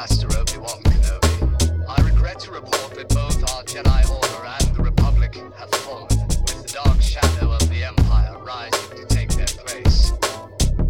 Master 0.00 0.28
Obi-Wan 0.38 0.82
Kenobi. 0.84 1.84
I 1.86 2.02
regret 2.02 2.40
to 2.40 2.52
report 2.52 2.94
that 2.94 3.10
both 3.10 3.42
our 3.52 3.62
Jedi 3.64 4.10
Order 4.10 4.46
and 4.46 4.74
the 4.74 4.82
Republic 4.82 5.34
have 5.58 5.68
fallen, 5.82 6.08
with 6.08 6.62
the 6.62 6.72
dark 6.82 7.02
shadow 7.02 7.52
of 7.52 7.68
the 7.68 7.84
Empire 7.84 8.38
rising 8.42 8.96
to 8.96 9.04
take 9.04 9.28
their 9.28 9.44
place. 9.44 10.12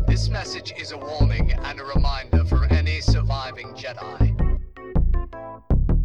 This 0.07 0.29
message 0.29 0.75
is 0.79 0.93
a 0.93 0.97
warning 0.97 1.51
and 1.51 1.81
a 1.81 1.85
reminder 1.87 2.45
for 2.45 2.65
any 2.67 3.01
surviving 3.01 3.75
Jedi. 3.75 4.31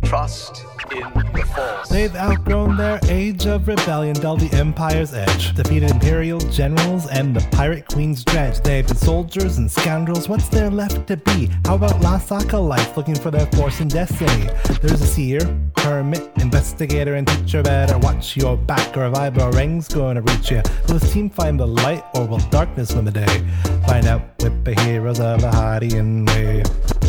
Trust 0.02 0.66
in 0.92 1.25
the 1.56 1.88
They've 1.90 2.16
outgrown 2.16 2.78
their 2.78 3.00
age 3.08 3.46
of 3.46 3.68
rebellion, 3.68 4.16
dulled 4.16 4.42
the 4.42 4.56
Empire's 4.56 5.14
edge, 5.14 5.56
defeated 5.56 5.92
Imperial 5.92 6.40
generals 6.40 7.08
and 7.08 7.36
the 7.36 7.48
Pirate 7.56 7.88
Queen's 7.88 8.24
dredge. 8.24 8.60
They've 8.62 8.86
been 8.86 8.98
soldiers 8.98 9.58
and 9.58 9.72
scoundrels, 9.72 10.28
what's 10.28 10.50
there 10.50 10.70
left 10.70 11.08
to 11.08 11.18
be? 11.18 11.50
How 11.66 11.76
about 11.76 12.02
lost 12.02 12.32
acolytes 12.32 12.98
looking 12.98 13.16
for 13.16 13.32
their 13.32 13.46
force 13.48 13.80
and 13.80 13.90
destiny? 13.90 14.50
There's 14.82 15.02
a 15.02 15.08
seer, 15.08 15.40
hermit, 15.78 16.30
investigator, 16.38 17.16
and 17.16 17.28
teacher. 17.28 17.64
Better 17.64 17.98
watch 17.98 18.36
your 18.36 18.58
back, 18.58 18.98
or 18.98 19.06
a 19.06 19.12
vibro 19.12 19.54
ring's 19.54 19.88
gonna 19.88 20.22
reach 20.22 20.52
you. 20.52 20.62
Will 20.88 21.00
this 21.00 21.14
team 21.14 21.30
find 21.30 21.60
the 21.60 21.68
light, 21.68 22.04
or 22.14 22.26
will 22.26 22.40
darkness 22.50 22.94
win 22.94 23.06
the 23.06 23.12
day? 23.12 23.46
Find 23.88 24.06
out 24.06 24.22
with 24.44 24.66
the 24.66 24.80
heroes 24.82 25.20
of 25.20 25.42
the 25.42 25.50
Hydian 25.50 26.28
Way. 26.28 27.05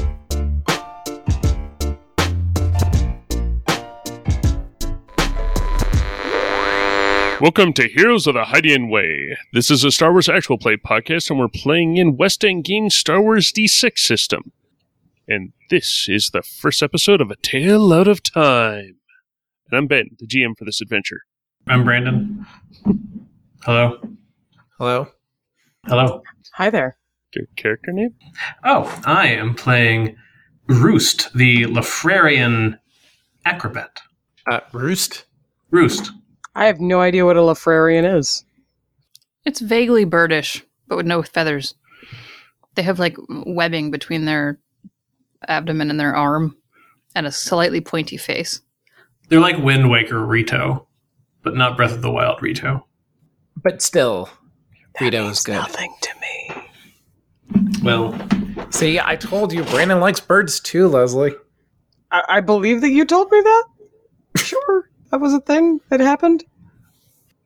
Welcome 7.46 7.74
to 7.74 7.86
Heroes 7.86 8.27
of 8.27 8.34
the 8.34 8.42
Hydian 8.42 8.91
Way. 8.91 9.38
This 9.52 9.70
is 9.70 9.84
a 9.84 9.92
Star 9.92 10.10
Wars 10.10 10.28
actual 10.28 10.59
play 10.59 10.77
podcast, 10.77 11.30
and 11.30 11.38
we're 11.38 11.46
playing 11.46 11.96
in 11.96 12.16
West 12.16 12.45
End 12.45 12.64
Games 12.64 12.96
Star 12.96 13.23
Wars 13.23 13.52
D6 13.52 14.00
system. 14.00 14.50
And 15.28 15.52
this 15.70 16.07
is 16.09 16.30
the 16.30 16.43
first 16.43 16.82
episode 16.82 17.20
of 17.20 17.30
A 17.30 17.37
Tale 17.37 17.93
Out 17.93 18.09
of 18.09 18.20
Time. 18.20 18.96
And 19.70 19.79
I'm 19.79 19.87
Ben, 19.87 20.16
the 20.18 20.26
GM 20.26 20.59
for 20.59 20.65
this 20.65 20.80
adventure. 20.80 21.20
I'm 21.68 21.85
Brandon. 21.85 22.45
Hello. 23.63 24.01
Hello. 24.79 25.07
Hello. 25.87 26.23
Hi 26.54 26.68
there. 26.68 26.98
Your 27.37 27.46
character 27.54 27.92
name? 27.92 28.16
Oh, 28.65 29.01
I 29.04 29.29
am 29.29 29.54
playing 29.54 30.16
Roost, 30.66 31.32
the 31.32 31.66
Lafrarian 31.66 32.80
acrobat. 33.45 34.01
Uh, 34.51 34.63
Roost. 34.73 35.26
Roost. 35.70 36.10
I 36.57 36.66
have 36.66 36.80
no 36.80 37.01
idea 37.01 37.24
what 37.24 37.37
a 37.37 37.40
Lafrarian 37.40 38.18
is. 38.18 38.45
It's 39.45 39.60
vaguely 39.60 40.04
birdish, 40.04 40.65
but 40.88 40.96
with 40.96 41.07
no 41.07 41.23
feathers. 41.23 41.74
They 42.74 42.82
have 42.82 42.98
like 42.98 43.16
webbing 43.29 43.90
between 43.90 44.24
their 44.24 44.59
abdomen 45.46 45.90
and 45.90 46.01
their 46.01 46.16
arm, 46.16 46.57
and 47.15 47.26
a 47.26 47.32
slightly 47.32 47.80
pointy 47.80 48.16
face. 48.16 48.60
They're 49.29 49.40
like 49.40 49.59
Wind 49.59 49.90
Waker 49.90 50.24
Rito, 50.24 50.87
but 51.43 51.57
not 51.57 51.76
Breath 51.76 51.93
of 51.93 52.02
the 52.02 52.10
Wild 52.10 52.43
Rito. 52.43 52.87
But 53.63 53.82
still, 53.82 54.29
Rito 55.01 55.29
is 55.29 55.43
good. 55.43 55.54
Nothing 55.54 55.95
to 56.01 56.10
me. 56.20 57.82
Well, 57.82 58.13
See, 58.70 58.98
I 58.98 59.16
told 59.16 59.52
you 59.52 59.63
Brandon 59.65 60.01
likes 60.01 60.20
birds 60.20 60.60
too, 60.60 60.88
Leslie. 60.88 61.35
I, 62.10 62.23
I 62.29 62.41
believe 62.41 62.80
that 62.80 62.91
you 62.91 63.04
told 63.04 63.30
me 63.30 63.41
that. 63.41 63.65
Sure, 64.37 64.91
that 65.10 65.21
was 65.21 65.34
a 65.34 65.41
thing 65.41 65.81
that 65.88 66.00
happened. 66.00 66.44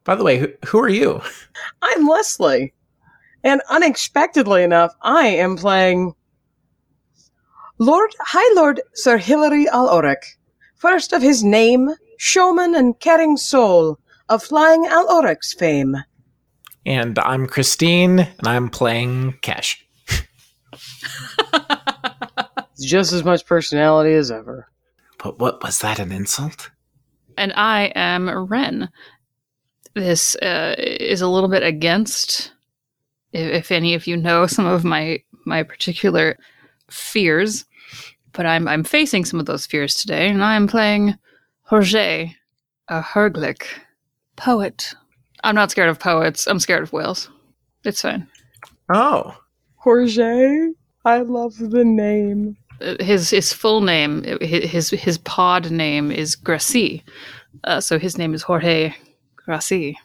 By 0.04 0.14
the 0.14 0.24
way, 0.24 0.38
who, 0.38 0.48
who 0.66 0.78
are 0.80 0.88
you? 0.88 1.20
I'm 1.82 2.08
Leslie, 2.08 2.72
and 3.44 3.60
unexpectedly 3.68 4.62
enough, 4.62 4.94
I 5.02 5.26
am 5.26 5.56
playing 5.56 6.14
Lord 7.78 8.10
High 8.20 8.54
Lord 8.54 8.80
Sir 8.94 9.18
Hilary 9.18 9.68
Al-Oric, 9.68 10.36
first 10.76 11.12
of 11.12 11.22
his 11.22 11.42
name, 11.42 11.90
showman 12.18 12.74
and 12.74 12.98
caring 13.00 13.36
soul 13.36 13.98
of 14.28 14.42
flying 14.42 14.86
Al-Oric's 14.86 15.54
fame. 15.54 15.96
And 16.84 17.18
I'm 17.18 17.46
Christine, 17.46 18.20
and 18.20 18.46
I'm 18.46 18.68
playing 18.68 19.38
Cash. 19.42 19.86
Just 22.80 23.12
as 23.12 23.24
much 23.24 23.44
personality 23.46 24.14
as 24.14 24.30
ever. 24.30 24.68
But 25.22 25.38
what 25.38 25.62
was 25.62 25.80
that 25.80 25.98
an 25.98 26.12
insult? 26.12 26.70
And 27.36 27.52
I 27.54 27.92
am 27.94 28.28
Ren. 28.48 28.88
This 29.94 30.36
uh, 30.36 30.74
is 30.78 31.20
a 31.20 31.28
little 31.28 31.48
bit 31.48 31.62
against, 31.62 32.52
if, 33.32 33.52
if 33.52 33.72
any 33.72 33.94
of 33.94 34.06
you 34.06 34.16
know 34.16 34.46
some 34.46 34.66
of 34.66 34.84
my 34.84 35.22
my 35.46 35.62
particular 35.62 36.36
fears, 36.90 37.64
but 38.32 38.46
I'm 38.46 38.68
I'm 38.68 38.84
facing 38.84 39.24
some 39.24 39.40
of 39.40 39.46
those 39.46 39.66
fears 39.66 39.94
today, 39.94 40.28
and 40.28 40.44
I'm 40.44 40.68
playing 40.68 41.16
Jorge, 41.62 42.34
a 42.88 43.00
Herglic 43.00 43.64
poet. 44.36 44.94
I'm 45.42 45.54
not 45.54 45.70
scared 45.70 45.88
of 45.88 45.98
poets. 45.98 46.46
I'm 46.46 46.60
scared 46.60 46.82
of 46.82 46.92
whales. 46.92 47.30
It's 47.84 48.02
fine. 48.02 48.28
Oh, 48.92 49.36
Jorge, 49.76 50.68
I 51.04 51.20
love 51.20 51.56
the 51.56 51.84
name. 51.84 52.56
His 53.00 53.30
his 53.30 53.52
full 53.52 53.80
name, 53.80 54.24
his 54.40 54.90
his 54.90 55.18
pod 55.18 55.70
name 55.70 56.10
is 56.10 56.34
Gracie, 56.34 57.04
uh, 57.64 57.80
so 57.80 57.98
his 57.98 58.16
name 58.16 58.34
is 58.34 58.42
Jorge 58.42 58.94
Gracie. 59.36 59.98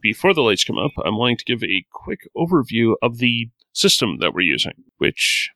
Before 0.00 0.34
the 0.34 0.42
lights 0.42 0.64
come 0.64 0.78
up, 0.78 0.92
I'm 1.04 1.16
wanting 1.16 1.38
to 1.38 1.44
give 1.44 1.62
a 1.62 1.84
quick 1.92 2.20
overview 2.36 2.94
of 3.02 3.18
the 3.18 3.48
system 3.72 4.18
that 4.20 4.34
we're 4.34 4.40
using, 4.42 4.84
which, 4.98 5.50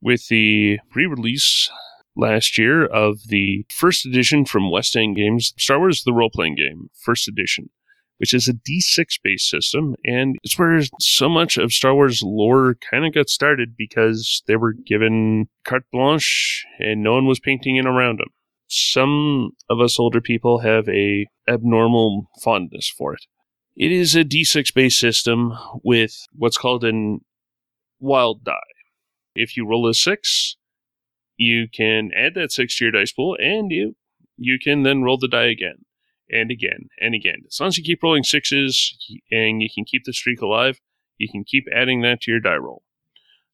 with 0.00 0.28
the 0.28 0.78
re 0.94 1.06
release 1.06 1.70
last 2.16 2.58
year 2.58 2.84
of 2.84 3.28
the 3.28 3.64
first 3.70 4.04
edition 4.06 4.44
from 4.44 4.70
West 4.70 4.96
End 4.96 5.16
Games, 5.16 5.54
Star 5.56 5.78
Wars 5.78 6.02
The 6.04 6.12
Role 6.12 6.30
Playing 6.30 6.56
Game, 6.56 6.90
first 6.94 7.28
edition, 7.28 7.70
which 8.22 8.32
is 8.32 8.46
a 8.46 8.52
D6 8.52 9.18
based 9.24 9.50
system. 9.50 9.96
And 10.04 10.36
it's 10.44 10.56
where 10.56 10.80
so 11.00 11.28
much 11.28 11.56
of 11.56 11.72
Star 11.72 11.92
Wars 11.92 12.22
lore 12.22 12.76
kind 12.88 13.04
of 13.04 13.12
got 13.12 13.28
started 13.28 13.74
because 13.76 14.44
they 14.46 14.54
were 14.54 14.74
given 14.74 15.48
carte 15.64 15.90
blanche 15.90 16.64
and 16.78 17.02
no 17.02 17.14
one 17.14 17.26
was 17.26 17.40
painting 17.40 17.76
in 17.76 17.86
around 17.88 18.20
them. 18.20 18.28
Some 18.68 19.50
of 19.68 19.80
us 19.80 19.98
older 19.98 20.20
people 20.20 20.60
have 20.60 20.88
a 20.88 21.26
abnormal 21.48 22.28
fondness 22.44 22.88
for 22.96 23.12
it. 23.12 23.24
It 23.74 23.90
is 23.90 24.14
a 24.14 24.22
D6 24.22 24.72
based 24.72 25.00
system 25.00 25.58
with 25.82 26.14
what's 26.32 26.56
called 26.56 26.84
an 26.84 27.22
wild 27.98 28.44
die. 28.44 28.54
If 29.34 29.56
you 29.56 29.66
roll 29.66 29.88
a 29.88 29.94
six, 29.94 30.56
you 31.36 31.66
can 31.68 32.10
add 32.16 32.34
that 32.36 32.52
six 32.52 32.78
to 32.78 32.84
your 32.84 32.92
dice 32.92 33.10
pool, 33.10 33.36
and 33.40 33.72
you 33.72 33.96
you 34.36 34.60
can 34.62 34.84
then 34.84 35.02
roll 35.02 35.18
the 35.18 35.26
die 35.26 35.46
again 35.46 35.84
and 36.32 36.50
again 36.50 36.88
and 37.00 37.14
again. 37.14 37.42
As 37.46 37.60
long 37.60 37.68
as 37.68 37.76
you 37.76 37.84
keep 37.84 38.02
rolling 38.02 38.24
sixes 38.24 38.96
and 39.30 39.62
you 39.62 39.68
can 39.72 39.84
keep 39.84 40.02
the 40.04 40.12
streak 40.12 40.40
alive, 40.40 40.80
you 41.18 41.28
can 41.30 41.44
keep 41.44 41.64
adding 41.72 42.02
that 42.02 42.22
to 42.22 42.30
your 42.30 42.40
die 42.40 42.56
roll. 42.56 42.82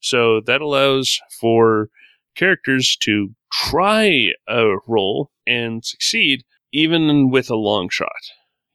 So 0.01 0.41
that 0.47 0.61
allows 0.61 1.19
for 1.41 1.89
characters 2.37 2.97
to 3.03 3.35
try 3.53 4.29
a 4.49 4.77
roll 4.87 5.31
and 5.47 5.85
succeed 5.85 6.45
even 6.73 7.31
with 7.31 7.51
a 7.51 7.57
long 7.57 7.89
shot. 7.91 8.09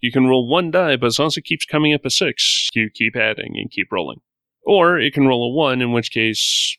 You 0.01 0.11
can 0.11 0.27
roll 0.27 0.49
one 0.49 0.69
die, 0.69 0.97
but 0.97 1.07
as 1.07 1.19
long 1.19 1.27
as 1.27 1.37
it 1.37 1.45
keeps 1.45 1.65
coming 1.65 1.93
up 1.93 2.03
a 2.03 2.09
six, 2.09 2.67
you 2.73 2.89
keep 2.93 3.15
adding 3.15 3.53
and 3.55 3.71
keep 3.71 3.87
rolling. 3.91 4.19
Or 4.65 4.99
it 4.99 5.13
can 5.13 5.27
roll 5.27 5.45
a 5.45 5.55
one, 5.55 5.81
in 5.81 5.93
which 5.93 6.11
case, 6.11 6.77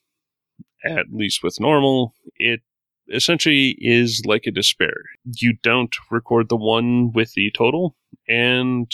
at 0.84 1.06
least 1.10 1.42
with 1.42 1.58
normal, 1.58 2.14
it 2.36 2.60
essentially 3.12 3.76
is 3.80 4.22
like 4.24 4.44
a 4.46 4.50
despair. 4.50 4.94
You 5.24 5.54
don't 5.62 5.94
record 6.10 6.48
the 6.48 6.56
one 6.56 7.12
with 7.12 7.32
the 7.34 7.50
total, 7.56 7.96
and 8.28 8.90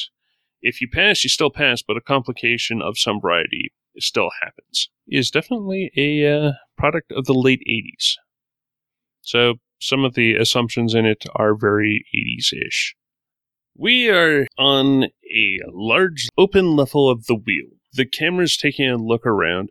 if 0.63 0.81
you 0.81 0.89
pass, 0.93 1.25
you 1.25 1.31
still 1.31 1.51
pass, 1.51 1.83
but 1.83 1.97
a 1.97 2.03
complication 2.03 2.83
of 2.83 2.99
some 2.99 3.21
variety 3.21 3.73
still 3.99 4.31
happens. 4.43 4.91
It 5.07 5.19
is 5.19 5.31
definitely 5.31 5.91
a 5.97 6.27
uh, 6.27 6.53
product 6.77 7.13
of 7.13 7.25
the 7.25 7.35
late 7.35 7.63
80s. 7.69 8.15
So 9.23 9.55
some 9.81 10.05
of 10.05 10.15
the 10.15 10.35
assumptions 10.35 10.95
in 10.95 11.07
it 11.07 11.25
are 11.35 11.55
very 11.55 12.05
80s 12.15 12.53
ish. 12.67 12.95
We 13.77 14.11
are 14.11 14.47
on 14.59 15.05
a 15.05 15.59
large 15.73 16.29
open 16.37 16.77
level 16.77 17.09
of 17.09 17.27
the 17.27 17.35
wheel. 17.35 17.69
The 17.95 18.07
camera's 18.07 18.57
taking 18.57 18.89
a 18.89 18.97
look 18.97 19.27
around. 19.27 19.71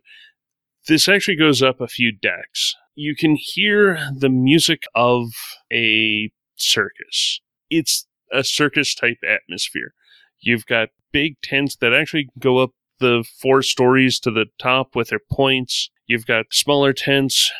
This 0.88 1.08
actually 1.08 1.36
goes 1.36 1.62
up 1.62 1.80
a 1.80 1.86
few 1.86 2.10
decks. 2.10 2.74
You 3.02 3.16
can 3.16 3.34
hear 3.34 3.98
the 4.14 4.28
music 4.28 4.82
of 4.94 5.30
a 5.72 6.30
circus. 6.56 7.40
It's 7.70 8.06
a 8.30 8.44
circus 8.44 8.94
type 8.94 9.16
atmosphere. 9.26 9.94
You've 10.38 10.66
got 10.66 10.90
big 11.10 11.36
tents 11.42 11.76
that 11.76 11.94
actually 11.94 12.28
go 12.38 12.58
up 12.58 12.72
the 12.98 13.24
four 13.40 13.62
stories 13.62 14.20
to 14.20 14.30
the 14.30 14.48
top 14.58 14.94
with 14.94 15.08
their 15.08 15.22
points. 15.32 15.88
You've 16.08 16.26
got 16.26 16.52
smaller 16.52 16.92
tents. 16.92 17.50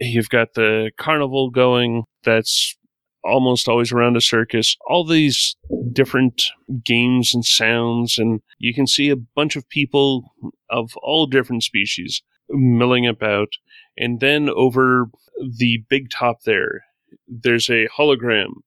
You've 0.00 0.30
got 0.30 0.54
the 0.54 0.90
carnival 0.98 1.50
going 1.50 2.02
that's 2.24 2.76
almost 3.22 3.68
always 3.68 3.92
around 3.92 4.16
a 4.16 4.20
circus. 4.20 4.76
All 4.88 5.04
these 5.06 5.54
different 5.92 6.42
games 6.84 7.36
and 7.36 7.44
sounds, 7.44 8.18
and 8.18 8.40
you 8.58 8.74
can 8.74 8.88
see 8.88 9.10
a 9.10 9.16
bunch 9.16 9.54
of 9.54 9.68
people 9.68 10.34
of 10.68 10.90
all 11.04 11.26
different 11.26 11.62
species 11.62 12.20
milling 12.50 13.06
about. 13.06 13.50
And 13.98 14.20
then 14.20 14.48
over 14.48 15.10
the 15.38 15.84
big 15.88 16.08
top 16.10 16.42
there, 16.44 16.84
there's 17.26 17.68
a 17.68 17.88
hologram 17.88 18.60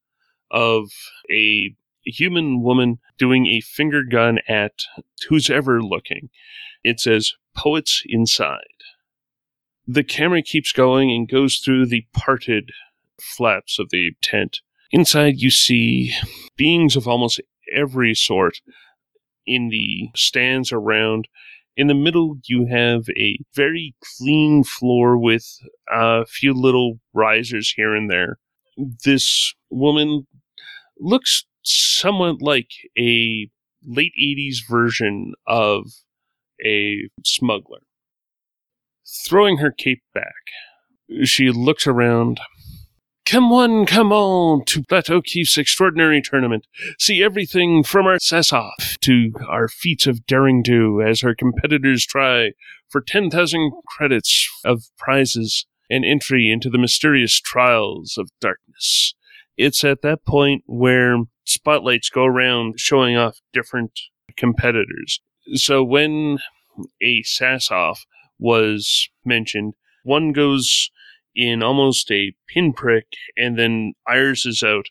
of 0.52 0.92
a 1.32 1.74
human 2.04 2.62
woman 2.62 3.00
doing 3.18 3.48
a 3.48 3.62
finger 3.62 4.04
gun 4.04 4.40
at 4.48 4.74
who's 5.30 5.50
ever 5.50 5.82
looking. 5.82 6.30
It 6.84 7.00
says, 7.00 7.34
Poets 7.56 8.04
Inside. 8.06 8.60
The 9.88 10.04
camera 10.04 10.42
keeps 10.42 10.72
going 10.72 11.12
and 11.12 11.30
goes 11.30 11.58
through 11.58 11.88
the 11.88 12.06
parted 12.14 12.72
flaps 13.20 13.80
of 13.80 13.90
the 13.90 14.12
tent. 14.22 14.60
Inside, 14.92 15.40
you 15.40 15.52
see 15.52 16.14
beings 16.58 16.96
of 16.96 17.08
almost 17.08 17.40
every 17.74 18.14
sort 18.14 18.58
in 19.46 19.70
the 19.70 20.10
stands 20.16 20.72
around. 20.72 21.28
In 21.78 21.88
the 21.88 21.94
middle, 21.94 22.38
you 22.46 22.68
have 22.68 23.06
a 23.18 23.40
very 23.56 23.96
clean 24.18 24.64
floor 24.64 25.18
with 25.18 25.46
a 25.90 26.26
few 26.26 26.54
little 26.54 27.00
risers 27.14 27.74
here 27.76 27.96
and 27.96 28.10
there. 28.10 28.40
This 29.06 29.54
woman 29.70 30.28
looks 31.00 31.46
somewhat 31.64 32.42
like 32.42 32.70
a 32.98 33.50
late 33.84 34.14
80s 34.22 34.58
version 34.70 35.34
of 35.48 35.86
a 36.64 37.10
smuggler. 37.24 37.80
Throwing 39.26 39.58
her 39.58 39.72
cape 39.72 40.04
back, 40.14 40.34
she 41.24 41.52
looks 41.52 41.88
around. 41.88 42.40
Come 43.32 43.54
on, 43.54 43.86
come 43.86 44.12
on 44.12 44.66
to 44.66 44.84
Platt 44.84 45.10
O'Keefe's 45.10 45.58
extraordinary 45.58 46.22
tournament. 46.22 46.68
See 47.00 47.24
everything 47.24 47.82
from 47.82 48.06
our 48.06 48.20
sass 48.20 48.52
off 48.52 48.98
to 49.04 49.32
our 49.48 49.70
feats 49.70 50.06
of 50.06 50.26
daring 50.26 50.62
do 50.62 51.02
as 51.02 51.24
our 51.24 51.34
competitors 51.34 52.06
try 52.06 52.52
for 52.90 53.00
10,000 53.00 53.72
credits 53.88 54.50
of 54.66 54.84
prizes 54.98 55.66
and 55.90 56.04
entry 56.04 56.52
into 56.52 56.70
the 56.70 56.78
mysterious 56.78 57.40
trials 57.40 58.18
of 58.18 58.32
darkness. 58.42 59.14
It's 59.56 59.86
at 59.86 60.02
that 60.02 60.26
point 60.26 60.64
where 60.66 61.24
spotlights 61.46 62.10
go 62.10 62.26
around 62.26 62.82
showing 62.82 63.16
off 63.16 63.40
different 63.54 63.98
competitors. 64.36 65.22
So 65.54 65.86
when 65.86 66.40
a 67.02 67.24
sass 67.24 67.72
off 67.72 68.06
was 68.38 69.08
mentioned, 69.24 69.76
one 70.04 70.34
goes 70.34 70.92
in 71.36 71.64
almost 71.64 72.12
a 72.12 72.34
pinprick 72.48 73.08
and 73.38 73.58
then 73.58 73.94
irises 74.08 74.64
out 74.64 74.86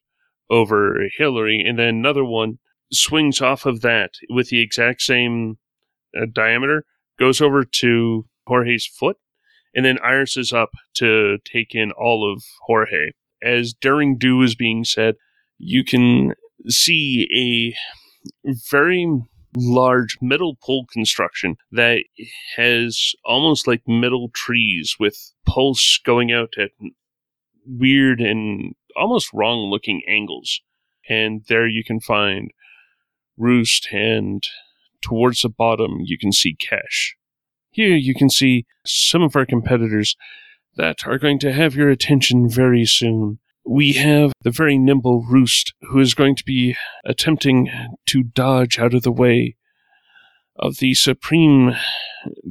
over 0.50 1.08
Hillary, 1.16 1.64
and 1.66 1.78
then 1.78 1.88
another 1.88 2.24
one 2.24 2.58
swings 2.92 3.40
off 3.40 3.66
of 3.66 3.82
that 3.82 4.10
with 4.28 4.48
the 4.48 4.60
exact 4.60 5.00
same 5.02 5.58
uh, 6.16 6.26
diameter, 6.32 6.84
goes 7.18 7.40
over 7.40 7.64
to 7.64 8.26
Jorge's 8.46 8.86
foot, 8.86 9.16
and 9.74 9.84
then 9.84 9.98
irises 10.02 10.52
up 10.52 10.70
to 10.94 11.38
take 11.44 11.74
in 11.74 11.92
all 11.92 12.30
of 12.30 12.42
Jorge. 12.66 13.10
As 13.42 13.72
daring 13.72 14.18
do 14.18 14.42
is 14.42 14.54
being 14.54 14.84
said, 14.84 15.14
you 15.56 15.84
can 15.84 16.34
see 16.66 17.28
a 18.44 18.52
very 18.70 19.06
large 19.56 20.16
metal 20.20 20.56
pole 20.62 20.86
construction 20.92 21.56
that 21.72 22.04
has 22.56 23.12
almost 23.24 23.66
like 23.66 23.82
metal 23.86 24.30
trees 24.34 24.96
with 25.00 25.32
pulse 25.46 25.98
going 26.04 26.32
out 26.32 26.54
at 26.58 26.70
weird 27.66 28.20
and 28.20 28.74
almost 28.96 29.32
wrong 29.32 29.70
looking 29.70 30.02
angles. 30.08 30.60
And 31.08 31.42
there 31.48 31.66
you 31.66 31.82
can 31.84 32.00
find 32.00 32.50
Roost, 33.36 33.88
and 33.90 34.42
towards 35.02 35.40
the 35.40 35.48
bottom 35.48 36.00
you 36.02 36.18
can 36.18 36.30
see 36.30 36.56
Kesh. 36.56 37.12
Here 37.70 37.96
you 37.96 38.14
can 38.14 38.28
see 38.28 38.66
some 38.84 39.22
of 39.22 39.34
our 39.34 39.46
competitors 39.46 40.16
that 40.76 41.06
are 41.06 41.18
going 41.18 41.38
to 41.40 41.52
have 41.52 41.74
your 41.74 41.88
attention 41.88 42.48
very 42.48 42.84
soon 42.84 43.38
we 43.64 43.92
have 43.94 44.32
the 44.42 44.50
very 44.50 44.78
nimble 44.78 45.24
Roost, 45.28 45.74
who 45.90 46.00
is 46.00 46.14
going 46.14 46.36
to 46.36 46.44
be 46.44 46.76
attempting 47.04 47.70
to 48.06 48.22
dodge 48.22 48.78
out 48.78 48.94
of 48.94 49.02
the 49.02 49.12
way 49.12 49.56
of 50.56 50.76
the 50.78 50.94
supreme 50.94 51.74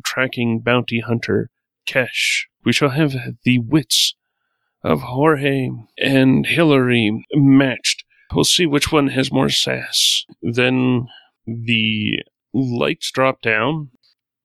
tracking 0.03 0.59
bounty 0.59 1.00
hunter, 1.00 1.50
Kesh. 1.88 2.45
We 2.65 2.73
shall 2.73 2.89
have 2.89 3.15
the 3.44 3.59
wits 3.59 4.15
of 4.83 5.01
Jorge 5.01 5.69
and 5.97 6.45
Hillary 6.45 7.25
matched. 7.33 8.03
We'll 8.33 8.45
see 8.45 8.65
which 8.65 8.91
one 8.91 9.07
has 9.09 9.31
more 9.31 9.50
sass. 9.50 10.25
Then 10.41 11.07
the 11.45 12.19
lights 12.53 13.12
drop 13.12 13.41
down. 13.41 13.89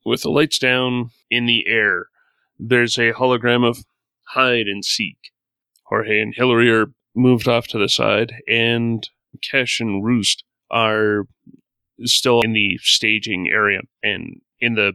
With 0.04 0.22
the 0.22 0.30
lights 0.30 0.58
down 0.58 1.10
in 1.30 1.46
the 1.46 1.66
air, 1.66 2.06
there's 2.58 2.98
a 2.98 3.12
hologram 3.12 3.66
of 3.66 3.84
hide 4.28 4.66
and 4.66 4.84
seek. 4.84 5.32
Jorge 5.84 6.20
and 6.20 6.34
Hillary 6.34 6.70
are 6.72 6.86
moved 7.14 7.48
off 7.48 7.66
to 7.68 7.78
the 7.78 7.88
side, 7.88 8.32
and 8.48 9.08
Kesh 9.42 9.80
and 9.80 10.04
Roost 10.04 10.44
are 10.70 11.24
still 12.04 12.40
in 12.42 12.52
the 12.52 12.78
staging 12.82 13.48
area. 13.50 13.80
And 14.02 14.40
in 14.60 14.74
the 14.74 14.92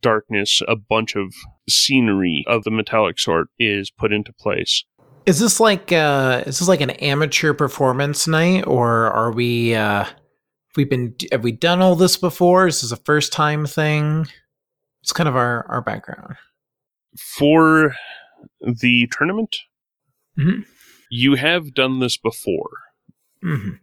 darkness, 0.00 0.62
a 0.66 0.76
bunch 0.76 1.16
of 1.16 1.34
scenery 1.68 2.44
of 2.46 2.64
the 2.64 2.70
metallic 2.70 3.18
sort 3.18 3.48
is 3.58 3.90
put 3.90 4.12
into 4.12 4.32
place. 4.32 4.84
Is 5.26 5.38
this 5.38 5.60
like 5.60 5.92
uh 5.92 6.42
is 6.46 6.58
this 6.58 6.68
like 6.68 6.80
an 6.80 6.90
amateur 6.90 7.52
performance 7.52 8.26
night 8.26 8.66
or 8.66 9.12
are 9.12 9.30
we 9.30 9.74
uh 9.74 10.06
we've 10.76 10.88
been 10.88 11.14
have 11.30 11.44
we 11.44 11.52
done 11.52 11.82
all 11.82 11.94
this 11.94 12.16
before? 12.16 12.66
Is 12.66 12.80
this 12.80 12.92
a 12.92 12.96
first 12.96 13.32
time 13.32 13.66
thing? 13.66 14.26
It's 15.02 15.12
kind 15.12 15.28
of 15.28 15.36
our 15.36 15.66
our 15.68 15.82
background. 15.82 16.36
For 17.16 17.94
the 18.62 19.08
tournament, 19.12 19.56
Mhm. 20.40 20.66
you 21.10 21.34
have 21.34 21.74
done 21.74 21.98
this 21.98 22.16
before. 22.16 22.70
hmm 23.42 23.74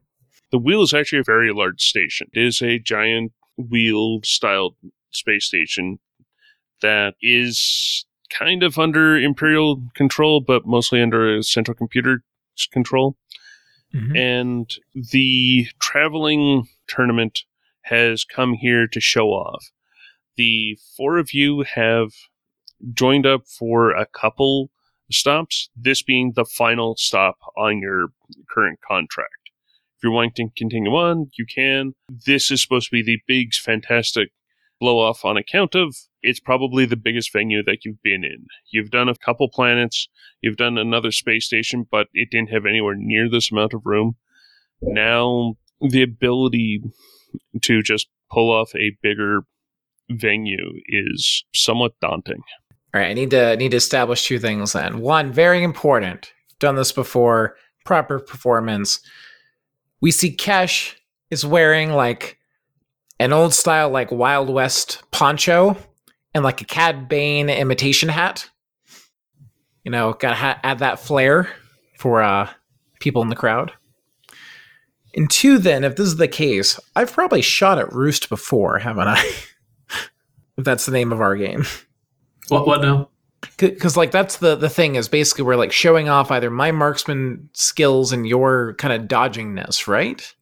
The 0.51 0.57
wheel 0.57 0.81
is 0.81 0.93
actually 0.93 1.19
a 1.19 1.23
very 1.23 1.51
large 1.51 1.81
station. 1.81 2.27
It 2.33 2.41
is 2.41 2.61
a 2.61 2.79
giant 2.79 3.33
wheel 3.57 4.21
styled 4.23 4.75
space 5.11 5.45
station 5.45 5.99
that 6.81 7.15
is 7.21 8.05
kind 8.29 8.63
of 8.63 8.77
under 8.77 9.17
Imperial 9.17 9.83
control, 9.93 10.39
but 10.41 10.65
mostly 10.65 11.01
under 11.01 11.37
a 11.37 11.43
central 11.43 11.75
computer 11.75 12.23
control. 12.71 13.17
Mhm. 13.93 14.17
And 14.17 14.77
the 15.11 15.67
traveling 15.79 16.67
tournament 16.87 17.43
has 17.83 18.23
come 18.23 18.53
here 18.53 18.87
to 18.87 18.99
show 19.01 19.29
off. 19.29 19.71
The 20.35 20.77
four 20.95 21.17
of 21.17 21.33
you 21.33 21.63
have 21.63 22.11
joined 22.93 23.25
up 23.25 23.47
for 23.47 23.91
a 23.91 24.05
couple 24.05 24.71
stops, 25.11 25.69
this 25.75 26.01
being 26.01 26.33
the 26.35 26.45
final 26.45 26.95
stop 26.97 27.37
on 27.57 27.79
your 27.79 28.09
current 28.49 28.79
contract. 28.87 29.31
If 29.97 30.03
you're 30.03 30.11
wanting 30.11 30.49
to 30.49 30.53
continue 30.55 30.91
on, 30.91 31.31
you 31.37 31.45
can. 31.45 31.93
This 32.25 32.51
is 32.51 32.61
supposed 32.61 32.89
to 32.89 32.91
be 32.91 33.01
the 33.01 33.19
big, 33.27 33.53
fantastic 33.53 34.29
blow 34.79 34.99
off 34.99 35.25
on 35.25 35.37
account 35.37 35.75
of 35.75 35.95
it's 36.21 36.39
probably 36.39 36.85
the 36.85 36.95
biggest 36.95 37.31
venue 37.31 37.63
that 37.63 37.85
you've 37.85 38.01
been 38.03 38.23
in. 38.23 38.45
You've 38.69 38.91
done 38.91 39.09
a 39.09 39.15
couple 39.15 39.49
planets, 39.49 40.09
you've 40.41 40.57
done 40.57 40.77
another 40.77 41.11
space 41.11 41.45
station, 41.45 41.85
but 41.89 42.07
it 42.13 42.29
didn't 42.29 42.51
have 42.51 42.65
anywhere 42.65 42.95
near 42.95 43.29
this 43.29 43.51
amount 43.51 43.73
of 43.73 43.85
room. 43.85 44.17
Now, 44.81 45.55
the 45.81 46.03
ability 46.03 46.83
to 47.61 47.81
just 47.81 48.07
pull 48.31 48.51
off 48.51 48.75
a 48.75 48.97
bigger 49.01 49.43
venue 50.09 50.73
is 50.87 51.45
somewhat 51.53 51.93
daunting. 52.01 52.41
All 52.93 53.01
right, 53.01 53.09
I 53.09 53.13
need 53.13 53.31
to 53.31 53.57
need 53.57 53.71
to 53.71 53.77
establish 53.77 54.25
two 54.25 54.39
things 54.39 54.73
then. 54.73 54.99
One, 54.99 55.31
very 55.31 55.61
important. 55.61 56.31
Done 56.59 56.75
this 56.75 56.91
before. 56.91 57.57
Proper 57.85 58.19
performance. 58.19 59.01
We 59.99 60.11
see 60.11 60.35
Kesh 60.35 60.95
is 61.29 61.45
wearing 61.45 61.91
like 61.91 62.37
an 63.19 63.33
old 63.33 63.53
style 63.53 63.89
like 63.89 64.11
Wild 64.11 64.49
West 64.49 65.03
poncho 65.11 65.75
and 66.33 66.43
like 66.43 66.61
a 66.61 66.65
Cad 66.65 67.09
Bane 67.09 67.49
imitation 67.49 68.09
hat. 68.09 68.49
You 69.83 69.91
know, 69.91 70.13
gotta 70.13 70.35
ha- 70.35 70.59
add 70.63 70.79
that 70.79 70.99
flair 70.99 71.49
for 71.97 72.21
uh 72.21 72.49
people 72.99 73.21
in 73.21 73.29
the 73.29 73.35
crowd. 73.35 73.73
And 75.13 75.29
two, 75.29 75.57
then, 75.57 75.83
if 75.83 75.95
this 75.95 76.07
is 76.07 76.17
the 76.17 76.27
case, 76.27 76.79
I've 76.95 77.11
probably 77.11 77.41
shot 77.41 77.79
at 77.79 77.91
Roost 77.91 78.29
before, 78.29 78.77
haven't 78.79 79.07
I? 79.07 79.19
if 80.57 80.63
that's 80.63 80.85
the 80.85 80.91
name 80.91 81.11
of 81.11 81.21
our 81.21 81.35
game 81.35 81.65
What? 82.49 82.67
What 82.67 82.81
now? 82.81 83.09
because 83.57 83.95
like 83.95 84.11
that's 84.11 84.37
the 84.37 84.55
the 84.55 84.69
thing 84.69 84.95
is 84.95 85.07
basically 85.07 85.43
we're 85.43 85.55
like 85.55 85.71
showing 85.71 86.09
off 86.09 86.31
either 86.31 86.49
my 86.49 86.71
marksman 86.71 87.49
skills 87.53 88.11
and 88.11 88.27
your 88.27 88.73
kind 88.75 88.93
of 88.93 89.07
dodgingness 89.07 89.87
right 89.87 90.33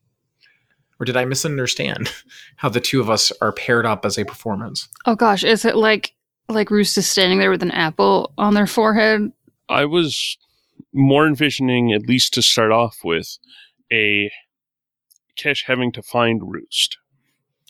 or 1.00 1.06
did 1.06 1.18
i 1.18 1.26
misunderstand 1.26 2.10
how 2.56 2.70
the 2.70 2.80
two 2.80 3.02
of 3.02 3.10
us 3.10 3.34
are 3.42 3.52
paired 3.52 3.86
up 3.86 4.06
as 4.06 4.18
a 4.18 4.24
performance 4.26 4.88
Oh 5.06 5.16
gosh, 5.16 5.44
is 5.44 5.66
it 5.66 5.76
like 5.76 6.14
like 6.48 6.72
Roost 6.72 6.98
is 6.98 7.08
standing 7.08 7.40
there 7.40 7.52
with 7.52 7.64
an 7.64 7.72
apple 7.72 8.32
on 8.38 8.54
their 8.54 8.68
forehead? 8.68 9.32
I 9.68 9.86
was 9.86 10.38
more 10.94 11.28
envisioning, 11.28 11.92
at 11.92 12.08
least 12.08 12.34
to 12.36 12.42
start 12.42 12.72
off 12.72 13.00
with, 13.04 13.38
a 13.92 14.32
Kesh 15.38 15.66
having 15.66 15.92
to 15.92 16.02
find 16.02 16.42
Roost. 16.44 16.98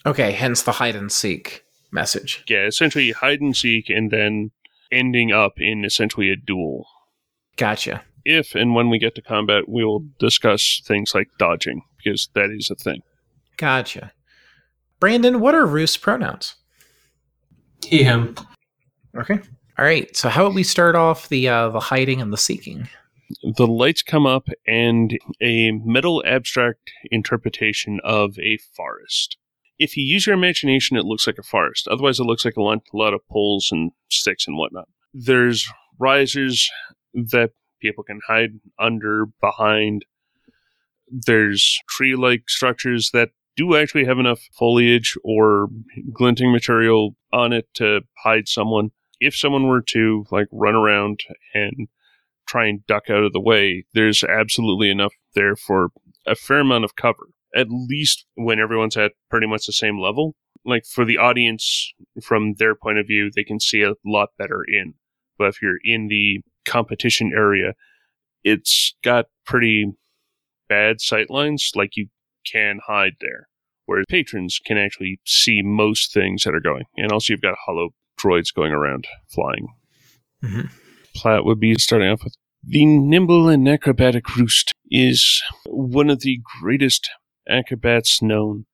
okay 0.06 0.32
hence 0.32 0.62
the 0.62 0.74
hide 0.74 0.96
and 0.96 1.12
seek 1.12 1.65
message. 1.96 2.44
Yeah, 2.48 2.66
essentially 2.66 3.12
hide 3.12 3.42
and 3.42 3.58
seek 3.58 3.90
and 3.90 4.12
then 4.12 4.52
ending 4.92 5.32
up 5.32 5.54
in 5.58 5.84
essentially 5.84 6.30
a 6.30 6.36
duel. 6.36 6.86
Gotcha. 7.58 8.04
If 8.24 8.54
and 8.54 8.76
when 8.76 8.90
we 8.90 9.00
get 9.00 9.16
to 9.16 9.22
combat, 9.22 9.68
we 9.68 9.84
will 9.84 10.06
discuss 10.20 10.82
things 10.86 11.16
like 11.16 11.30
dodging, 11.40 11.82
because 11.98 12.30
that 12.36 12.52
is 12.52 12.70
a 12.70 12.76
thing. 12.76 13.02
Gotcha. 13.58 14.12
Brandon, 15.00 15.40
what 15.40 15.56
are 15.56 15.66
Roost's 15.66 15.98
pronouns? 15.98 16.56
He, 17.84 18.04
him. 18.04 18.36
Okay. 19.16 19.40
All 19.78 19.86
right. 19.86 20.16
So 20.16 20.30
how 20.30 20.46
about 20.46 20.56
we 20.56 20.64
start 20.64 20.96
off 20.96 21.30
the 21.30 21.48
uh, 21.48 21.70
the 21.70 21.80
hiding 21.80 22.22
and 22.22 22.34
the 22.34 22.38
seeking? 22.38 22.88
The 23.58 23.68
lights 23.68 24.04
come 24.04 24.26
up 24.26 24.48
and 24.68 25.18
a 25.42 25.72
metal 25.72 26.24
abstract 26.26 26.92
interpretation 27.12 28.00
of 28.04 28.38
a 28.40 28.58
forest. 28.76 29.38
If 29.78 29.98
you 29.98 30.04
use 30.04 30.26
your 30.26 30.36
imagination, 30.36 30.98
it 30.98 31.06
looks 31.06 31.28
like 31.28 31.38
a 31.38 31.44
forest. 31.44 31.88
Otherwise, 31.88 32.20
it 32.20 32.24
looks 32.24 32.46
like 32.46 32.56
a 32.58 32.62
lot, 32.62 33.14
of 33.14 33.28
poles 33.30 33.70
and 33.72 33.92
sticks 34.10 34.48
and 34.48 34.58
whatnot. 34.58 34.88
There's 35.14 35.70
risers 36.00 36.70
that 37.14 37.52
people 37.82 38.04
can 38.04 38.20
hide 38.28 38.60
under, 38.80 39.26
behind. 39.42 40.06
There's 41.10 41.80
tree 41.90 42.16
like 42.16 42.50
structures 42.50 43.12
that 43.14 43.30
do 43.56 43.76
actually 43.76 44.06
have 44.06 44.20
enough 44.20 44.42
foliage 44.58 45.16
or 45.24 45.70
glinting 46.14 46.52
material 46.52 47.16
on 47.32 47.54
it 47.54 47.68
to 47.76 48.02
hide 48.24 48.48
someone. 48.48 48.92
If 49.20 49.36
someone 49.36 49.68
were 49.68 49.82
to 49.82 50.26
like 50.32 50.48
run 50.52 50.76
around 50.76 51.22
and 51.54 51.88
try 52.48 52.68
and 52.68 52.86
duck 52.86 53.10
out 53.10 53.24
of 53.24 53.34
the 53.34 53.40
way, 53.40 53.86
there's 53.94 54.24
absolutely 54.24 54.90
enough 54.90 55.14
there 55.36 55.56
for 55.56 55.90
a 56.26 56.36
fair 56.36 56.60
amount 56.60 56.84
of 56.84 56.96
cover. 56.96 57.30
At 57.56 57.68
least 57.70 58.26
when 58.36 58.60
everyone's 58.60 58.98
at 58.98 59.14
pretty 59.30 59.48
much 59.48 59.66
the 59.66 59.74
same 59.74 60.00
level. 60.00 60.36
Like 60.66 60.86
for 60.86 61.06
the 61.06 61.18
audience, 61.18 61.94
from 62.24 62.56
their 62.58 62.76
point 62.76 62.98
of 62.98 63.08
view, 63.08 63.30
they 63.34 63.44
can 63.44 63.60
see 63.60 63.84
a 63.84 63.94
lot 64.06 64.30
better 64.38 64.64
in. 64.68 64.96
But 65.38 65.50
if 65.50 65.62
you're 65.62 65.80
in 65.84 66.08
the 66.08 66.42
competition 66.66 67.32
area, 67.36 67.74
it's 68.44 68.96
got 69.04 69.26
pretty 69.46 69.94
bad 70.68 71.02
sight 71.02 71.30
lines, 71.30 71.72
like 71.76 71.92
you 71.96 72.08
can 72.52 72.80
hide 72.86 73.14
there. 73.22 73.48
Whereas 73.86 74.06
patrons 74.10 74.60
can 74.66 74.78
actually 74.78 75.20
see 75.26 75.62
most 75.64 76.14
things 76.14 76.44
that 76.44 76.56
are 76.56 76.60
going. 76.60 76.86
And 76.98 77.12
also 77.12 77.34
you've 77.34 77.42
got 77.42 77.58
holo 77.66 77.90
droids 78.20 78.54
going 78.54 78.72
around 78.72 79.06
flying. 79.34 79.68
Mhm. 80.44 80.72
Platt 81.16 81.46
would 81.46 81.60
be 81.60 81.76
starting 81.76 82.10
off 82.10 82.24
with 82.24 82.36
the 82.64 82.86
nimble 82.86 83.48
and 83.48 83.68
acrobatic 83.68 84.36
roost 84.36 84.74
is 84.90 85.44
one 85.66 86.10
of 86.10 86.22
the 86.22 86.40
greatest 86.60 87.10
acrobats 87.48 88.22
known. 88.22 88.66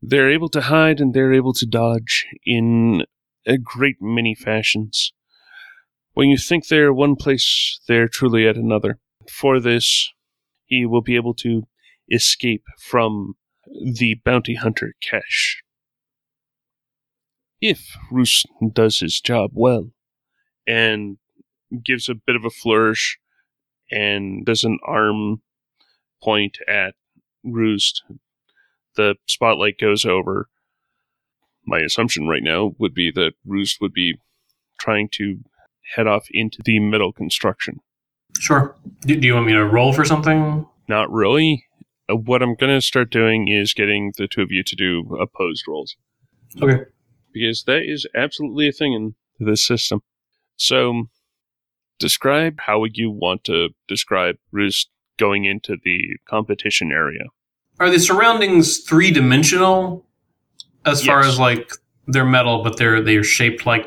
They're 0.00 0.30
able 0.30 0.48
to 0.50 0.62
hide 0.62 1.00
and 1.00 1.12
they're 1.12 1.32
able 1.32 1.52
to 1.54 1.66
dodge 1.66 2.26
in 2.44 3.04
a 3.46 3.58
great 3.58 3.96
many 4.00 4.34
fashions. 4.34 5.12
When 6.14 6.28
you 6.28 6.38
think 6.38 6.66
they're 6.66 6.92
one 6.92 7.16
place, 7.16 7.80
they're 7.88 8.08
truly 8.08 8.46
at 8.46 8.56
another. 8.56 8.98
For 9.30 9.60
this, 9.60 10.12
he 10.66 10.84
will 10.86 11.02
be 11.02 11.16
able 11.16 11.34
to 11.34 11.62
escape 12.10 12.64
from 12.78 13.34
the 13.66 14.14
bounty 14.24 14.54
hunter 14.54 14.94
Kesh. 15.02 15.56
If 17.60 17.96
Roos 18.10 18.44
does 18.72 19.00
his 19.00 19.20
job 19.20 19.50
well 19.54 19.90
and 20.66 21.18
gives 21.84 22.08
a 22.08 22.14
bit 22.14 22.36
of 22.36 22.44
a 22.44 22.50
flourish 22.50 23.18
and 23.90 24.44
does 24.44 24.64
an 24.64 24.78
arm 24.86 25.42
point 26.22 26.58
at 26.68 26.94
Roost, 27.44 28.02
the 28.96 29.14
spotlight 29.26 29.78
goes 29.78 30.04
over. 30.04 30.48
My 31.66 31.80
assumption 31.80 32.26
right 32.26 32.42
now 32.42 32.72
would 32.78 32.94
be 32.94 33.10
that 33.12 33.32
Roost 33.46 33.80
would 33.80 33.92
be 33.92 34.18
trying 34.80 35.08
to 35.12 35.40
head 35.94 36.06
off 36.06 36.26
into 36.30 36.58
the 36.64 36.78
middle 36.80 37.12
construction. 37.12 37.80
Sure. 38.38 38.74
Do, 39.02 39.16
do 39.16 39.26
you 39.26 39.34
want 39.34 39.46
me 39.46 39.52
to 39.52 39.64
roll 39.64 39.92
for 39.92 40.04
something? 40.04 40.66
Not 40.88 41.10
really. 41.10 41.64
Uh, 42.10 42.16
What 42.16 42.42
I'm 42.42 42.54
going 42.54 42.74
to 42.74 42.80
start 42.84 43.10
doing 43.10 43.48
is 43.48 43.74
getting 43.74 44.12
the 44.16 44.28
two 44.28 44.42
of 44.42 44.50
you 44.50 44.62
to 44.62 44.76
do 44.76 45.16
opposed 45.20 45.64
rolls 45.68 45.96
Okay. 46.62 46.84
because 47.32 47.64
that 47.66 47.82
is 47.84 48.06
absolutely 48.14 48.68
a 48.68 48.72
thing 48.72 48.92
in 48.92 49.14
this 49.38 49.64
system. 49.66 50.00
So, 50.56 51.04
describe 51.98 52.60
how 52.60 52.80
would 52.80 52.96
you 52.96 53.10
want 53.10 53.44
to 53.44 53.70
describe 53.86 54.36
Roost 54.52 54.88
going 55.18 55.44
into 55.44 55.76
the 55.84 56.16
competition 56.28 56.90
area? 56.92 57.24
Are 57.80 57.90
the 57.90 57.98
surroundings 58.00 58.78
three 58.78 59.10
dimensional 59.10 60.04
as 60.84 61.04
far 61.04 61.20
as 61.20 61.38
like 61.38 61.72
they're 62.06 62.24
metal, 62.24 62.62
but 62.64 62.76
they're 62.76 63.00
they're 63.02 63.22
shaped 63.22 63.66
like 63.66 63.86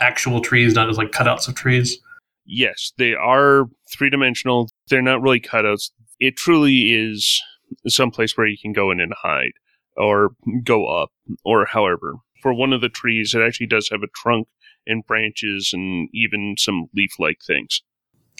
actual 0.00 0.40
trees, 0.40 0.74
not 0.74 0.88
just 0.88 0.98
like 0.98 1.12
cutouts 1.12 1.48
of 1.48 1.54
trees? 1.54 1.98
Yes, 2.44 2.92
they 2.98 3.14
are 3.14 3.66
three 3.90 4.10
dimensional. 4.10 4.70
They're 4.88 5.02
not 5.02 5.22
really 5.22 5.40
cutouts. 5.40 5.90
It 6.18 6.36
truly 6.36 6.92
is 6.92 7.40
some 7.86 8.10
place 8.10 8.36
where 8.36 8.46
you 8.46 8.58
can 8.60 8.72
go 8.72 8.90
in 8.90 9.00
and 9.00 9.14
hide 9.22 9.52
or 9.96 10.30
go 10.64 10.86
up 10.86 11.10
or 11.44 11.64
however. 11.66 12.14
For 12.42 12.52
one 12.52 12.72
of 12.72 12.80
the 12.80 12.88
trees, 12.88 13.34
it 13.34 13.42
actually 13.42 13.66
does 13.66 13.88
have 13.90 14.02
a 14.02 14.08
trunk 14.14 14.48
and 14.86 15.06
branches 15.06 15.70
and 15.72 16.08
even 16.12 16.56
some 16.58 16.86
leaf 16.94 17.12
like 17.18 17.38
things. 17.46 17.82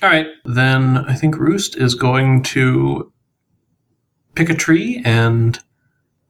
All 0.02 0.09
right. 0.09 0.26
Then 0.45 0.99
I 0.99 1.14
think 1.14 1.37
Roost 1.37 1.76
is 1.76 1.95
going 1.95 2.42
to 2.45 3.12
pick 4.35 4.49
a 4.49 4.54
tree 4.54 5.02
and 5.04 5.59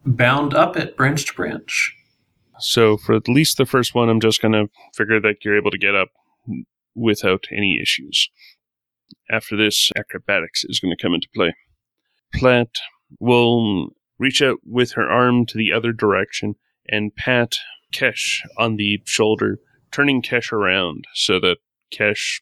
bound 0.05 0.55
up 0.55 0.77
it 0.77 0.97
branch 0.97 1.27
to 1.27 1.35
branch. 1.35 1.95
So 2.59 2.97
for 2.97 3.15
at 3.15 3.29
least 3.29 3.57
the 3.57 3.67
first 3.67 3.95
one, 3.95 4.09
I'm 4.09 4.21
just 4.21 4.43
going 4.43 4.53
to 4.53 4.69
figure 4.95 5.21
that 5.21 5.45
you're 5.45 5.57
able 5.57 5.71
to 5.71 5.79
get 5.79 5.95
up 5.95 6.09
without 6.95 7.45
any 7.51 7.79
issues. 7.81 8.29
After 9.31 9.57
this, 9.57 9.91
acrobatics 9.97 10.65
is 10.65 10.81
going 10.81 10.95
to 10.95 11.03
come 11.03 11.15
into 11.15 11.29
play. 11.35 11.55
Platt 12.35 12.81
will 13.19 13.91
reach 14.19 14.43
out 14.43 14.59
with 14.65 14.93
her 14.93 15.09
arm 15.09 15.47
to 15.47 15.57
the 15.57 15.73
other 15.73 15.93
direction 15.93 16.55
and 16.89 17.15
pat 17.15 17.55
Kesh 17.93 18.41
on 18.59 18.77
the 18.77 19.01
shoulder, 19.05 19.59
turning 19.91 20.23
Kesh 20.23 20.53
around 20.53 21.05
so 21.15 21.41
that 21.41 21.59
Kesh 21.93 22.41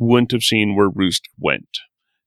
wouldn't 0.00 0.32
have 0.32 0.42
seen 0.42 0.74
where 0.74 0.88
Roost 0.88 1.28
went, 1.38 1.78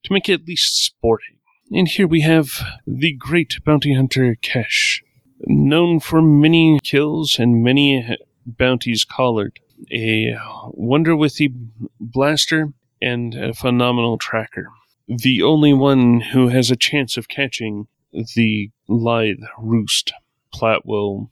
to 0.04 0.14
make 0.14 0.30
it 0.30 0.42
at 0.42 0.48
least 0.48 0.86
sporting. 0.86 1.38
And 1.72 1.88
here 1.88 2.08
we 2.08 2.22
have 2.22 2.62
the 2.86 3.14
great 3.14 3.56
bounty 3.66 3.96
hunter 3.96 4.36
Kesh 4.42 5.02
known 5.46 6.00
for 6.00 6.22
many 6.22 6.80
kills 6.84 7.38
and 7.40 7.64
many 7.64 8.18
bounties 8.46 9.06
collared, 9.06 9.60
a 9.92 10.38
wonder 10.72 11.16
with 11.16 11.36
the 11.38 11.52
blaster, 12.00 12.74
and 13.02 13.34
a 13.34 13.54
phenomenal 13.54 14.18
tracker. 14.18 14.70
The 15.08 15.42
only 15.42 15.74
one 15.74 16.22
who 16.22 16.50
has 16.50 16.72
a 16.72 16.76
chance 16.76 17.18
of 17.18 17.28
catching 17.28 17.88
the 18.36 18.70
lithe 18.88 19.42
roost. 19.58 20.14
Platt 20.54 20.86
will 20.86 21.32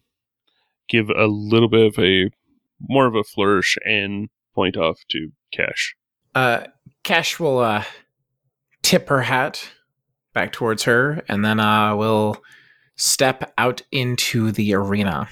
give 0.89 1.09
a 1.09 1.27
little 1.27 1.69
bit 1.69 1.85
of 1.85 1.99
a 1.99 2.31
more 2.79 3.05
of 3.05 3.15
a 3.15 3.23
flourish 3.23 3.77
and 3.85 4.29
point 4.55 4.75
off 4.75 5.01
to 5.11 5.31
Cash. 5.53 5.95
Uh, 6.33 6.65
Cash 7.03 7.39
will 7.39 7.59
uh, 7.59 7.83
tip 8.81 9.09
her 9.09 9.21
hat 9.21 9.67
back 10.33 10.51
towards 10.51 10.83
her, 10.83 11.23
and 11.27 11.43
then 11.43 11.59
uh, 11.59 11.95
will 11.95 12.41
step 12.95 13.51
out 13.57 13.81
into 13.91 14.51
the 14.51 14.73
arena. 14.73 15.27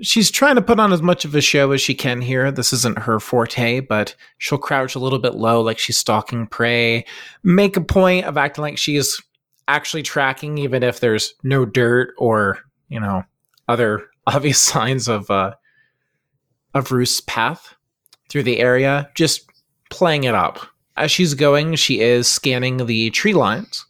She's 0.00 0.30
trying 0.30 0.56
to 0.56 0.62
put 0.62 0.80
on 0.80 0.92
as 0.92 1.00
much 1.00 1.24
of 1.24 1.34
a 1.34 1.40
show 1.40 1.72
as 1.72 1.80
she 1.80 1.94
can 1.94 2.20
here. 2.20 2.50
This 2.50 2.72
isn't 2.72 3.00
her 3.00 3.18
forte, 3.18 3.80
but 3.80 4.14
she'll 4.38 4.58
crouch 4.58 4.94
a 4.94 4.98
little 4.98 5.18
bit 5.18 5.34
low, 5.34 5.62
like 5.62 5.78
she's 5.78 5.98
stalking 5.98 6.46
prey. 6.46 7.06
Make 7.42 7.76
a 7.76 7.80
point 7.80 8.26
of 8.26 8.36
acting 8.36 8.62
like 8.62 8.78
she 8.78 8.96
is 8.96 9.20
actually 9.68 10.02
tracking, 10.02 10.58
even 10.58 10.82
if 10.82 11.00
there's 11.00 11.34
no 11.42 11.64
dirt 11.64 12.14
or 12.18 12.58
you 12.88 13.00
know 13.00 13.24
other 13.68 14.08
obvious 14.26 14.60
signs 14.60 15.08
of 15.08 15.30
uh, 15.30 15.54
of 16.74 16.92
Roost's 16.92 17.22
path 17.22 17.74
through 18.28 18.42
the 18.42 18.58
area. 18.58 19.08
Just 19.14 19.48
playing 19.90 20.24
it 20.24 20.34
up. 20.34 20.60
As 20.96 21.10
she's 21.10 21.34
going, 21.34 21.74
she 21.74 22.00
is 22.00 22.26
scanning 22.26 22.86
the 22.86 23.10
tree 23.10 23.34
lines, 23.34 23.84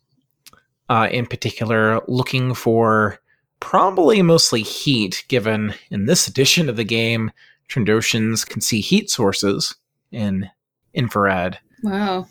uh, 0.88 1.08
in 1.10 1.26
particular, 1.26 2.00
looking 2.08 2.54
for 2.54 3.18
probably 3.60 4.22
mostly 4.22 4.62
heat, 4.62 5.24
given 5.28 5.74
in 5.90 6.06
this 6.06 6.26
edition 6.26 6.68
of 6.68 6.76
the 6.76 6.84
game, 6.84 7.30
Trandoshans 7.68 8.46
can 8.46 8.60
see 8.60 8.80
heat 8.80 9.10
sources 9.10 9.76
in 10.10 10.50
infrared. 10.94 11.58
Wow. 11.82 12.26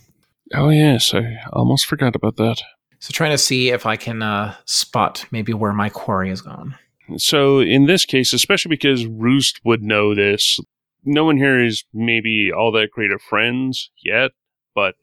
Oh, 0.54 0.70
yes, 0.70 1.14
I 1.14 1.38
almost 1.54 1.86
forgot 1.86 2.16
about 2.16 2.36
that. 2.38 2.62
So, 3.00 3.12
trying 3.12 3.32
to 3.32 3.38
see 3.38 3.70
if 3.70 3.86
I 3.86 3.96
can 3.98 4.22
uh, 4.22 4.56
spot 4.66 5.26
maybe 5.32 5.54
where 5.54 5.74
my 5.74 5.90
quarry 5.90 6.30
is 6.30 6.42
gone. 6.42 6.76
So 7.18 7.60
in 7.60 7.86
this 7.86 8.06
case, 8.06 8.34
especially 8.34 8.70
because 8.70 9.06
Roost 9.06 9.62
would 9.64 9.84
know 9.84 10.16
this, 10.16 10.60
no 11.06 11.26
one 11.26 11.38
here 11.38 11.64
is 11.64 11.84
maybe 11.94 12.52
all 12.52 12.72
that 12.74 12.92
great 12.92 13.12
of 13.12 13.22
friends 13.22 13.92
yet, 14.04 14.32
but 14.74 14.96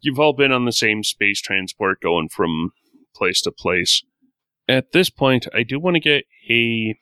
you've 0.00 0.20
all 0.20 0.32
been 0.32 0.52
on 0.52 0.64
the 0.64 0.72
same 0.72 1.02
space 1.02 1.40
transport 1.40 2.00
going 2.00 2.28
from 2.28 2.72
place 3.14 3.40
to 3.42 3.50
place. 3.50 4.02
At 4.68 4.92
this 4.92 5.10
point, 5.10 5.46
I 5.54 5.62
do 5.62 5.78
want 5.78 5.94
to 5.94 6.00
get 6.00 6.24
a 6.50 6.96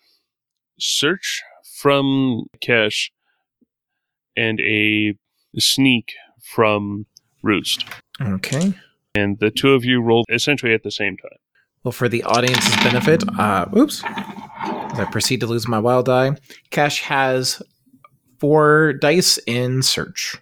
search 0.78 1.42
from 1.76 2.46
Cash 2.60 3.12
and 4.36 4.60
a 4.60 5.14
sneak 5.58 6.12
from 6.42 7.06
Roost. 7.42 7.84
Okay. 8.20 8.74
And 9.14 9.38
the 9.38 9.50
two 9.50 9.72
of 9.72 9.84
you 9.84 10.00
rolled 10.00 10.26
essentially 10.30 10.74
at 10.74 10.82
the 10.82 10.90
same 10.90 11.16
time. 11.16 11.38
Well, 11.84 11.92
for 11.92 12.08
the 12.08 12.22
audience's 12.22 12.76
benefit, 12.76 13.24
uh, 13.38 13.66
oops, 13.76 14.02
as 14.04 15.00
I 15.00 15.08
proceed 15.10 15.40
to 15.40 15.46
lose 15.46 15.66
my 15.66 15.80
wild 15.80 16.06
die, 16.06 16.36
Cash 16.70 17.02
has 17.02 17.60
four 18.52 18.92
dice 18.94 19.38
in 19.46 19.82
search. 19.82 20.36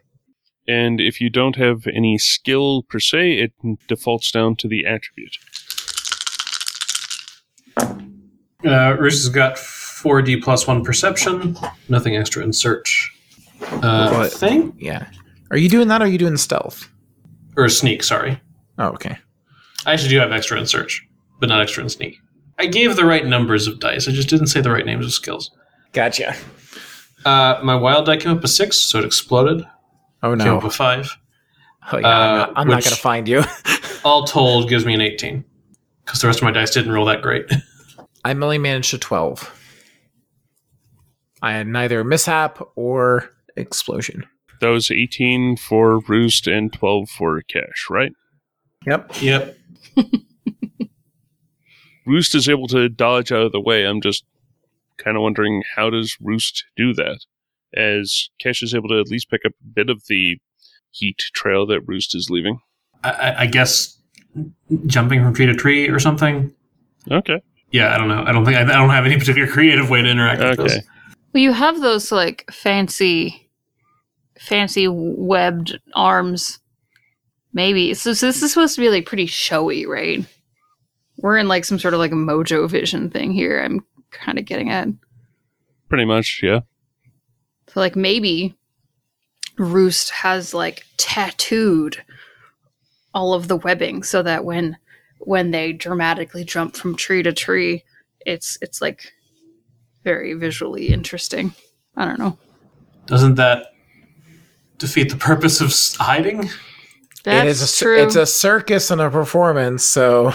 And 0.66 1.02
if 1.02 1.20
you 1.20 1.28
don't 1.28 1.56
have 1.56 1.86
any 1.94 2.16
skill 2.16 2.82
per 2.84 2.98
se, 2.98 3.32
it 3.32 3.52
defaults 3.88 4.30
down 4.30 4.56
to 4.56 4.68
the 4.68 4.86
attribute. 4.86 5.36
Uh, 8.64 8.96
Roost 8.98 9.22
has 9.24 9.28
got 9.28 9.56
4d 9.56 10.42
plus 10.42 10.66
1 10.66 10.82
perception, 10.82 11.58
nothing 11.90 12.16
extra 12.16 12.42
in 12.42 12.54
search. 12.54 13.12
Uh, 13.60 14.10
What? 14.14 14.32
thing? 14.32 14.72
Yeah. 14.78 15.06
Are 15.50 15.58
you 15.58 15.68
doing 15.68 15.88
that 15.88 16.00
or 16.00 16.04
are 16.04 16.08
you 16.08 16.16
doing 16.16 16.38
stealth? 16.38 16.88
Or 17.58 17.68
sneak, 17.68 18.02
sorry. 18.02 18.40
Oh, 18.78 18.88
okay. 18.96 19.18
I 19.84 19.92
actually 19.92 20.08
do 20.08 20.18
have 20.20 20.32
extra 20.32 20.58
in 20.58 20.64
search, 20.66 21.06
but 21.38 21.50
not 21.50 21.60
extra 21.60 21.82
in 21.82 21.90
sneak. 21.90 22.16
I 22.58 22.64
gave 22.64 22.96
the 22.96 23.04
right 23.04 23.26
numbers 23.26 23.66
of 23.66 23.78
dice, 23.78 24.08
I 24.08 24.12
just 24.12 24.30
didn't 24.30 24.46
say 24.46 24.62
the 24.62 24.70
right 24.70 24.86
names 24.86 25.04
of 25.04 25.12
skills. 25.12 25.50
Gotcha. 25.92 26.34
Uh, 27.24 27.60
my 27.62 27.74
wild 27.74 28.06
die 28.06 28.16
came 28.16 28.32
up 28.32 28.44
a 28.44 28.48
6, 28.48 28.80
so 28.80 28.98
it 28.98 29.04
exploded. 29.04 29.64
Oh, 30.22 30.34
no! 30.34 30.44
Came 30.44 30.54
up 30.54 30.64
a 30.64 30.70
5. 30.70 31.16
Oh, 31.92 31.98
yeah, 31.98 32.06
I'm 32.06 32.36
not, 32.38 32.48
uh, 32.48 32.52
I'm 32.56 32.68
not 32.68 32.76
which- 32.76 32.84
going 32.86 32.94
to 32.94 33.00
find 33.00 33.28
you. 33.28 33.42
All 34.04 34.24
told 34.24 34.68
gives 34.68 34.84
me 34.86 34.94
an 34.94 35.00
18. 35.00 35.44
Because 36.04 36.20
the 36.20 36.26
rest 36.26 36.40
of 36.40 36.44
my 36.44 36.50
dice 36.50 36.70
didn't 36.70 36.92
roll 36.92 37.06
that 37.06 37.22
great. 37.22 37.46
I 38.24 38.32
only 38.32 38.58
managed 38.58 38.92
a 38.94 38.98
12. 38.98 39.56
I 41.42 41.52
had 41.52 41.66
neither 41.66 42.04
mishap 42.04 42.60
or 42.74 43.30
explosion. 43.56 44.26
That 44.60 44.68
was 44.68 44.90
18 44.90 45.56
for 45.56 46.00
Roost 46.00 46.46
and 46.46 46.72
12 46.72 47.08
for 47.08 47.40
Cash, 47.42 47.86
right? 47.88 48.12
Yep. 48.86 49.22
yep. 49.22 49.58
Roost 52.06 52.34
is 52.34 52.48
able 52.48 52.68
to 52.68 52.88
dodge 52.88 53.32
out 53.32 53.42
of 53.42 53.52
the 53.52 53.60
way. 53.60 53.84
I'm 53.84 54.00
just 54.00 54.24
kind 55.02 55.16
of 55.16 55.22
wondering 55.22 55.62
how 55.76 55.90
does 55.90 56.16
Roost 56.20 56.64
do 56.76 56.94
that? 56.94 57.20
As 57.74 58.28
Cash 58.40 58.62
is 58.62 58.74
able 58.74 58.88
to 58.88 59.00
at 59.00 59.08
least 59.08 59.30
pick 59.30 59.42
up 59.46 59.52
a 59.52 59.72
bit 59.74 59.90
of 59.90 60.02
the 60.08 60.38
heat 60.90 61.18
trail 61.34 61.66
that 61.66 61.82
Roost 61.86 62.14
is 62.14 62.30
leaving. 62.30 62.58
I, 63.04 63.10
I, 63.10 63.40
I 63.42 63.46
guess 63.46 63.96
jumping 64.86 65.22
from 65.22 65.34
tree 65.34 65.46
to 65.46 65.54
tree 65.54 65.88
or 65.88 65.98
something. 65.98 66.52
Okay. 67.10 67.40
Yeah, 67.72 67.94
I 67.94 67.98
don't 67.98 68.08
know. 68.08 68.24
I 68.26 68.32
don't 68.32 68.44
think 68.44 68.56
I, 68.56 68.62
I 68.62 68.64
don't 68.64 68.90
have 68.90 69.06
any 69.06 69.16
particular 69.16 69.48
creative 69.48 69.90
way 69.90 70.02
to 70.02 70.08
interact 70.08 70.40
with 70.40 70.68
this. 70.68 70.84
Well, 71.32 71.42
you 71.42 71.52
have 71.52 71.80
those 71.80 72.10
like 72.10 72.50
fancy, 72.50 73.48
fancy 74.38 74.88
webbed 74.88 75.78
arms. 75.94 76.58
Maybe 77.52 77.94
so. 77.94 78.12
so 78.12 78.26
this 78.26 78.42
is 78.42 78.52
supposed 78.52 78.74
to 78.76 78.80
be 78.80 78.90
like 78.90 79.06
pretty 79.06 79.26
showy, 79.26 79.86
right? 79.86 80.24
We're 81.18 81.36
in 81.36 81.48
like 81.48 81.64
some 81.64 81.78
sort 81.78 81.94
of 81.94 82.00
like 82.00 82.12
a 82.12 82.16
Mojo 82.16 82.68
Vision 82.68 83.10
thing 83.10 83.32
here. 83.32 83.60
I'm 83.60 83.84
kind 84.10 84.38
of 84.38 84.44
getting 84.44 84.70
at. 84.70 84.88
Pretty 85.88 86.04
much, 86.04 86.40
yeah. 86.42 86.60
So 87.68 87.80
like 87.80 87.96
maybe 87.96 88.56
Roost 89.58 90.10
has 90.10 90.54
like 90.54 90.84
tattooed 90.96 92.02
all 93.14 93.34
of 93.34 93.48
the 93.48 93.56
webbing 93.56 94.02
so 94.02 94.22
that 94.22 94.44
when 94.44 94.76
when 95.18 95.50
they 95.50 95.72
dramatically 95.72 96.44
jump 96.44 96.76
from 96.76 96.96
tree 96.96 97.22
to 97.22 97.32
tree, 97.32 97.84
it's 98.24 98.56
it's 98.62 98.80
like 98.80 99.12
very 100.04 100.34
visually 100.34 100.88
interesting. 100.88 101.52
I 101.96 102.06
don't 102.06 102.18
know. 102.18 102.38
Doesn't 103.06 103.34
that 103.34 103.74
defeat 104.78 105.10
the 105.10 105.16
purpose 105.16 105.60
of 105.60 105.74
hiding? 106.00 106.48
That's 107.24 107.44
it 107.44 107.50
is 107.50 107.80
a, 107.80 107.84
true. 107.84 108.02
It's 108.02 108.16
a 108.16 108.24
circus 108.26 108.90
and 108.90 109.00
a 109.00 109.10
performance, 109.10 109.84
so 109.84 110.32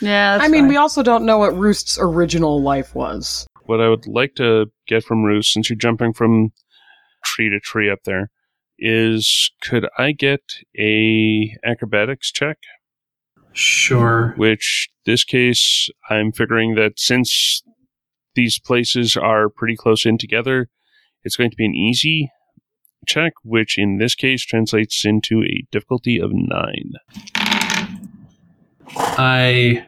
yeah. 0.00 0.38
That's 0.38 0.44
I 0.44 0.48
mean, 0.48 0.62
fine. 0.62 0.68
we 0.68 0.76
also 0.76 1.02
don't 1.02 1.24
know 1.24 1.38
what 1.38 1.56
Roost's 1.56 1.98
original 2.00 2.62
life 2.62 2.94
was. 2.94 3.46
What 3.64 3.80
I 3.80 3.88
would 3.88 4.06
like 4.06 4.34
to 4.36 4.66
get 4.86 5.04
from 5.04 5.24
Roost, 5.24 5.52
since 5.52 5.68
you're 5.68 5.76
jumping 5.76 6.12
from 6.12 6.52
tree 7.24 7.50
to 7.50 7.60
tree 7.60 7.90
up 7.90 8.00
there, 8.04 8.30
is 8.78 9.50
could 9.62 9.88
I 9.98 10.12
get 10.12 10.40
a 10.78 11.54
acrobatics 11.64 12.32
check? 12.32 12.58
Sure. 13.52 14.34
Which 14.36 14.88
this 15.04 15.24
case, 15.24 15.90
I'm 16.08 16.32
figuring 16.32 16.76
that 16.76 16.98
since 16.98 17.62
these 18.34 18.60
places 18.60 19.16
are 19.16 19.48
pretty 19.48 19.74
close 19.76 20.06
in 20.06 20.16
together, 20.16 20.68
it's 21.24 21.36
going 21.36 21.50
to 21.50 21.56
be 21.56 21.66
an 21.66 21.74
easy 21.74 22.30
check, 23.06 23.32
which 23.42 23.78
in 23.78 23.98
this 23.98 24.14
case 24.14 24.44
translates 24.44 25.04
into 25.04 25.42
a 25.42 25.66
difficulty 25.72 26.20
of 26.20 26.30
nine. 26.32 26.92
I 28.96 29.86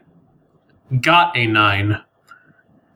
got 1.00 1.36
a 1.36 1.46
nine, 1.46 2.00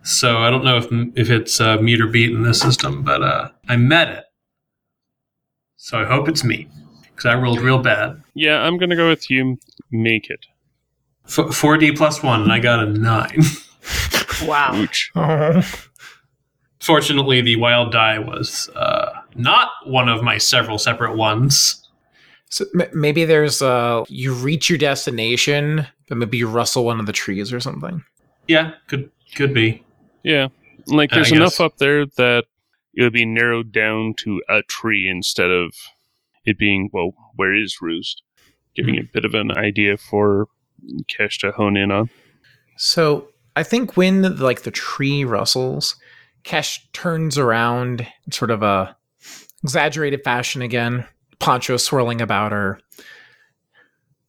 so 0.03 0.39
I 0.39 0.51
don't 0.51 0.65
know 0.65 0.77
if 0.79 0.87
if 1.17 1.31
it's 1.31 1.61
uh, 1.61 1.79
meet 1.79 2.01
or 2.01 2.07
beat 2.07 2.31
in 2.31 2.43
this 2.43 2.61
system, 2.61 3.03
but 3.03 3.23
uh, 3.23 3.51
I 3.69 3.77
met 3.77 4.09
it. 4.09 4.25
So 5.77 5.99
I 6.01 6.05
hope 6.05 6.29
it's 6.29 6.45
me 6.45 6.69
because 7.03 7.27
I 7.27 7.35
rolled 7.35 7.61
real 7.61 7.79
bad. 7.79 8.23
Yeah, 8.35 8.61
I'm 8.61 8.79
gonna 8.79 8.97
go 8.97 9.09
with 9.09 9.31
you. 9.31 9.59
Make 9.91 10.31
it. 10.31 10.47
Four 11.27 11.77
D 11.79 11.93
plus 11.93 12.23
one, 12.23 12.43
and 12.43 12.53
I 12.53 12.59
got 12.59 12.81
a 12.81 12.87
nine. 12.87 13.41
Wow. 14.47 14.73
Ouch. 14.75 15.13
Fortunately, 16.81 17.41
the 17.41 17.57
wild 17.57 17.93
die 17.93 18.19
was 18.19 18.69
uh, 18.75 19.11
not 19.37 19.69
one 19.87 20.09
of 20.09 20.23
my 20.23 20.39
several 20.39 20.77
separate 20.77 21.17
ones. 21.17 21.89
So 22.51 22.67
m- 22.79 22.89
maybe 22.93 23.25
there's 23.25 23.63
uh 23.63 24.05
you 24.09 24.35
reach 24.35 24.69
your 24.69 24.79
destination, 24.79 25.87
but 26.09 26.19
maybe 26.19 26.39
you 26.39 26.49
rustle 26.49 26.85
one 26.85 27.01
of 27.01 27.07
the 27.07 27.13
trees 27.13 27.53
or 27.53 27.61
something. 27.61 28.05
Yeah, 28.49 28.73
could 28.89 29.11
could 29.35 29.55
be. 29.55 29.85
Yeah, 30.23 30.49
like 30.87 31.11
there's 31.11 31.31
guess. 31.31 31.37
enough 31.37 31.61
up 31.61 31.79
there 31.79 32.07
that 32.07 32.45
it 32.95 33.03
would 33.03 33.13
be 33.13 33.27
narrowed 33.27 33.73
down 33.73 34.15
to 34.19 34.43
a 34.49 34.63
tree 34.63 35.09
instead 35.09 35.51
of 35.51 35.75
it 36.45 36.59
being 36.59 36.91
well, 36.93 37.13
where 37.37 37.55
is 37.55 37.79
Roost? 37.81 38.23
Giving 38.77 38.99
a 38.99 39.03
bit 39.03 39.25
of 39.25 39.35
an 39.35 39.57
idea 39.57 39.97
for 39.97 40.47
Kesh 41.11 41.39
to 41.41 41.53
hone 41.53 41.77
in 41.77 41.91
on. 41.91 42.11
So 42.77 43.29
I 43.57 43.63
think 43.63 43.97
when 43.97 44.37
like 44.37 44.63
the 44.63 44.71
tree 44.71 45.25
rustles, 45.25 45.97
Kesh 46.45 46.81
turns 46.93 47.39
around 47.39 48.07
in 48.27 48.33
sort 48.33 48.51
of 48.51 48.63
a 48.63 48.97
exaggerated 49.63 50.23
fashion 50.25 50.61
again, 50.61 51.07
poncho 51.39 51.77
swirling 51.77 52.21
about 52.21 52.53
her, 52.53 52.81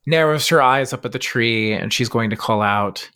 narrows 0.06 0.48
her 0.50 0.62
eyes 0.62 0.94
up 0.94 1.06
at 1.06 1.12
the 1.12 1.20
tree, 1.20 1.74
and 1.74 1.92
she's 1.92 2.10
going 2.10 2.30
to 2.30 2.36
call 2.36 2.62
out, 2.62 3.10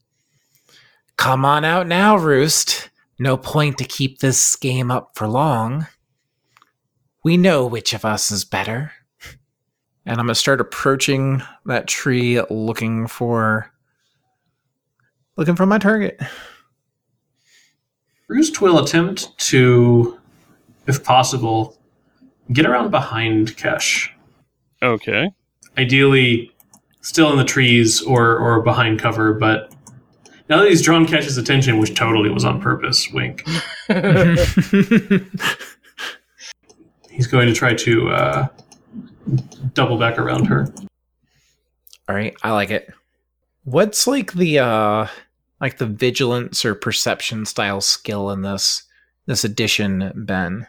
Come 1.17 1.43
on 1.43 1.65
out 1.65 1.88
now, 1.88 2.15
Roost. 2.15 2.89
No 3.19 3.36
point 3.36 3.78
to 3.80 3.84
keep 3.84 4.19
this 4.19 4.56
game 4.56 4.89
up 4.89 5.12
for 5.15 5.28
long. 5.28 5.88
We 7.23 7.36
know 7.36 7.65
which 7.65 7.93
of 7.93 8.06
us 8.06 8.32
is 8.32 8.45
better. 8.45 8.93
And 10.06 10.17
I'm 10.17 10.25
going 10.25 10.30
to 10.30 10.36
start 10.36 10.62
approaching 10.62 11.43
that 11.65 11.88
tree 11.88 12.41
looking 12.49 13.08
for 13.08 13.69
looking 15.36 15.56
for 15.56 15.65
my 15.65 15.78
target. 15.78 16.19
Roost 18.30 18.62
will 18.62 18.80
attempt 18.80 19.38
to, 19.49 20.17
if 20.88 21.04
possible, 21.04 21.78
get 22.54 22.65
around 22.65 22.91
behind 22.91 23.58
Kesh. 23.58 24.10
Okay. 24.82 25.32
Ideally, 25.78 26.52
still 27.02 27.32
in 27.32 27.38
the 27.38 27.44
trees 27.44 28.02
or 28.02 28.38
or 28.38 28.62
behind 28.62 29.00
cover, 29.00 29.34
but 29.34 29.74
now 30.50 30.58
that 30.58 30.70
he's 30.70 30.82
drawn 30.82 31.06
Kesh's 31.06 31.38
attention, 31.38 31.78
which 31.78 31.94
totally 31.96 32.30
was 32.30 32.44
on 32.44 32.60
purpose, 32.60 33.08
wink. 33.12 33.48
He's 37.12 37.28
going 37.28 37.48
to 37.48 37.54
try 37.54 37.76
to 37.76 38.10
uh, 38.10 38.48
double 39.74 40.00
back 40.00 40.18
around 40.18 40.46
her. 40.46 40.74
All 42.08 42.16
right, 42.16 42.34
I 42.42 42.52
like 42.52 42.72
it. 42.72 42.92
What's 43.66 44.08
like 44.08 44.34
the 44.34 44.60
uh 44.60 45.08
like 45.62 45.78
the 45.78 45.86
vigilance 45.86 46.66
or 46.66 46.74
perception 46.74 47.46
style 47.46 47.82
skill 47.82 48.32
in 48.32 48.42
this 48.42 48.84
this 49.28 49.44
edition, 49.44 50.12
Ben? 50.16 50.66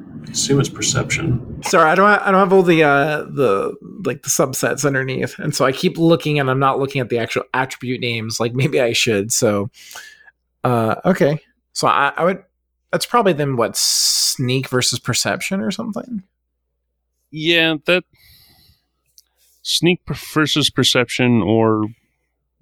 I 0.00 0.30
assume 0.30 0.60
it's 0.60 0.68
perception. 0.68 1.62
Sorry, 1.62 1.88
I 1.88 1.94
don't 1.94 2.06
I 2.06 2.30
don't 2.30 2.40
have 2.40 2.52
all 2.52 2.62
the 2.62 2.82
uh 2.82 3.22
the 3.22 3.76
like 4.04 4.22
the 4.22 4.30
subsets 4.30 4.84
underneath. 4.84 5.38
And 5.38 5.54
so 5.54 5.64
I 5.64 5.72
keep 5.72 5.98
looking 5.98 6.38
and 6.38 6.50
I'm 6.50 6.58
not 6.58 6.78
looking 6.78 7.00
at 7.00 7.08
the 7.08 7.18
actual 7.18 7.44
attribute 7.52 8.00
names 8.00 8.40
like 8.40 8.54
maybe 8.54 8.80
I 8.80 8.92
should. 8.92 9.32
So 9.32 9.70
uh 10.64 10.96
okay. 11.04 11.40
So 11.72 11.86
I, 11.86 12.12
I 12.16 12.24
would 12.24 12.42
that's 12.90 13.06
probably 13.06 13.32
then 13.32 13.56
what 13.56 13.76
sneak 13.76 14.68
versus 14.68 14.98
perception 14.98 15.60
or 15.60 15.70
something. 15.70 16.22
Yeah, 17.30 17.74
that 17.86 18.04
sneak 19.62 20.00
versus 20.06 20.70
perception, 20.70 21.42
or 21.42 21.86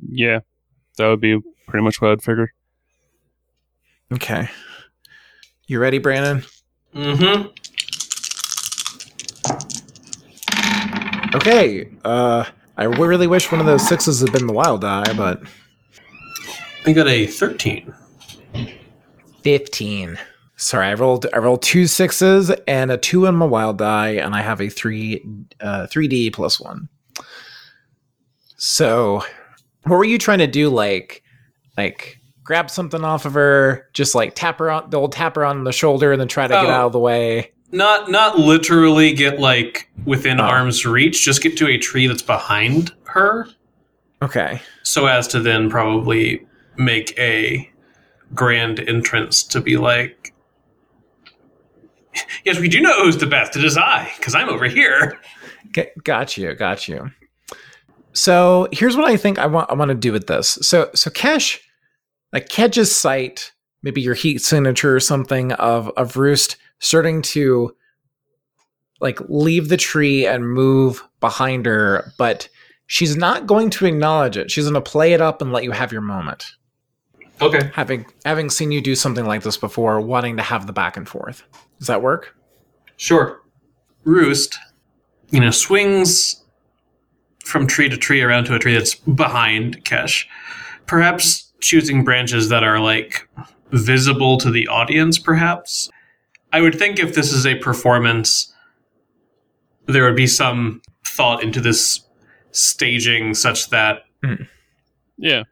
yeah, 0.00 0.40
that 0.96 1.08
would 1.08 1.20
be 1.20 1.38
pretty 1.66 1.84
much 1.84 2.00
what 2.00 2.12
I'd 2.12 2.22
figure. 2.22 2.54
Okay. 4.10 4.48
You 5.66 5.78
ready, 5.78 5.98
Brandon? 5.98 6.42
Mm-hmm. 6.94 7.48
Okay. 11.34 11.90
Uh, 12.04 12.44
I 12.76 12.84
really 12.84 13.26
wish 13.26 13.50
one 13.50 13.60
of 13.60 13.66
those 13.66 13.86
sixes 13.86 14.20
had 14.20 14.32
been 14.32 14.46
the 14.46 14.52
wild 14.52 14.82
die, 14.82 15.12
but 15.14 15.42
I 16.86 16.92
got 16.92 17.08
a 17.08 17.26
13. 17.26 17.92
fifteen. 19.42 20.18
Sorry, 20.56 20.86
I 20.86 20.94
rolled 20.94 21.26
I 21.32 21.38
rolled 21.38 21.62
two 21.62 21.86
sixes 21.86 22.50
and 22.68 22.90
a 22.92 22.96
two 22.96 23.26
on 23.26 23.34
my 23.34 23.46
wild 23.46 23.78
die, 23.78 24.10
and 24.10 24.34
I 24.34 24.42
have 24.42 24.60
a 24.60 24.68
three 24.68 25.24
uh 25.60 25.86
three 25.88 26.06
D 26.06 26.30
plus 26.30 26.60
one. 26.60 26.88
So, 28.58 29.24
what 29.84 29.96
were 29.96 30.04
you 30.04 30.18
trying 30.18 30.38
to 30.38 30.46
do? 30.46 30.68
Like, 30.70 31.22
like 31.76 32.20
grab 32.44 32.70
something 32.70 33.04
off 33.04 33.24
of 33.24 33.34
her, 33.34 33.88
just 33.92 34.14
like 34.14 34.34
tap 34.34 34.58
her 34.58 34.70
on 34.70 34.90
the 34.90 34.98
old 34.98 35.12
tap 35.12 35.36
her 35.36 35.44
on 35.44 35.64
the 35.64 35.72
shoulder, 35.72 36.12
and 36.12 36.20
then 36.20 36.28
try 36.28 36.46
to 36.46 36.54
get 36.54 36.64
Oh. 36.66 36.70
out 36.70 36.86
of 36.86 36.92
the 36.92 36.98
way. 36.98 37.52
Not 37.70 38.10
not 38.10 38.38
literally 38.38 39.12
get 39.12 39.38
like 39.40 39.88
within 40.04 40.40
Oh. 40.40 40.44
arm's 40.44 40.84
reach, 40.84 41.24
just 41.24 41.42
get 41.42 41.56
to 41.58 41.68
a 41.68 41.78
tree 41.78 42.06
that's 42.06 42.22
behind 42.22 42.92
her 43.04 43.46
Okay. 44.22 44.60
so 44.82 45.06
as 45.06 45.26
to 45.28 45.40
then 45.40 45.70
probably 45.70 46.46
make 46.76 47.18
a 47.18 47.70
grand 48.34 48.80
entrance 48.80 49.42
to 49.44 49.60
be 49.60 49.76
like 49.76 50.32
Yes, 52.44 52.58
we 52.58 52.68
do 52.68 52.78
know 52.80 53.02
who's 53.04 53.16
the 53.16 53.26
best. 53.26 53.56
It 53.56 53.64
is 53.64 53.78
I, 53.78 54.12
because 54.18 54.34
I'm 54.34 54.50
over 54.50 54.66
here. 54.66 55.18
G- 55.74 55.86
got 56.04 56.36
you, 56.36 56.52
got 56.54 56.86
you. 56.86 57.10
So 58.12 58.68
here's 58.70 58.96
what 58.98 59.08
I 59.08 59.16
think 59.16 59.38
I 59.38 59.46
want 59.46 59.70
I 59.70 59.74
want 59.74 59.88
to 59.88 59.94
do 59.94 60.12
with 60.12 60.26
this. 60.26 60.58
So 60.60 60.90
so 60.94 61.08
Kesh, 61.10 61.58
like 62.32 62.48
Kedge's 62.48 62.94
sight, 62.94 63.52
maybe 63.82 64.00
your 64.00 64.14
heat 64.14 64.38
signature 64.42 64.94
or 64.94 65.00
something 65.00 65.52
of 65.52 65.88
of 65.96 66.16
Roost 66.16 66.56
starting 66.78 67.22
to 67.22 67.74
like 69.00 69.18
leave 69.28 69.68
the 69.68 69.76
tree 69.76 70.26
and 70.26 70.48
move 70.48 71.02
behind 71.20 71.66
her, 71.66 72.12
but 72.18 72.48
she's 72.86 73.16
not 73.16 73.46
going 73.46 73.68
to 73.70 73.86
acknowledge 73.86 74.36
it. 74.36 74.50
She's 74.50 74.64
going 74.64 74.74
to 74.74 74.80
play 74.80 75.12
it 75.12 75.20
up 75.20 75.42
and 75.42 75.52
let 75.52 75.64
you 75.64 75.72
have 75.72 75.92
your 75.92 76.00
moment. 76.00 76.52
Okay. 77.40 77.70
Having 77.74 78.06
having 78.24 78.48
seen 78.50 78.70
you 78.70 78.80
do 78.80 78.94
something 78.94 79.26
like 79.26 79.42
this 79.42 79.56
before, 79.56 80.00
wanting 80.00 80.36
to 80.36 80.42
have 80.42 80.66
the 80.66 80.72
back 80.72 80.96
and 80.96 81.08
forth. 81.08 81.42
Does 81.78 81.88
that 81.88 82.02
work? 82.02 82.36
Sure. 82.96 83.40
Roost, 84.04 84.58
you 85.30 85.40
know, 85.40 85.50
swings 85.50 86.44
from 87.44 87.66
tree 87.66 87.88
to 87.88 87.96
tree 87.96 88.22
around 88.22 88.44
to 88.44 88.54
a 88.54 88.58
tree 88.60 88.74
that's 88.74 88.94
behind 88.94 89.84
Kesh. 89.84 90.26
Perhaps 90.86 91.51
choosing 91.62 92.04
branches 92.04 92.48
that 92.50 92.62
are 92.62 92.78
like 92.78 93.26
visible 93.70 94.36
to 94.38 94.50
the 94.50 94.68
audience, 94.68 95.18
perhaps. 95.18 95.88
I 96.52 96.60
would 96.60 96.74
think 96.78 96.98
if 96.98 97.14
this 97.14 97.32
is 97.32 97.46
a 97.46 97.54
performance, 97.54 98.52
there 99.86 100.04
would 100.04 100.16
be 100.16 100.26
some 100.26 100.82
thought 101.06 101.42
into 101.42 101.60
this 101.60 102.00
staging 102.50 103.32
such 103.34 103.70
that 103.70 104.04
Yeah, 105.16 105.44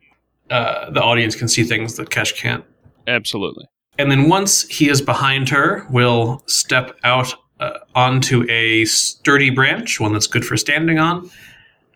uh, 0.50 0.90
the 0.90 1.00
audience 1.02 1.34
can 1.34 1.48
see 1.48 1.64
things 1.64 1.96
that 1.96 2.10
Kesh 2.10 2.36
can't. 2.36 2.64
absolutely. 3.06 3.66
And 3.98 4.10
then 4.10 4.28
once 4.28 4.66
he 4.68 4.88
is 4.88 5.02
behind 5.02 5.48
her, 5.50 5.86
we'll 5.90 6.42
step 6.46 6.98
out 7.04 7.34
uh, 7.58 7.78
onto 7.94 8.46
a 8.50 8.84
sturdy 8.86 9.50
branch, 9.50 10.00
one 10.00 10.12
that's 10.12 10.26
good 10.26 10.44
for 10.44 10.56
standing 10.56 10.98
on, 10.98 11.30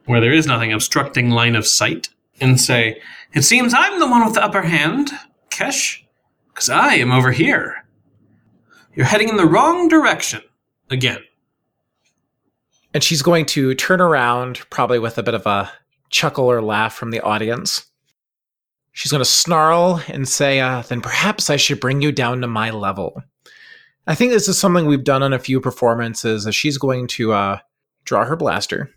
where 0.05 0.21
there 0.21 0.33
is 0.33 0.47
nothing 0.47 0.73
obstructing 0.73 1.31
line 1.31 1.57
of 1.57 1.67
sight, 1.67 2.09
and 2.41 2.61
say, 2.61 3.01
It 3.35 3.43
seems 3.43 3.75
I'm 3.75 3.99
the 3.99 4.07
one 4.07 4.25
with 4.25 4.35
the 4.35 4.45
upper 4.45 4.63
hand, 4.63 5.11
Kesh, 5.51 6.03
because 6.49 6.71
I 6.71 6.95
am 6.95 7.11
over 7.11 7.33
here. 7.33 7.85
You're 8.95 9.07
heading 9.07 9.29
in 9.29 9.37
the 9.37 9.47
wrong 9.47 9.89
direction. 9.89 10.41
Again. 10.89 11.19
And 12.93 13.03
she's 13.03 13.23
going 13.23 13.47
to 13.47 13.75
turn 13.75 14.01
around, 14.01 14.61
probably 14.71 15.01
with 15.01 15.19
a 15.19 15.23
bit 15.25 15.35
of 15.35 15.47
a 15.47 15.73
chuckle 16.11 16.45
or 16.45 16.63
laugh 16.63 16.95
from 16.95 17.11
the 17.11 17.21
audience. 17.21 17.87
She's 18.93 19.11
going 19.11 19.23
to 19.23 19.29
snarl 19.29 20.01
and 20.07 20.29
say, 20.29 20.61
uh, 20.61 20.83
Then 20.83 21.01
perhaps 21.01 21.51
I 21.51 21.57
should 21.57 21.81
bring 21.81 22.01
you 22.03 22.13
down 22.13 22.41
to 22.43 22.47
my 22.47 22.71
level. 22.71 23.21
I 24.07 24.15
think 24.15 24.31
this 24.31 24.47
is 24.47 24.57
something 24.57 24.87
we've 24.87 25.03
done 25.03 25.25
on 25.25 25.33
a 25.33 25.41
few 25.41 25.61
performances. 25.61 26.47
Is 26.47 26.55
she's 26.55 26.79
going 26.79 27.09
to 27.09 27.33
uh, 27.33 27.59
draw 28.05 28.25
her 28.25 28.37
blaster. 28.37 28.91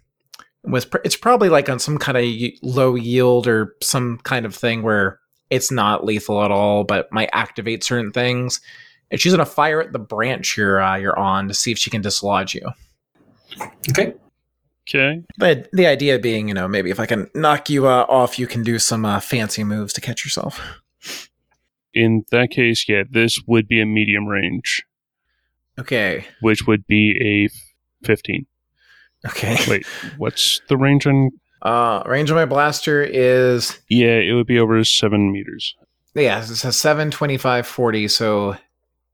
With 0.68 0.90
pr- 0.92 0.98
it's 1.04 1.16
probably 1.16 1.50
like 1.50 1.70
on 1.70 1.80
some 1.80 1.98
kind 1.98 2.18
of 2.18 2.26
low 2.62 2.96
yield 2.96 3.48
or 3.48 3.76
some 3.82 4.20
kind 4.24 4.46
of 4.46 4.54
thing 4.56 4.84
where 4.84 5.20
it's 5.50 5.72
not 5.72 6.04
lethal 6.06 6.44
at 6.44 6.52
all, 6.52 6.84
but 6.84 7.12
might 7.12 7.30
activate 7.34 7.84
certain 7.84 8.12
things. 8.12 8.60
And 9.10 9.20
she's 9.22 9.32
going 9.34 9.46
to 9.46 9.52
fire 9.52 9.82
at 9.82 9.94
the 9.94 10.00
branch 10.00 10.58
you're 10.58 10.82
uh, 10.82 10.98
you're 10.98 11.18
on 11.18 11.48
to 11.48 11.54
see 11.54 11.72
if 11.72 11.78
she 11.78 11.90
can 11.90 12.02
dislodge 12.02 12.54
you. 12.54 12.68
Okay. 13.90 14.14
Okay. 14.90 15.24
But 15.38 15.70
the 15.74 15.88
idea 15.88 16.18
being, 16.20 16.48
you 16.48 16.54
know, 16.54 16.68
maybe 16.68 16.92
if 16.92 17.00
I 17.00 17.06
can 17.06 17.30
knock 17.34 17.70
you 17.70 17.88
uh, 17.88 18.06
off, 18.08 18.40
you 18.40 18.48
can 18.48 18.64
do 18.64 18.80
some 18.80 19.04
uh, 19.06 19.20
fancy 19.20 19.64
moves 19.64 19.94
to 19.94 20.02
catch 20.02 20.24
yourself. 20.24 20.62
In 21.94 22.24
that 22.32 22.52
case, 22.52 22.86
yeah, 22.88 23.04
this 23.10 23.40
would 23.48 23.68
be 23.68 23.82
a 23.82 23.86
medium 23.86 24.28
range, 24.28 24.84
Okay. 25.80 26.26
which 26.42 26.68
would 26.68 26.86
be 26.88 27.50
a 28.04 28.06
15. 28.06 28.46
Okay. 29.26 29.58
Wait, 29.68 29.86
what's 30.18 30.62
the 30.70 30.78
range 30.78 31.08
on? 31.08 31.32
Uh, 31.62 32.04
range 32.06 32.30
of 32.30 32.36
my 32.36 32.46
blaster 32.46 33.04
is, 33.04 33.80
Yeah, 33.90 34.20
it 34.20 34.34
would 34.34 34.48
be 34.48 34.60
over 34.60 34.84
seven 34.84 35.32
meters. 35.32 35.76
yeah, 36.14 36.40
it's 36.40 36.64
a 36.64 36.72
7, 36.72 37.10
25, 37.12 37.66
40. 37.66 38.08
So 38.08 38.56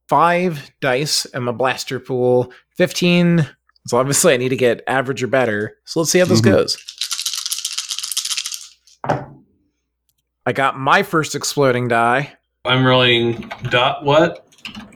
five 0.08 0.70
dice 0.80 1.24
and 1.26 1.44
my 1.46 1.52
blaster 1.52 1.98
pool, 1.98 2.52
15. 2.76 3.48
So 3.86 3.96
obviously 3.98 4.34
I 4.34 4.36
need 4.36 4.50
to 4.50 4.56
get 4.56 4.82
average 4.86 5.22
or 5.22 5.26
better. 5.26 5.76
So 5.84 6.00
let's 6.00 6.10
see 6.12 6.18
how 6.18 6.24
this 6.26 6.40
Mhm. 6.40 6.44
goes. 6.44 6.76
I 10.46 10.52
got 10.52 10.78
my 10.78 11.02
first 11.02 11.34
exploding 11.34 11.88
die. 11.88 12.34
I'm 12.64 12.84
rolling 12.86 13.50
dot 13.70 14.04
what? 14.04 14.46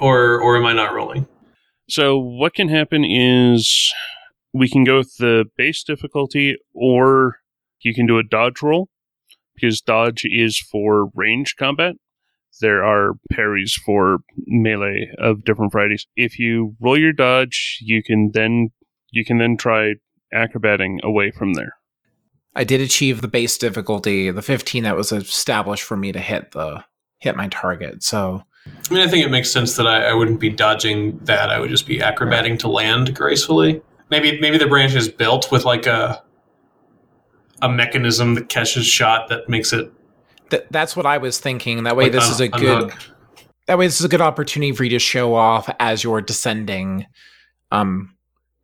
Or 0.00 0.40
or 0.40 0.56
am 0.56 0.66
I 0.66 0.72
not 0.72 0.92
rolling? 0.94 1.26
So 1.88 2.18
what 2.18 2.54
can 2.54 2.68
happen 2.68 3.04
is 3.04 3.92
we 4.52 4.68
can 4.68 4.84
go 4.84 4.98
with 4.98 5.16
the 5.18 5.44
base 5.56 5.82
difficulty, 5.82 6.56
or 6.74 7.36
you 7.80 7.94
can 7.94 8.06
do 8.06 8.18
a 8.18 8.22
dodge 8.22 8.62
roll 8.62 8.88
because 9.54 9.80
dodge 9.80 10.24
is 10.24 10.58
for 10.58 11.10
range 11.14 11.56
combat. 11.58 11.96
There 12.60 12.82
are 12.82 13.12
parries 13.30 13.74
for 13.74 14.18
melee 14.46 15.10
of 15.18 15.44
different 15.44 15.72
varieties. 15.72 16.06
If 16.16 16.38
you 16.38 16.74
roll 16.80 16.98
your 16.98 17.12
dodge, 17.12 17.78
you 17.80 18.02
can 18.02 18.30
then 18.32 18.70
you 19.10 19.24
can 19.24 19.38
then 19.38 19.56
try 19.56 19.94
acrobating 20.34 20.98
away 21.02 21.30
from 21.30 21.54
there. 21.54 21.74
I 22.54 22.64
did 22.64 22.80
achieve 22.80 23.20
the 23.20 23.28
base 23.28 23.56
difficulty, 23.56 24.30
the 24.30 24.42
15 24.42 24.82
that 24.82 24.96
was 24.96 25.12
established 25.12 25.84
for 25.84 25.96
me 25.96 26.10
to 26.12 26.18
hit 26.18 26.50
the 26.52 26.84
hit 27.18 27.36
my 27.36 27.48
target. 27.48 28.02
So 28.02 28.42
I 28.66 28.94
mean, 28.94 29.06
I 29.06 29.10
think 29.10 29.24
it 29.24 29.30
makes 29.30 29.50
sense 29.50 29.76
that 29.76 29.86
I, 29.86 30.08
I 30.08 30.14
wouldn't 30.14 30.40
be 30.40 30.50
dodging 30.50 31.18
that. 31.24 31.50
I 31.50 31.58
would 31.58 31.70
just 31.70 31.86
be 31.86 31.98
acrobating 31.98 32.58
to 32.60 32.68
land 32.68 33.14
gracefully. 33.14 33.80
Maybe 34.10 34.40
maybe 34.40 34.58
the 34.58 34.66
branch 34.66 34.94
is 34.94 35.08
built 35.08 35.50
with 35.52 35.64
like 35.64 35.86
a 35.86 36.22
a 37.60 37.68
mechanism 37.68 38.34
that 38.34 38.48
catches 38.48 38.86
shot 38.86 39.28
that 39.28 39.48
makes 39.48 39.72
it. 39.72 39.90
th- 40.50 40.64
that's 40.70 40.96
what 40.96 41.06
I 41.06 41.18
was 41.18 41.38
thinking. 41.40 41.82
That 41.84 41.96
way, 41.96 42.04
like, 42.04 42.12
this 42.12 42.24
un- 42.26 42.30
is 42.32 42.40
a 42.40 42.48
good. 42.48 42.82
unhook. 42.84 42.98
That 43.66 43.76
way, 43.78 43.86
this 43.86 43.98
is 44.00 44.06
a 44.06 44.08
good 44.08 44.20
opportunity 44.22 44.72
for 44.72 44.84
you 44.84 44.90
to 44.90 44.98
show 44.98 45.34
off 45.34 45.68
as 45.78 46.02
you're 46.02 46.22
descending. 46.22 47.06
Um, 47.70 48.14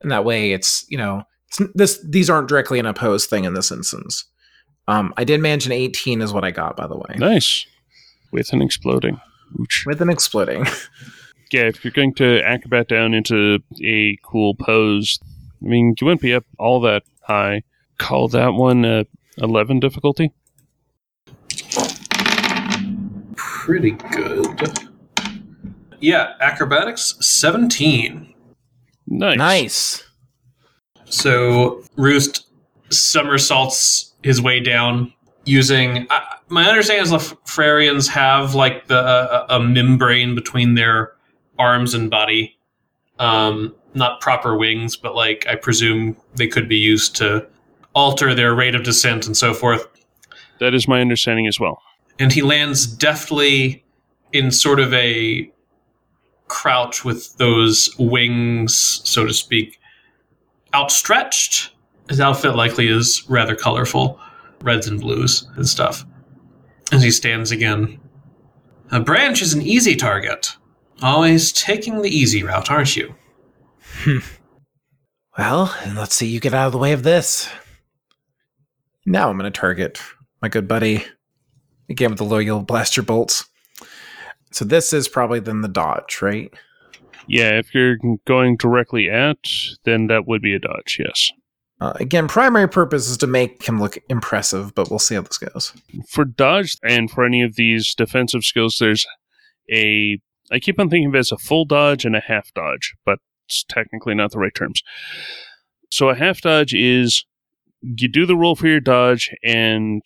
and 0.00 0.10
that 0.10 0.24
way, 0.24 0.52
it's 0.52 0.86
you 0.88 0.96
know, 0.96 1.24
it's, 1.48 1.60
this 1.74 1.98
these 2.08 2.30
aren't 2.30 2.48
directly 2.48 2.78
an 2.78 2.86
opposed 2.86 3.28
thing 3.28 3.44
in 3.44 3.52
this 3.54 3.70
instance. 3.70 4.24
Um, 4.86 5.12
I 5.16 5.24
did 5.24 5.40
manage 5.40 5.66
an 5.66 5.72
18 5.72 6.20
is 6.20 6.32
what 6.32 6.44
I 6.44 6.50
got, 6.50 6.76
by 6.76 6.86
the 6.86 6.96
way, 6.96 7.16
Nice, 7.16 7.66
with 8.32 8.52
an 8.52 8.60
exploding. 8.62 9.18
Ooch. 9.58 9.86
with 9.86 10.00
an 10.00 10.08
exploding. 10.10 10.66
Yeah, 11.52 11.64
if 11.66 11.84
you're 11.84 11.92
going 11.92 12.14
to 12.14 12.40
acrobat 12.42 12.88
down 12.88 13.14
into 13.14 13.60
a 13.84 14.16
cool 14.24 14.56
pose, 14.56 15.20
I 15.64 15.68
mean, 15.68 15.94
you 16.00 16.06
wouldn't 16.06 16.20
be 16.20 16.34
up 16.34 16.44
all 16.58 16.80
that 16.82 17.04
high. 17.22 17.62
Call 17.98 18.28
that 18.28 18.54
one 18.54 18.84
uh, 18.84 19.04
11 19.38 19.80
difficulty. 19.80 20.32
Pretty 23.36 23.92
good. 23.92 24.72
Yeah, 26.00 26.34
acrobatics 26.40 27.14
seventeen. 27.20 28.34
Nice. 29.06 29.36
nice. 29.38 30.04
So 31.06 31.82
Roost 31.96 32.46
somersaults 32.90 34.12
his 34.22 34.42
way 34.42 34.60
down 34.60 35.14
using. 35.46 36.06
Uh, 36.10 36.20
my 36.48 36.68
understanding 36.68 37.04
is 37.04 37.10
Lafrarians 37.10 38.06
have 38.08 38.54
like 38.54 38.86
the 38.88 38.98
uh, 38.98 39.46
a 39.48 39.60
membrane 39.60 40.34
between 40.34 40.74
their 40.74 41.12
arms 41.58 41.94
and 41.94 42.10
body. 42.10 42.58
Um, 43.18 43.74
not 43.94 44.20
proper 44.20 44.56
wings, 44.56 44.96
but 44.96 45.14
like 45.14 45.46
I 45.48 45.54
presume 45.54 46.16
they 46.34 46.48
could 46.48 46.68
be 46.68 46.76
used 46.76 47.16
to 47.16 47.46
alter 47.94 48.34
their 48.34 48.54
rate 48.54 48.74
of 48.74 48.82
descent 48.82 49.26
and 49.26 49.36
so 49.36 49.54
forth. 49.54 49.86
That 50.60 50.74
is 50.74 50.88
my 50.88 51.00
understanding 51.00 51.46
as 51.46 51.58
well. 51.58 51.80
And 52.18 52.32
he 52.32 52.42
lands 52.42 52.86
deftly 52.86 53.84
in 54.32 54.50
sort 54.50 54.80
of 54.80 54.92
a 54.94 55.50
crouch 56.48 57.04
with 57.04 57.36
those 57.38 57.94
wings, 57.98 59.00
so 59.04 59.26
to 59.26 59.32
speak, 59.32 59.80
outstretched. 60.74 61.70
His 62.08 62.20
outfit 62.20 62.54
likely 62.54 62.88
is 62.88 63.24
rather 63.28 63.54
colorful, 63.54 64.20
reds 64.60 64.86
and 64.86 65.00
blues 65.00 65.48
and 65.56 65.66
stuff. 65.66 66.04
As 66.92 67.02
he 67.02 67.10
stands 67.10 67.50
again, 67.50 67.98
a 68.90 69.00
branch 69.00 69.40
is 69.40 69.54
an 69.54 69.62
easy 69.62 69.96
target. 69.96 70.56
Always 71.02 71.50
taking 71.52 72.02
the 72.02 72.10
easy 72.10 72.42
route, 72.42 72.70
aren't 72.70 72.96
you? 72.96 73.14
Well, 75.36 75.74
and 75.82 75.96
let's 75.96 76.14
see 76.14 76.28
you 76.28 76.40
get 76.40 76.54
out 76.54 76.66
of 76.66 76.72
the 76.72 76.78
way 76.78 76.92
of 76.92 77.02
this. 77.02 77.48
Now 79.04 79.28
I'm 79.28 79.38
going 79.38 79.50
to 79.50 79.60
target 79.60 80.00
my 80.40 80.48
good 80.48 80.68
buddy 80.68 81.04
again 81.88 82.10
with 82.10 82.18
the 82.18 82.24
loyal 82.24 82.62
blaster 82.62 83.02
bolts. 83.02 83.44
So 84.52 84.64
this 84.64 84.92
is 84.92 85.08
probably 85.08 85.40
then 85.40 85.62
the 85.62 85.68
dodge, 85.68 86.22
right? 86.22 86.52
Yeah, 87.26 87.58
if 87.58 87.74
you're 87.74 87.96
going 88.26 88.56
directly 88.56 89.10
at, 89.10 89.38
then 89.84 90.06
that 90.06 90.28
would 90.28 90.42
be 90.42 90.54
a 90.54 90.60
dodge, 90.60 90.98
yes. 91.04 91.30
Uh, 91.80 91.92
again, 91.96 92.28
primary 92.28 92.68
purpose 92.68 93.08
is 93.08 93.16
to 93.18 93.26
make 93.26 93.66
him 93.66 93.80
look 93.80 93.98
impressive, 94.08 94.74
but 94.74 94.90
we'll 94.90 94.98
see 94.98 95.16
how 95.16 95.22
this 95.22 95.38
goes. 95.38 95.72
For 96.08 96.24
dodge 96.24 96.76
and 96.84 97.10
for 97.10 97.24
any 97.24 97.42
of 97.42 97.56
these 97.56 97.94
defensive 97.94 98.44
skills, 98.44 98.76
there's 98.78 99.04
a. 99.72 100.20
I 100.52 100.60
keep 100.60 100.78
on 100.78 100.88
thinking 100.88 101.08
of 101.08 101.14
it 101.14 101.18
as 101.18 101.32
a 101.32 101.38
full 101.38 101.64
dodge 101.64 102.04
and 102.04 102.14
a 102.14 102.20
half 102.20 102.52
dodge, 102.54 102.94
but 103.04 103.18
it's 103.46 103.64
technically 103.68 104.14
not 104.14 104.32
the 104.32 104.38
right 104.38 104.54
terms. 104.54 104.82
So 105.90 106.08
a 106.08 106.14
half 106.14 106.40
dodge 106.40 106.74
is 106.74 107.24
you 107.80 108.08
do 108.08 108.26
the 108.26 108.36
roll 108.36 108.56
for 108.56 108.66
your 108.66 108.80
dodge, 108.80 109.30
and 109.44 110.02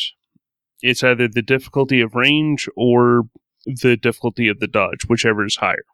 it's 0.83 1.03
either 1.03 1.29
the 1.29 1.43
difficulty 1.43 2.01
of 2.01 2.15
range 2.15 2.69
or 2.77 3.23
the 3.65 3.97
difficulty 3.97 4.49
of 4.49 4.61
the 4.61 4.67
dodge, 4.67 5.05
whichever 5.07 5.45
is 5.45 5.57
higher. 5.57 5.85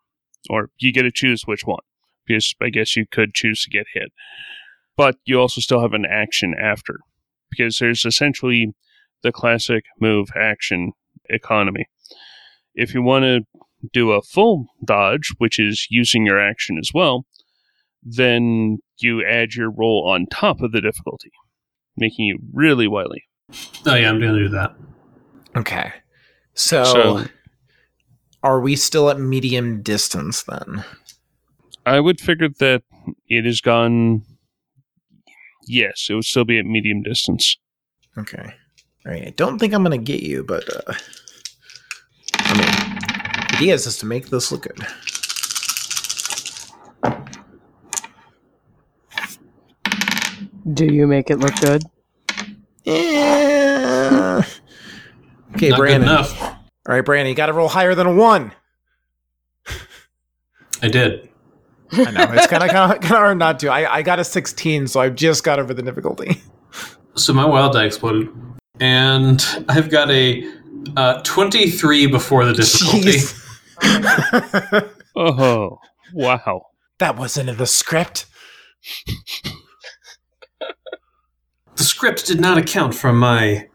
Or 0.51 0.71
you 0.79 0.93
get 0.93 1.03
to 1.03 1.11
choose 1.11 1.43
which 1.47 1.65
one, 1.65 1.83
because 2.27 2.55
I 2.61 2.71
guess 2.71 2.97
you 2.97 3.07
could 3.11 3.35
choose 3.35 3.63
to 3.65 3.71
get 3.71 3.87
hit. 3.95 4.13
But 4.97 5.17
you 5.25 5.41
also 5.41 5.61
still 5.61 5.81
have 5.81 5.95
an 5.95 6.07
action 6.07 6.55
after, 6.61 6.99
because 7.51 7.79
there's 7.79 8.05
essentially 8.05 8.75
the 9.23 9.33
classic 9.33 9.85
move 10.01 10.29
action 10.37 10.93
economy. 11.29 11.87
If 12.75 12.95
you 12.95 13.03
want 13.03 13.25
to 13.25 13.41
do 13.93 14.13
a 14.13 14.23
full 14.23 14.67
dodge, 14.85 15.33
which 15.39 15.59
is 15.59 15.87
using 15.91 16.27
your 16.27 16.39
action 16.39 16.79
as 16.79 16.91
well, 16.95 17.27
then 18.05 18.79
you 18.99 19.25
add 19.25 19.55
your 19.55 19.71
roll 19.71 20.09
on 20.09 20.27
top 20.27 20.61
of 20.61 20.73
the 20.73 20.81
difficulty, 20.81 21.31
making 21.97 22.27
you 22.27 22.39
really 22.53 22.87
wily. 22.87 23.25
Oh 23.87 23.95
yeah, 23.95 24.09
I'm 24.09 24.21
gonna 24.21 24.39
do 24.39 24.49
that. 24.51 24.75
Okay. 25.57 25.93
So, 26.55 26.85
So- 26.85 27.25
are 28.43 28.61
we 28.61 28.77
still 28.77 29.09
at 29.11 29.19
medium 29.19 29.83
distance 29.83 30.43
then? 30.43 30.85
I 31.87 32.01
would 32.01 32.21
figure 32.21 32.49
that 32.61 32.83
it 33.29 33.45
has 33.45 33.61
gone. 33.61 34.23
Yes, 35.67 36.07
it 36.11 36.15
would 36.15 36.25
still 36.25 36.45
be 36.45 36.59
at 36.59 36.65
medium 36.67 37.03
distance. 37.03 37.57
Okay. 38.19 38.55
All 39.07 39.13
right. 39.13 39.27
I 39.27 39.31
don't 39.31 39.59
think 39.59 39.73
I'm 39.75 39.83
going 39.85 39.99
to 39.99 40.13
get 40.13 40.23
you, 40.23 40.45
but 40.45 40.65
uh, 40.75 40.95
I 42.35 42.53
mean, 42.55 43.49
the 43.49 43.57
idea 43.57 43.75
is 43.75 43.85
just 43.85 44.01
to 44.01 44.07
make 44.07 44.29
this 44.29 44.51
look 44.53 44.63
good. 44.63 44.87
Do 50.73 50.87
you 50.87 51.07
make 51.07 51.31
it 51.31 51.39
look 51.39 51.55
good? 51.61 51.83
Yeah. 52.85 54.43
Okay, 55.57 55.69
Not 55.69 55.77
good 55.77 55.83
Brandon. 55.83 56.09
All 56.09 56.15
enough. 56.17 56.57
right, 56.89 57.01
Brandon, 57.05 57.29
you 57.29 57.37
got 57.37 57.47
to 57.47 57.53
roll 57.53 57.69
higher 57.69 57.95
than 57.95 58.09
a 58.09 58.13
one. 58.13 58.51
I 60.83 60.89
did. 60.89 61.29
I 61.93 62.11
know 62.11 62.27
it's 62.33 62.49
kind 62.49 62.65
of 62.65 62.71
kind 62.71 62.93
of 62.97 63.05
hard 63.05 63.39
not 63.39 63.61
to. 63.61 63.69
I, 63.69 63.99
I 63.99 64.03
got 64.03 64.19
a 64.19 64.25
16, 64.25 64.89
so 64.89 64.99
I've 64.99 65.15
just 65.15 65.45
got 65.45 65.61
over 65.61 65.73
the 65.73 65.83
difficulty. 65.83 66.43
So 67.15 67.33
my 67.33 67.45
wild 67.45 67.75
die 67.75 67.85
exploded, 67.85 68.29
and 68.81 69.41
I've 69.69 69.91
got 69.91 70.11
a 70.11 70.43
uh, 70.97 71.23
23 71.23 72.09
before 72.09 72.45
the 72.45 72.53
difficulty. 72.55 73.19
Oh, 75.17 75.79
wow. 76.13 76.67
that 76.99 77.17
wasn't 77.17 77.49
in 77.49 77.57
the 77.59 77.67
script. 77.67 78.27
The 81.77 81.85
script 81.85 82.27
did 82.27 82.41
not 82.41 82.59
account 82.59 82.95
for 82.95 83.13
my 83.13 83.69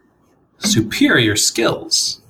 superior 0.58 1.36
skills. 1.36 2.20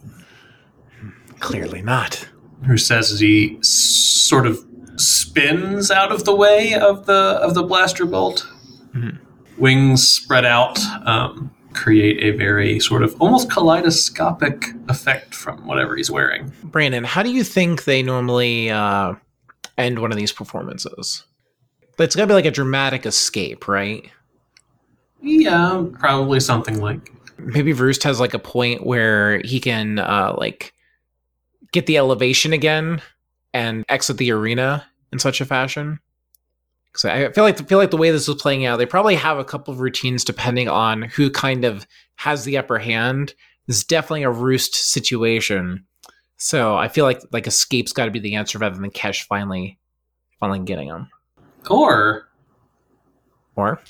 Clearly 1.38 1.82
not. 1.82 2.28
Who 2.66 2.76
says 2.76 3.10
as 3.10 3.20
he 3.20 3.58
sort 3.62 4.46
of 4.46 4.64
spins 4.96 5.90
out 5.90 6.12
of 6.12 6.24
the 6.24 6.34
way 6.34 6.74
of 6.74 7.06
the 7.06 7.38
of 7.42 7.54
the 7.54 7.62
blaster 7.62 8.04
bolt. 8.04 8.46
Mhm. 8.94 9.18
Wings 9.56 10.06
spread 10.08 10.44
out, 10.44 10.78
um, 11.06 11.50
create 11.72 12.22
a 12.22 12.36
very 12.36 12.80
sort 12.80 13.02
of 13.02 13.14
almost 13.20 13.50
kaleidoscopic 13.50 14.70
effect 14.88 15.34
from 15.34 15.66
whatever 15.66 15.96
he's 15.96 16.10
wearing. 16.10 16.52
Brandon, 16.64 17.04
how 17.04 17.22
do 17.22 17.30
you 17.30 17.44
think 17.44 17.84
they 17.84 18.02
normally 18.02 18.70
uh, 18.70 19.14
end 19.78 19.98
one 20.00 20.10
of 20.10 20.18
these 20.18 20.32
performances? 20.32 21.24
It's 21.98 22.16
got 22.16 22.22
to 22.22 22.26
be 22.28 22.34
like 22.34 22.46
a 22.46 22.50
dramatic 22.50 23.04
escape, 23.06 23.68
right? 23.68 24.10
Yeah, 25.22 25.84
probably 25.98 26.40
something 26.40 26.80
like 26.80 27.12
Maybe 27.38 27.72
Roost 27.72 28.02
has 28.04 28.20
like 28.20 28.34
a 28.34 28.38
point 28.38 28.86
where 28.86 29.40
he 29.44 29.60
can 29.60 29.98
uh, 29.98 30.34
like 30.36 30.72
get 31.72 31.86
the 31.86 31.96
elevation 31.96 32.52
again 32.52 33.02
and 33.52 33.84
exit 33.88 34.18
the 34.18 34.30
arena 34.32 34.86
in 35.12 35.18
such 35.18 35.40
a 35.40 35.46
fashion. 35.46 36.00
Because 36.92 37.04
I 37.04 37.32
feel 37.32 37.44
like 37.44 37.68
feel 37.68 37.78
like 37.78 37.90
the 37.90 37.96
way 37.96 38.10
this 38.10 38.28
is 38.28 38.34
playing 38.36 38.66
out, 38.66 38.76
they 38.76 38.86
probably 38.86 39.14
have 39.14 39.38
a 39.38 39.44
couple 39.44 39.72
of 39.72 39.80
routines 39.80 40.24
depending 40.24 40.68
on 40.68 41.02
who 41.02 41.30
kind 41.30 41.64
of 41.64 41.86
has 42.16 42.44
the 42.44 42.58
upper 42.58 42.78
hand. 42.78 43.34
This 43.66 43.78
is 43.78 43.84
definitely 43.84 44.24
a 44.24 44.30
Roost 44.30 44.74
situation. 44.74 45.86
So 46.36 46.76
I 46.76 46.88
feel 46.88 47.04
like 47.04 47.22
like 47.32 47.46
escape's 47.46 47.92
got 47.92 48.06
to 48.06 48.10
be 48.10 48.18
the 48.18 48.34
answer 48.34 48.58
rather 48.58 48.78
than 48.78 48.90
Kesh 48.90 49.22
finally 49.22 49.78
finally 50.40 50.60
getting 50.60 50.88
him. 50.88 51.08
or 51.68 52.28
Or 53.54 53.80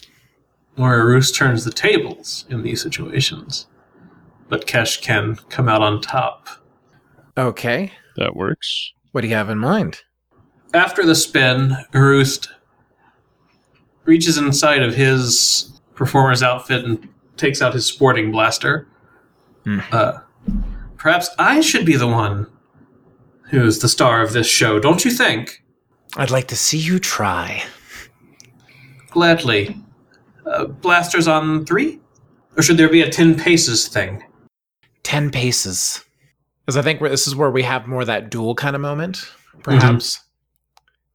or 0.79 1.07
Roos 1.07 1.31
turns 1.33 1.65
the 1.65 1.73
tables 1.73 2.45
in 2.49 2.63
these 2.63 2.81
situations. 2.83 3.67
But 4.49 4.67
Kesh 4.67 5.01
can 5.01 5.37
come 5.49 5.69
out 5.69 5.83
on 5.83 6.01
top. 6.01 6.49
okay, 7.37 7.93
That 8.17 8.35
works. 8.37 8.93
what 9.13 9.21
do 9.23 9.29
you 9.29 9.35
have 9.35 9.49
in 9.51 9.59
mind? 9.59 10.01
After 10.75 11.05
the 11.05 11.15
spin, 11.15 11.77
Roost 11.93 12.49
reaches 14.05 14.39
inside 14.39 14.83
of 14.83 14.95
his 14.95 15.81
performer's 15.95 16.43
outfit 16.43 16.85
and 16.85 17.09
takes 17.37 17.61
out 17.63 17.75
his 17.75 17.87
sporting 17.87 18.31
blaster. 18.33 18.87
Hmm. 19.65 19.81
Uh, 19.93 20.19
perhaps 20.97 21.31
I 21.39 21.61
should 21.61 21.85
be 21.87 21.97
the 21.97 22.07
one 22.09 22.47
who's 23.51 23.79
the 23.81 23.89
star 23.89 24.23
of 24.23 24.33
this 24.33 24.47
show, 24.47 24.79
don't 24.79 25.05
you 25.05 25.11
think? 25.11 25.63
I'd 26.17 26.31
like 26.31 26.49
to 26.49 26.57
see 26.57 26.79
you 26.79 26.99
try. 26.99 27.63
Gladly. 29.11 29.77
Uh, 30.47 30.67
blasters 30.67 31.29
on 31.29 31.65
three? 31.65 31.99
Or 32.57 32.63
should 32.63 32.77
there 32.77 32.89
be 32.89 33.03
a 33.03 33.11
10 33.11 33.39
paces 33.39 33.89
thing? 33.89 34.25
10 35.03 35.31
paces. 35.31 36.05
Because 36.65 36.77
I 36.77 36.83
think 36.83 37.01
this 37.01 37.27
is 37.27 37.37
where 37.37 37.51
we 37.51 37.63
have 37.63 37.87
more 37.87 38.03
of 38.03 38.07
that 38.09 38.31
duel 38.31 38.55
kind 38.55 38.77
of 38.77 38.83
moment, 38.83 39.25
perhaps. 39.63 40.21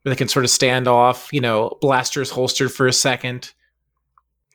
Where 0.02 0.14
they 0.14 0.18
can 0.18 0.28
sort 0.28 0.46
of 0.46 0.52
stand 0.52 0.88
off, 0.88 1.30
you 1.32 1.42
know, 1.42 1.78
blasters 1.82 2.30
holstered 2.30 2.72
for 2.72 2.88
a 2.88 2.94
second. 2.94 3.54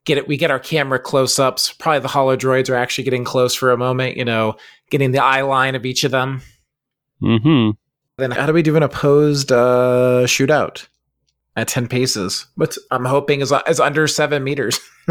Get 0.04 0.18
it. 0.18 0.26
We 0.26 0.36
get 0.36 0.50
our 0.50 0.58
camera 0.58 0.98
close 0.98 1.38
ups. 1.38 1.72
Probably 1.72 2.00
the 2.00 2.08
holo 2.08 2.36
droids 2.36 2.70
are 2.70 2.74
actually 2.74 3.04
getting 3.04 3.24
close 3.24 3.54
for 3.54 3.70
a 3.70 3.76
moment, 3.76 4.16
you 4.16 4.24
know, 4.24 4.56
getting 4.90 5.12
the 5.12 5.22
eye 5.22 5.42
line 5.42 5.74
of 5.74 5.84
each 5.84 6.04
of 6.04 6.10
them. 6.10 6.42
Mm-hmm. 7.22 7.70
Then 8.16 8.30
how 8.30 8.46
do 8.46 8.52
we 8.52 8.62
do 8.62 8.76
an 8.76 8.82
opposed 8.82 9.52
uh, 9.52 10.22
shootout 10.24 10.86
at 11.60 11.68
10 11.68 11.86
paces? 11.88 12.46
But 12.56 12.76
I'm 12.90 13.04
hoping 13.04 13.40
is, 13.40 13.52
is 13.68 13.80
under 13.80 14.06
seven 14.06 14.42
meters. 14.42 14.80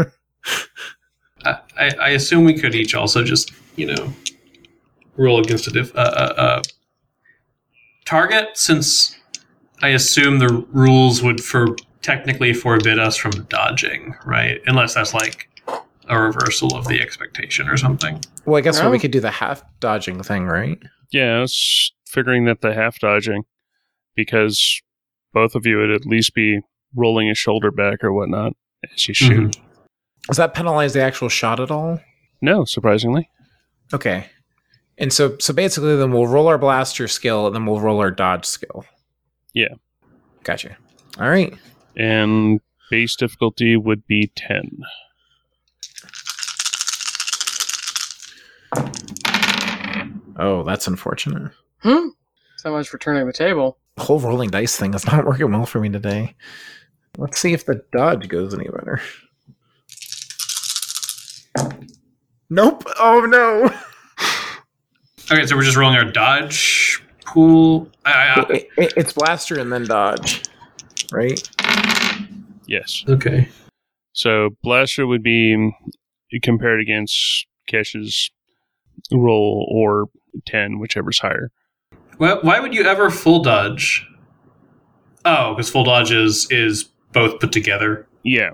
I, 1.44 1.58
I 1.78 1.90
I 2.00 2.08
assume 2.10 2.44
we 2.44 2.54
could 2.58 2.74
each 2.74 2.94
also 2.94 3.22
just, 3.24 3.52
you 3.76 3.86
know, 3.86 4.12
roll 5.16 5.40
against 5.40 5.66
a 5.66 5.70
diff, 5.70 5.94
uh, 5.96 6.00
uh, 6.00 6.34
uh, 6.36 6.62
target, 8.04 8.48
since 8.54 9.16
I 9.82 9.88
assume 9.88 10.38
the 10.38 10.66
rules 10.72 11.22
would 11.22 11.42
for 11.42 11.76
technically 12.02 12.52
forbid 12.52 12.98
us 12.98 13.16
from 13.16 13.30
dodging, 13.48 14.14
right? 14.24 14.60
Unless 14.66 14.94
that's 14.94 15.14
like 15.14 15.48
a 16.08 16.18
reversal 16.18 16.76
of 16.76 16.86
the 16.88 17.00
expectation 17.00 17.68
or 17.68 17.76
something. 17.76 18.20
well, 18.44 18.56
I 18.58 18.62
guess 18.62 18.80
Well- 18.80 18.90
we 18.90 18.98
could 18.98 19.10
do 19.12 19.20
the 19.20 19.30
half 19.30 19.62
dodging 19.80 20.22
thing, 20.22 20.46
right? 20.46 20.78
Yeah, 21.12 21.36
I 21.36 21.40
was 21.40 21.92
figuring 22.06 22.44
that 22.46 22.60
the 22.60 22.74
half 22.74 22.98
dodging, 23.00 23.44
because 24.14 24.80
both 25.32 25.54
of 25.54 25.66
you 25.66 25.78
would 25.78 25.90
at 25.90 26.06
least 26.06 26.34
be 26.34 26.60
rolling 26.94 27.30
a 27.30 27.34
shoulder 27.34 27.70
back 27.70 28.02
or 28.02 28.12
whatnot 28.12 28.52
as 28.92 29.08
you 29.08 29.14
shoot. 29.14 29.56
Does 30.26 30.36
that 30.36 30.54
penalize 30.54 30.92
the 30.92 31.02
actual 31.02 31.28
shot 31.28 31.60
at 31.60 31.70
all? 31.70 32.00
No, 32.40 32.64
surprisingly. 32.64 33.28
Okay. 33.92 34.26
And 34.98 35.12
so 35.12 35.36
so 35.38 35.54
basically 35.54 35.96
then 35.96 36.12
we'll 36.12 36.26
roll 36.26 36.48
our 36.48 36.58
blaster 36.58 37.08
skill 37.08 37.46
and 37.46 37.54
then 37.54 37.66
we'll 37.66 37.80
roll 37.80 38.00
our 38.00 38.10
dodge 38.10 38.44
skill. 38.44 38.84
Yeah. 39.54 39.74
Gotcha. 40.44 40.76
All 41.18 41.28
right. 41.28 41.54
And 41.96 42.60
base 42.90 43.16
difficulty 43.16 43.76
would 43.76 44.06
be 44.06 44.30
10. 44.36 44.82
Oh, 50.38 50.62
that's 50.64 50.86
unfortunate. 50.86 51.52
Hmm. 51.82 52.08
So 52.56 52.72
much 52.72 52.88
for 52.88 52.98
turning 52.98 53.26
the 53.26 53.32
table. 53.32 53.78
The 54.00 54.06
whole 54.06 54.18
rolling 54.18 54.48
dice 54.48 54.76
thing 54.76 54.94
is 54.94 55.04
not 55.04 55.26
working 55.26 55.52
well 55.52 55.66
for 55.66 55.78
me 55.78 55.90
today. 55.90 56.34
Let's 57.18 57.38
see 57.38 57.52
if 57.52 57.66
the 57.66 57.84
dodge 57.92 58.28
goes 58.28 58.54
any 58.54 58.64
better. 58.64 59.02
Nope. 62.48 62.84
Oh 62.98 63.20
no. 63.26 63.70
Okay, 65.32 65.46
so 65.46 65.54
we're 65.54 65.62
just 65.62 65.76
rolling 65.76 65.96
our 65.96 66.10
dodge 66.10 67.00
pool. 67.24 67.88
I, 68.04 68.10
I, 68.10 68.46
It- 68.52 68.68
it- 68.76 68.92
it's 68.96 69.12
blaster 69.12 69.60
and 69.60 69.70
then 69.72 69.84
dodge, 69.84 70.42
right? 71.12 71.40
Yes. 72.66 73.04
Okay. 73.08 73.48
So 74.12 74.48
Blaster 74.64 75.06
would 75.06 75.22
be 75.22 75.72
compared 76.42 76.80
against 76.80 77.46
Kesh's 77.70 78.32
roll 79.12 79.68
or 79.72 80.06
10, 80.46 80.80
whichever's 80.80 81.20
higher. 81.20 81.52
Well, 82.20 82.38
why 82.42 82.60
would 82.60 82.72
you 82.74 82.84
ever 82.84 83.10
full 83.10 83.42
dodge? 83.42 84.06
Oh, 85.24 85.54
because 85.54 85.70
full 85.70 85.84
dodge 85.84 86.12
is 86.12 86.46
is 86.50 86.84
both 87.12 87.40
put 87.40 87.50
together. 87.50 88.06
Yeah, 88.22 88.50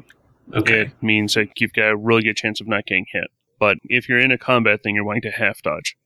Okay. 0.55 0.83
it 0.83 0.91
means 1.03 1.35
that 1.35 1.49
you've 1.61 1.73
got 1.75 1.91
a 1.91 1.97
really 1.97 2.23
good 2.23 2.37
chance 2.37 2.61
of 2.61 2.69
not 2.69 2.87
getting 2.87 3.05
hit. 3.13 3.27
But 3.59 3.77
if 3.85 4.09
you're 4.09 4.19
in 4.21 4.31
a 4.31 4.39
combat 4.39 4.83
thing, 4.83 4.95
you're 4.95 5.05
wanting 5.05 5.23
to 5.23 5.31
half 5.31 5.61
dodge. 5.63 5.97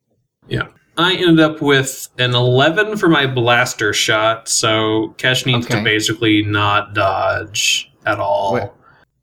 Yeah. 0.49 0.69
I 0.97 1.15
ended 1.15 1.41
up 1.41 1.61
with 1.63 2.09
an 2.19 2.35
11 2.35 2.97
for 2.97 3.09
my 3.09 3.27
blaster 3.27 3.93
shot, 3.93 4.49
so 4.49 5.15
Kesh 5.19 5.47
needs 5.47 5.67
Okay. 5.67 5.79
to 5.79 5.85
basically 5.85 6.43
not 6.43 6.95
dodge 6.95 7.93
at 8.07 8.19
all. 8.19 8.75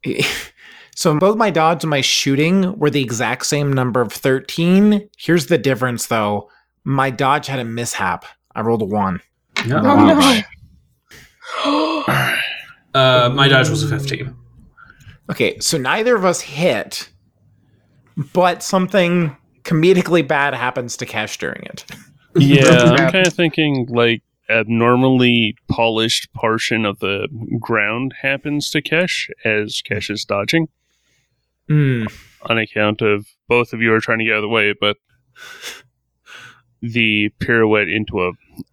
So 0.95 1.15
both 1.19 1.37
my 1.37 1.51
dodge 1.51 1.83
and 1.83 1.91
my 1.91 2.01
shooting 2.01 2.75
were 2.79 2.89
the 2.89 3.03
exact 3.03 3.45
same 3.45 3.71
number 3.71 4.01
of 4.01 4.11
13. 4.11 5.07
Here's 5.15 5.45
the 5.45 5.59
difference 5.59 6.07
though. 6.07 6.49
My 6.89 7.09
dodge 7.09 7.47
had 7.47 7.59
a 7.59 7.65
mishap. 7.65 8.23
I 8.55 8.61
rolled 8.61 8.81
a 8.81 8.85
1. 8.85 9.19
No. 9.67 9.81
Oh, 9.83 10.41
no. 11.65 12.03
Uh, 12.93 13.29
my 13.35 13.47
dodge 13.49 13.69
was 13.69 13.83
a 13.83 13.87
15. 13.89 14.33
Okay, 15.29 15.59
so 15.59 15.77
neither 15.77 16.15
of 16.15 16.23
us 16.25 16.39
hit, 16.41 17.09
but 18.33 18.63
something 18.63 19.35
comedically 19.63 20.25
bad 20.27 20.53
happens 20.55 20.95
to 20.97 21.05
Kesh 21.05 21.37
during 21.37 21.61
it. 21.63 21.85
Yeah, 22.39 22.65
I'm 22.95 23.11
kind 23.11 23.27
of 23.27 23.33
thinking 23.33 23.87
like 23.89 24.21
abnormally 24.49 25.55
polished 25.69 26.31
portion 26.33 26.85
of 26.85 26.99
the 26.99 27.27
ground 27.59 28.13
happens 28.21 28.69
to 28.71 28.81
Kesh 28.81 29.29
as 29.43 29.81
Kesh 29.87 30.09
is 30.11 30.23
dodging 30.23 30.67
Hmm. 31.67 32.05
on 32.43 32.57
account 32.59 33.01
of 33.01 33.25
both 33.49 33.73
of 33.73 33.81
you 33.81 33.91
are 33.93 33.99
trying 33.99 34.19
to 34.19 34.25
get 34.25 34.33
out 34.33 34.37
of 34.37 34.41
the 34.43 34.47
way, 34.49 34.73
but 34.79 34.97
the 36.93 37.29
pirouette 37.39 37.89
into 37.89 38.21
a 38.21 38.31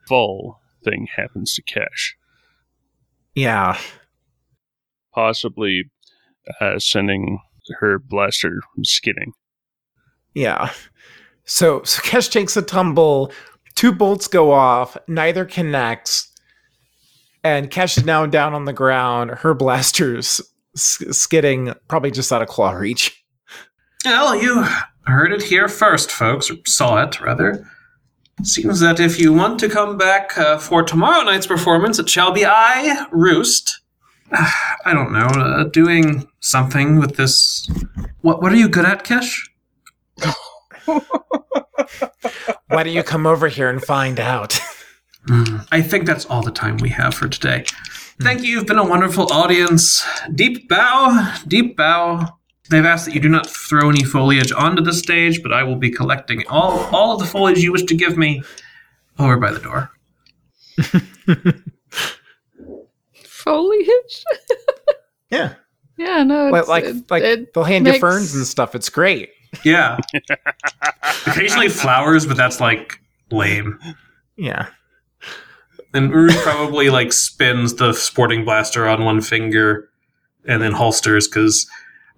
fall 0.09 0.61
thing 0.85 1.09
happens 1.17 1.55
to 1.55 1.63
Kesh, 1.63 2.13
Yeah. 3.35 3.79
possibly 5.15 5.91
uh, 6.61 6.79
sending 6.79 7.41
her 7.79 7.99
blaster 7.99 8.61
skidding. 8.83 9.33
Yeah. 10.35 10.71
So 11.45 11.83
so 11.85 12.03
Kesh 12.03 12.31
takes 12.31 12.57
a 12.57 12.63
tumble, 12.63 13.33
two 13.75 13.93
bolts 13.93 14.27
go 14.29 14.51
off, 14.53 14.97
neither 15.09 15.45
connects, 15.45 16.31
and 17.43 17.71
Kesh 17.71 17.99
is 17.99 18.05
now 18.05 18.27
down 18.27 18.55
on 18.55 18.65
the 18.65 18.73
ground. 18.73 19.31
Her 19.31 19.55
blaster's 19.55 20.41
skidding, 20.75 21.73
probably 21.89 22.11
just 22.11 22.33
out 22.33 22.43
of 22.43 22.49
claw 22.49 22.73
reach. 22.73 23.23
Well, 24.05 24.35
you 24.37 24.65
heard 25.07 25.33
it 25.33 25.43
here 25.43 25.69
first, 25.69 26.11
folks, 26.11 26.51
or 26.51 26.57
saw 26.67 27.03
it, 27.05 27.21
rather. 27.21 27.67
Seems 28.43 28.81
that 28.81 29.01
if 29.01 29.19
you 29.19 29.33
want 29.33 29.61
to 29.61 29.69
come 29.69 29.97
back 29.97 30.37
uh, 30.37 30.59
for 30.59 30.83
tomorrow 30.83 31.23
night's 31.23 31.47
performance, 31.47 31.99
it 31.99 32.09
shall 32.09 32.33
be 32.33 32.45
I, 32.45 33.07
Roost. 33.11 33.81
I 34.33 34.93
don't 34.93 35.13
know, 35.13 35.27
uh, 35.27 35.65
doing 35.65 36.29
something 36.41 36.99
with 36.99 37.17
this. 37.17 37.71
What 38.21 38.43
What 38.43 38.53
are 38.53 38.57
you 38.57 38.69
good 38.69 38.85
at, 38.85 39.05
Kesh? 39.05 39.49
Why 42.69 42.83
don't 42.83 42.93
you 42.93 43.03
come 43.03 43.27
over 43.27 43.49
here 43.49 43.71
and 43.71 43.83
find 43.83 44.19
out? 44.19 44.59
Hmm, 45.27 45.59
I 45.73 45.81
think 45.81 46.07
that's 46.07 46.27
all 46.27 46.43
the 46.43 46.51
time 46.51 46.77
we 46.79 46.91
have 46.91 47.15
for 47.15 47.29
today. 47.29 47.65
Thank 48.21 48.43
you. 48.43 48.51
You've 48.51 48.67
been 48.67 48.79
a 48.79 48.87
wonderful 48.87 49.33
audience. 49.33 50.05
Deep 50.35 50.69
bow, 50.69 51.35
deep 51.49 51.77
bow. 51.77 52.39
They've 52.71 52.85
asked 52.85 53.05
that 53.07 53.15
you 53.15 53.21
do 53.21 53.29
not 53.29 53.49
throw 53.49 53.91
any 53.91 54.05
foliage 54.05 54.51
onto 54.53 54.83
the 54.83 54.93
stage, 54.93 55.43
but 55.43 55.53
I 55.53 55.63
will 55.63 55.77
be 55.77 55.91
collecting 55.91 56.47
all 56.49 56.79
all 56.95 57.13
of 57.13 57.19
the 57.21 57.27
foliage 57.27 57.59
you 57.59 57.73
wish 57.73 57.85
to 57.85 57.95
give 57.95 58.17
me 58.17 58.43
over 59.19 59.37
by 59.37 59.53
the 59.53 59.61
door. 59.61 59.91
Foliage? 63.45 64.25
yeah. 65.31 65.55
yeah, 65.99 66.23
no. 66.23 66.49
Like 66.49 66.61
It's, 66.61 66.69
like, 66.69 66.85
it, 66.85 67.11
like 67.11 67.23
it 67.23 67.55
they'll 67.55 67.65
hand 67.65 67.87
you 67.87 67.99
ferns 67.99 68.35
and 68.35 68.47
stuff. 68.47 68.75
It's 68.75 68.89
great. 68.89 69.29
Yeah. 69.65 69.99
Occasionally 71.27 71.69
flowers, 71.69 72.27
but 72.27 72.37
that's 72.37 72.61
like 72.61 72.99
lame. 73.31 73.79
Yeah. 74.37 74.69
And 75.93 76.11
Uru 76.11 76.33
probably 76.43 76.91
like 76.91 77.13
spins 77.13 77.75
the 77.75 77.93
sporting 77.93 78.45
blaster 78.45 78.89
on 78.89 79.05
one 79.05 79.21
finger 79.21 79.91
and 80.47 80.61
then 80.61 80.73
holsters 80.73 81.29
because 81.29 81.69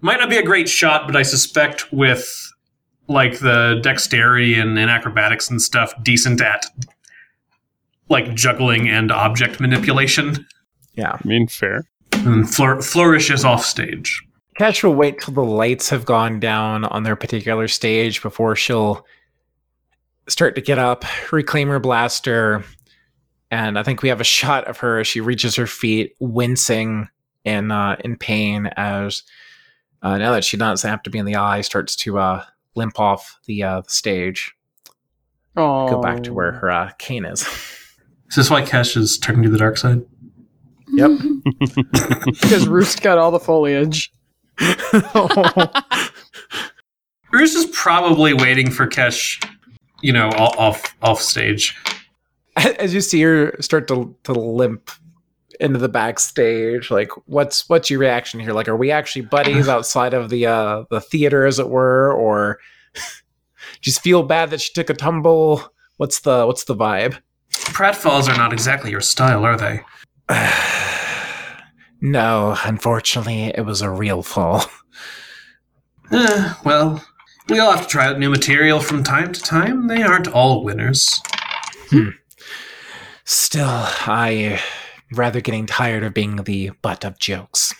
might 0.01 0.19
not 0.19 0.29
be 0.29 0.37
a 0.37 0.43
great 0.43 0.69
shot, 0.69 1.07
but 1.07 1.15
I 1.15 1.23
suspect 1.23 1.91
with 1.91 2.29
like 3.07 3.39
the 3.39 3.79
dexterity 3.81 4.55
and, 4.55 4.77
and 4.77 4.91
acrobatics 4.91 5.49
and 5.49 5.61
stuff, 5.61 5.93
decent 6.03 6.41
at 6.41 6.65
like 8.09 8.33
juggling 8.35 8.89
and 8.89 9.11
object 9.11 9.59
manipulation. 9.59 10.45
Yeah. 10.95 11.13
I 11.13 11.27
mean, 11.27 11.47
fair. 11.47 11.85
And 12.13 12.49
flour- 12.49 12.81
flourishes 12.81 13.45
off 13.45 13.63
stage. 13.65 14.21
Kesh 14.59 14.83
will 14.83 14.95
wait 14.95 15.19
till 15.21 15.33
the 15.33 15.43
lights 15.43 15.89
have 15.89 16.05
gone 16.05 16.39
down 16.39 16.85
on 16.85 17.03
their 17.03 17.15
particular 17.15 17.67
stage 17.67 18.21
before 18.21 18.55
she'll 18.55 19.05
start 20.27 20.55
to 20.55 20.61
get 20.61 20.79
up, 20.79 21.05
reclaim 21.31 21.67
her 21.69 21.79
blaster, 21.79 22.63
and 23.51 23.77
I 23.77 23.83
think 23.83 24.01
we 24.01 24.09
have 24.09 24.19
a 24.19 24.25
shot 24.25 24.65
of 24.65 24.77
her 24.79 24.99
as 24.99 25.07
she 25.07 25.21
reaches 25.21 25.55
her 25.55 25.67
feet, 25.67 26.15
wincing 26.19 27.07
in 27.45 27.71
uh, 27.71 27.95
in 28.03 28.17
pain 28.17 28.67
as 28.75 29.23
uh, 30.01 30.17
now 30.17 30.31
that 30.31 30.43
she 30.43 30.57
doesn't 30.57 30.89
have 30.89 31.03
to 31.03 31.09
be 31.09 31.17
in 31.19 31.25
the 31.25 31.35
eye, 31.35 31.61
starts 31.61 31.95
to 31.97 32.17
uh, 32.19 32.43
limp 32.75 32.99
off 32.99 33.39
the 33.45 33.63
uh, 33.63 33.81
the 33.81 33.89
stage, 33.89 34.53
Oh. 35.55 35.87
go 35.89 35.99
back 36.01 36.21
to 36.23 36.33
where 36.33 36.51
her 36.51 36.69
uh, 36.69 36.91
cane 36.99 37.25
is. 37.25 37.41
Is 38.29 38.35
this 38.35 38.49
why 38.49 38.61
Kesh 38.61 38.95
is 38.97 39.17
turning 39.17 39.43
to 39.43 39.49
the 39.49 39.57
dark 39.57 39.77
side? 39.77 40.03
Yep. 40.89 41.11
Because 42.25 42.67
Roost 42.67 43.01
got 43.01 43.17
all 43.17 43.31
the 43.31 43.39
foliage. 43.39 44.11
Bruce 47.31 47.55
is 47.55 47.65
probably 47.67 48.33
waiting 48.33 48.69
for 48.71 48.87
Kesh, 48.87 49.43
you 50.01 50.13
know, 50.13 50.29
off 50.29 50.95
off 51.01 51.21
stage. 51.21 51.75
as 52.55 52.93
you 52.93 53.01
see 53.01 53.21
her 53.21 53.53
start 53.59 53.87
to 53.89 54.15
to 54.23 54.33
limp 54.33 54.89
into 55.59 55.79
the 55.79 55.89
backstage 55.89 56.91
like 56.91 57.09
what's 57.25 57.67
what's 57.69 57.89
your 57.89 57.99
reaction 57.99 58.39
here 58.39 58.53
like 58.53 58.67
are 58.67 58.77
we 58.77 58.91
actually 58.91 59.21
buddies 59.21 59.67
outside 59.75 60.13
of 60.13 60.29
the 60.29 60.45
uh 60.45 60.83
the 60.89 61.01
theater 61.01 61.45
as 61.45 61.59
it 61.59 61.69
were 61.69 62.11
or 62.13 62.59
just 63.81 64.01
feel 64.01 64.23
bad 64.23 64.49
that 64.49 64.61
she 64.61 64.71
took 64.73 64.89
a 64.89 64.93
tumble 64.93 65.61
what's 65.97 66.21
the 66.21 66.45
what's 66.45 66.65
the 66.65 66.75
vibe 66.75 67.17
Pratfalls 67.49 68.29
are 68.29 68.37
not 68.37 68.53
exactly 68.53 68.91
your 68.91 69.01
style, 69.01 69.43
are 69.43 69.57
they? 69.57 69.81
no 72.01 72.55
unfortunately 72.65 73.45
it 73.45 73.65
was 73.65 73.81
a 73.81 73.89
real 73.89 74.21
fall 74.21 74.63
Eh, 76.11 76.53
well, 76.63 77.03
we 77.49 77.59
all 77.59 77.71
have 77.71 77.81
to 77.81 77.87
try 77.87 78.07
out 78.07 78.17
new 78.17 78.29
material 78.29 78.79
from 78.79 79.03
time 79.03 79.33
to 79.33 79.41
time. 79.41 79.87
They 79.87 80.03
aren't 80.03 80.29
all 80.29 80.63
winners. 80.63 81.21
still 83.25 83.67
i 83.67 84.57
rather 85.13 85.41
getting 85.41 85.65
tired 85.65 86.03
of 86.03 86.13
being 86.13 86.37
the 86.37 86.71
butt 86.81 87.05
of 87.05 87.17
jokes 87.19 87.73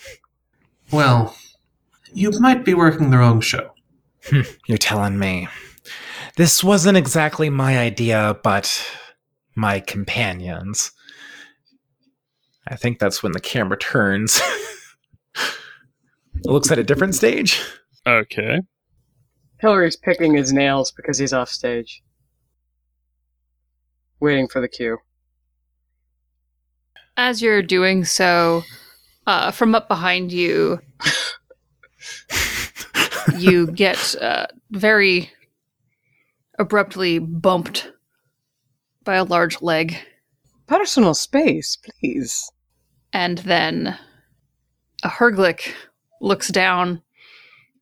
Well, 0.90 1.36
you 2.12 2.30
might 2.40 2.64
be 2.64 2.74
working 2.74 3.10
the 3.10 3.18
wrong 3.18 3.40
show. 3.40 3.72
Hmm, 4.24 4.42
you're 4.66 4.78
telling 4.78 5.18
me. 5.18 5.48
This 6.36 6.64
wasn't 6.64 6.96
exactly 6.96 7.50
my 7.50 7.78
idea, 7.78 8.38
but 8.42 8.84
my 9.54 9.80
companions. 9.80 10.92
I 12.66 12.76
think 12.76 12.98
that's 12.98 13.22
when 13.22 13.32
the 13.32 13.40
camera 13.40 13.78
turns. 13.78 14.40
it 15.34 16.46
looks 16.46 16.70
at 16.70 16.78
a 16.78 16.84
different 16.84 17.14
stage. 17.14 17.60
Okay. 18.06 18.60
Hillary's 19.60 19.96
picking 19.96 20.34
his 20.34 20.52
nails 20.52 20.92
because 20.92 21.18
he's 21.18 21.32
off 21.32 21.50
stage. 21.50 22.02
waiting 24.20 24.48
for 24.48 24.60
the 24.60 24.68
cue. 24.68 24.98
As 27.18 27.42
you're 27.42 27.62
doing 27.62 28.04
so, 28.04 28.62
uh, 29.26 29.50
from 29.50 29.74
up 29.74 29.88
behind 29.88 30.30
you, 30.30 30.78
you 33.36 33.66
get 33.72 34.14
uh, 34.22 34.46
very 34.70 35.32
abruptly 36.60 37.18
bumped 37.18 37.90
by 39.02 39.16
a 39.16 39.24
large 39.24 39.60
leg, 39.60 39.96
Personal 40.68 41.12
space, 41.12 41.76
please. 41.76 42.52
and 43.12 43.38
then 43.38 43.98
a 45.02 45.08
Herglic 45.08 45.74
looks 46.20 46.48
down 46.48 47.02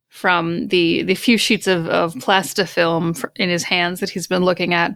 from 0.08 0.68
the 0.68 1.02
the 1.02 1.14
few 1.14 1.36
sheets 1.36 1.66
of, 1.66 1.86
of 1.88 2.14
plastifilm 2.14 3.22
in 3.36 3.50
his 3.50 3.64
hands 3.64 4.00
that 4.00 4.08
he's 4.08 4.26
been 4.26 4.44
looking 4.44 4.72
at. 4.72 4.92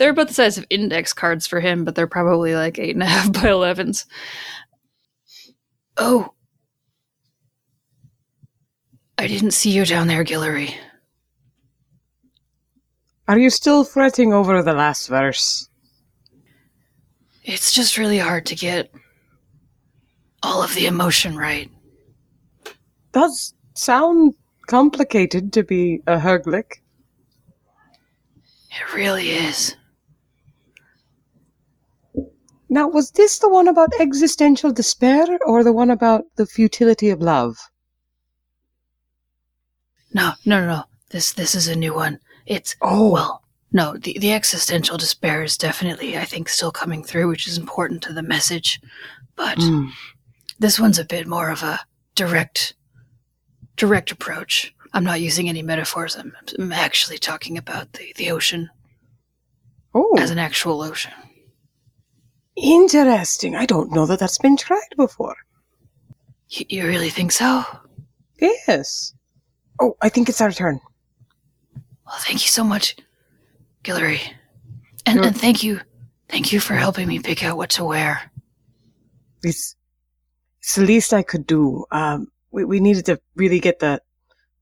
They're 0.00 0.12
about 0.12 0.28
the 0.28 0.34
size 0.34 0.56
of 0.56 0.64
index 0.70 1.12
cards 1.12 1.46
for 1.46 1.60
him, 1.60 1.84
but 1.84 1.94
they're 1.94 2.06
probably 2.06 2.54
like 2.54 2.78
eight 2.78 2.94
and 2.94 3.02
a 3.02 3.06
half 3.06 3.30
by 3.34 3.50
elevens. 3.50 4.06
Oh, 5.98 6.32
I 9.18 9.26
didn't 9.26 9.50
see 9.50 9.70
you 9.70 9.84
down 9.84 10.06
there, 10.06 10.24
Guillory. 10.24 10.74
Are 13.28 13.38
you 13.38 13.50
still 13.50 13.84
fretting 13.84 14.32
over 14.32 14.62
the 14.62 14.72
last 14.72 15.06
verse? 15.06 15.68
It's 17.44 17.70
just 17.70 17.98
really 17.98 18.16
hard 18.16 18.46
to 18.46 18.54
get 18.54 18.90
all 20.42 20.62
of 20.62 20.74
the 20.74 20.86
emotion 20.86 21.36
right. 21.36 21.70
Does 23.12 23.52
sound 23.74 24.32
complicated 24.66 25.52
to 25.52 25.62
be 25.62 26.00
a 26.06 26.16
Herglic. 26.16 26.80
It 28.70 28.94
really 28.94 29.32
is. 29.32 29.76
Now, 32.72 32.86
was 32.88 33.10
this 33.10 33.40
the 33.40 33.48
one 33.48 33.66
about 33.66 33.92
existential 33.98 34.72
despair 34.72 35.26
or 35.44 35.64
the 35.64 35.72
one 35.72 35.90
about 35.90 36.24
the 36.36 36.46
futility 36.46 37.10
of 37.10 37.20
love? 37.20 37.56
No, 40.14 40.32
no, 40.44 40.60
no, 40.60 40.66
no. 40.66 40.84
This 41.10 41.32
this 41.32 41.54
is 41.56 41.66
a 41.66 41.74
new 41.76 41.92
one. 41.94 42.20
It's 42.46 42.76
Oh. 42.80 43.10
well, 43.10 43.42
no. 43.72 43.96
The 43.96 44.16
the 44.20 44.32
existential 44.32 44.96
despair 44.96 45.42
is 45.42 45.56
definitely, 45.56 46.16
I 46.16 46.24
think, 46.24 46.48
still 46.48 46.70
coming 46.70 47.02
through, 47.02 47.28
which 47.28 47.48
is 47.48 47.58
important 47.58 48.02
to 48.04 48.12
the 48.12 48.22
message. 48.22 48.80
But 49.34 49.58
Hmm. 49.58 49.88
this 50.60 50.78
one's 50.78 50.98
a 51.00 51.04
bit 51.04 51.26
more 51.26 51.50
of 51.50 51.62
a 51.64 51.80
direct, 52.14 52.74
direct 53.76 54.12
approach. 54.12 54.72
I'm 54.92 55.04
not 55.04 55.20
using 55.20 55.48
any 55.48 55.62
metaphors. 55.62 56.16
I'm, 56.16 56.36
I'm 56.58 56.72
actually 56.72 57.18
talking 57.18 57.58
about 57.58 57.94
the 57.94 58.12
the 58.16 58.30
ocean 58.30 58.70
Oh, 59.92 60.14
as 60.18 60.30
an 60.30 60.38
actual 60.38 60.82
ocean. 60.82 61.12
Interesting. 62.60 63.54
I 63.56 63.66
don't 63.66 63.92
know 63.92 64.06
that 64.06 64.18
that's 64.18 64.38
been 64.38 64.56
tried 64.56 64.94
before. 64.96 65.36
You, 66.50 66.66
you 66.68 66.86
really 66.86 67.10
think 67.10 67.32
so? 67.32 67.64
Yes. 68.40 69.14
Oh, 69.80 69.96
I 70.02 70.08
think 70.08 70.28
it's 70.28 70.40
our 70.40 70.52
turn. 70.52 70.80
Well, 72.06 72.18
thank 72.18 72.42
you 72.42 72.48
so 72.48 72.64
much, 72.64 72.96
Guillory, 73.84 74.20
and 75.06 75.16
You're- 75.16 75.28
and 75.28 75.36
thank 75.40 75.62
you, 75.62 75.80
thank 76.28 76.52
you 76.52 76.60
for 76.60 76.74
helping 76.74 77.06
me 77.08 77.20
pick 77.20 77.44
out 77.44 77.56
what 77.56 77.70
to 77.70 77.84
wear. 77.84 78.30
It's, 79.42 79.76
it's 80.60 80.74
the 80.74 80.84
least 80.84 81.12
I 81.14 81.22
could 81.22 81.46
do. 81.46 81.86
Um, 81.92 82.28
we, 82.50 82.64
we 82.64 82.80
needed 82.80 83.06
to 83.06 83.20
really 83.36 83.60
get 83.60 83.78
the 83.78 84.02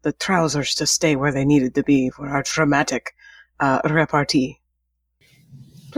the 0.03 0.13
trousers 0.13 0.75
to 0.77 0.87
stay 0.87 1.17
where 1.17 1.33
they 1.33 1.45
needed 1.45 1.75
to 1.75 1.83
be 1.83 2.09
for 2.11 2.29
our 2.29 2.45
dramatic 2.45 3.15
uh, 3.59 3.81
repartee. 3.85 4.61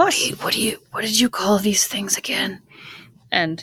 What 0.01 0.15
do 0.15 0.27
you, 0.27 0.37
what 0.37 0.55
do 0.55 0.63
you, 0.63 0.79
what 0.93 1.03
did 1.03 1.21
you 1.21 1.29
call 1.29 1.59
these 1.59 1.87
things 1.87 2.17
again? 2.17 2.63
And 3.31 3.63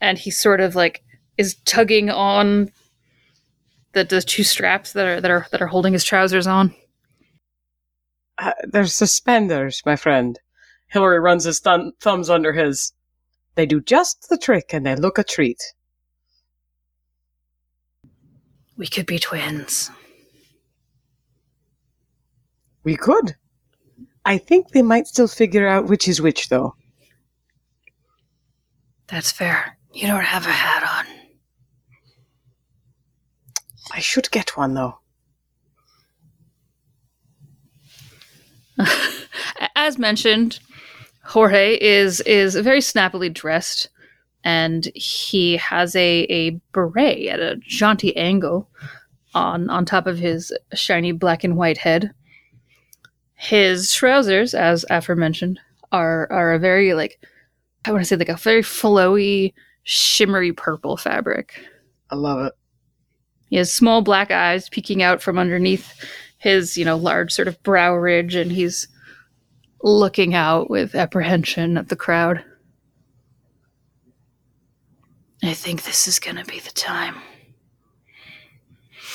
and 0.00 0.16
he 0.16 0.30
sort 0.30 0.60
of 0.60 0.76
like 0.76 1.02
is 1.36 1.56
tugging 1.64 2.10
on 2.10 2.70
the 3.92 4.04
the 4.04 4.22
two 4.22 4.44
straps 4.44 4.92
that 4.92 5.04
are 5.04 5.20
that 5.20 5.30
are 5.32 5.48
that 5.50 5.60
are 5.60 5.66
holding 5.66 5.94
his 5.94 6.04
trousers 6.04 6.46
on. 6.46 6.72
Uh, 8.38 8.52
they're 8.68 8.86
suspenders, 8.86 9.82
my 9.84 9.96
friend. 9.96 10.38
Hillary 10.86 11.18
runs 11.18 11.42
his 11.42 11.58
thumb 11.58 11.90
thumbs 12.00 12.30
under 12.30 12.52
his. 12.52 12.92
They 13.56 13.66
do 13.66 13.80
just 13.80 14.28
the 14.28 14.38
trick 14.38 14.72
and 14.72 14.86
they 14.86 14.94
look 14.94 15.18
a 15.18 15.24
treat. 15.24 15.60
We 18.76 18.86
could 18.86 19.06
be 19.06 19.18
twins. 19.18 19.90
We 22.84 22.96
could. 22.96 23.34
I 24.24 24.38
think 24.38 24.68
they 24.70 24.82
might 24.82 25.06
still 25.06 25.28
figure 25.28 25.66
out 25.66 25.86
which 25.86 26.06
is 26.06 26.20
which, 26.20 26.48
though. 26.48 26.74
That's 29.08 29.32
fair. 29.32 29.76
You 29.92 30.06
don't 30.06 30.24
have 30.24 30.46
a 30.46 30.52
hat 30.52 31.06
on. 31.06 31.06
I 33.92 34.00
should 34.00 34.30
get 34.30 34.56
one, 34.56 34.74
though. 34.74 34.98
As 39.76 39.98
mentioned, 39.98 40.60
Jorge 41.24 41.78
is 41.80 42.20
is 42.22 42.54
very 42.54 42.80
snappily 42.80 43.28
dressed, 43.28 43.88
and 44.44 44.86
he 44.94 45.56
has 45.58 45.94
a, 45.94 46.22
a 46.30 46.50
beret 46.72 47.28
at 47.28 47.40
a 47.40 47.56
jaunty 47.56 48.16
angle 48.16 48.68
on 49.34 49.68
on 49.70 49.84
top 49.84 50.06
of 50.06 50.18
his 50.18 50.52
shiny 50.74 51.12
black 51.12 51.44
and 51.44 51.56
white 51.56 51.78
head. 51.78 52.12
His 53.42 53.92
trousers, 53.92 54.54
as 54.54 54.84
aforementioned, 54.88 55.58
are 55.90 56.30
are 56.30 56.52
a 56.52 56.60
very 56.60 56.94
like 56.94 57.18
I 57.84 57.90
want 57.90 58.02
to 58.02 58.06
say 58.06 58.14
like 58.14 58.28
a 58.28 58.36
very 58.36 58.62
flowy, 58.62 59.52
shimmery 59.82 60.52
purple 60.52 60.96
fabric. 60.96 61.58
I 62.08 62.14
love 62.14 62.46
it. 62.46 62.52
He 63.50 63.56
has 63.56 63.72
small 63.72 64.00
black 64.00 64.30
eyes 64.30 64.68
peeking 64.68 65.02
out 65.02 65.20
from 65.20 65.40
underneath 65.40 65.92
his, 66.38 66.78
you 66.78 66.84
know, 66.84 66.96
large 66.96 67.32
sort 67.32 67.48
of 67.48 67.60
brow 67.64 67.96
ridge, 67.96 68.36
and 68.36 68.52
he's 68.52 68.86
looking 69.82 70.36
out 70.36 70.70
with 70.70 70.94
apprehension 70.94 71.76
at 71.76 71.88
the 71.88 71.96
crowd. 71.96 72.44
I 75.42 75.52
think 75.52 75.82
this 75.82 76.06
is 76.06 76.20
going 76.20 76.36
to 76.36 76.44
be 76.44 76.60
the 76.60 76.70
time. 76.70 77.16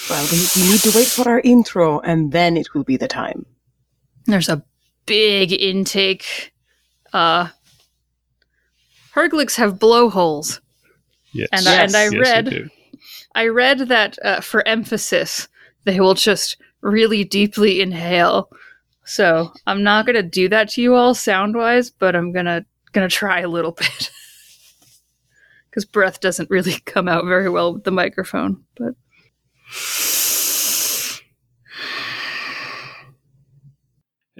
Well, 0.10 0.28
we, 0.30 0.46
we 0.58 0.70
need 0.70 0.82
to 0.82 0.92
wait 0.94 1.08
for 1.08 1.30
our 1.30 1.40
intro, 1.40 2.02
and 2.02 2.34
then 2.34 2.58
it 2.58 2.74
will 2.74 2.84
be 2.84 2.98
the 2.98 3.08
time. 3.08 3.46
There's 4.28 4.50
a 4.50 4.64
big 5.06 5.52
intake. 5.54 6.54
Uh, 7.14 7.48
Herglics 9.16 9.56
have 9.56 9.80
blowholes. 9.80 10.62
Yes. 11.32 11.50
And 11.52 11.68
I- 11.68 11.84
and 11.84 11.96
I 11.96 12.08
read- 12.10 12.50
do. 12.50 12.70
I 13.36 13.48
read 13.48 13.80
that 13.90 14.18
uh, 14.24 14.42
for 14.42 14.68
emphasis, 14.68 15.48
they 15.86 16.00
will 16.00 16.14
just 16.16 16.58
really 16.82 17.24
deeply 17.24 17.82
inhale. 17.82 18.50
So 19.06 19.54
I'm 19.66 19.84
not 19.84 20.06
gonna 20.06 20.24
do 20.24 20.50
that 20.50 20.70
to 20.72 20.82
you 20.82 20.96
all 20.96 21.14
sound 21.14 21.56
wise, 21.56 21.90
but 21.90 22.16
I'm 22.16 22.32
gonna 22.32 22.66
gonna 22.92 23.08
try 23.08 23.40
a 23.42 23.48
little 23.48 23.72
bit 23.80 24.12
because 25.70 25.86
breath 25.86 26.20
doesn't 26.20 26.50
really 26.50 26.80
come 26.86 27.08
out 27.08 27.26
very 27.26 27.50
well 27.50 27.74
with 27.76 27.84
the 27.84 27.92
microphone. 27.92 28.64
But 28.76 28.96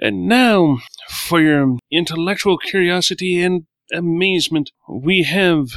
And 0.00 0.28
now, 0.28 0.78
for 1.08 1.40
your 1.40 1.76
intellectual 1.90 2.56
curiosity 2.56 3.42
and 3.42 3.66
amazement, 3.92 4.70
we 4.88 5.24
have 5.24 5.68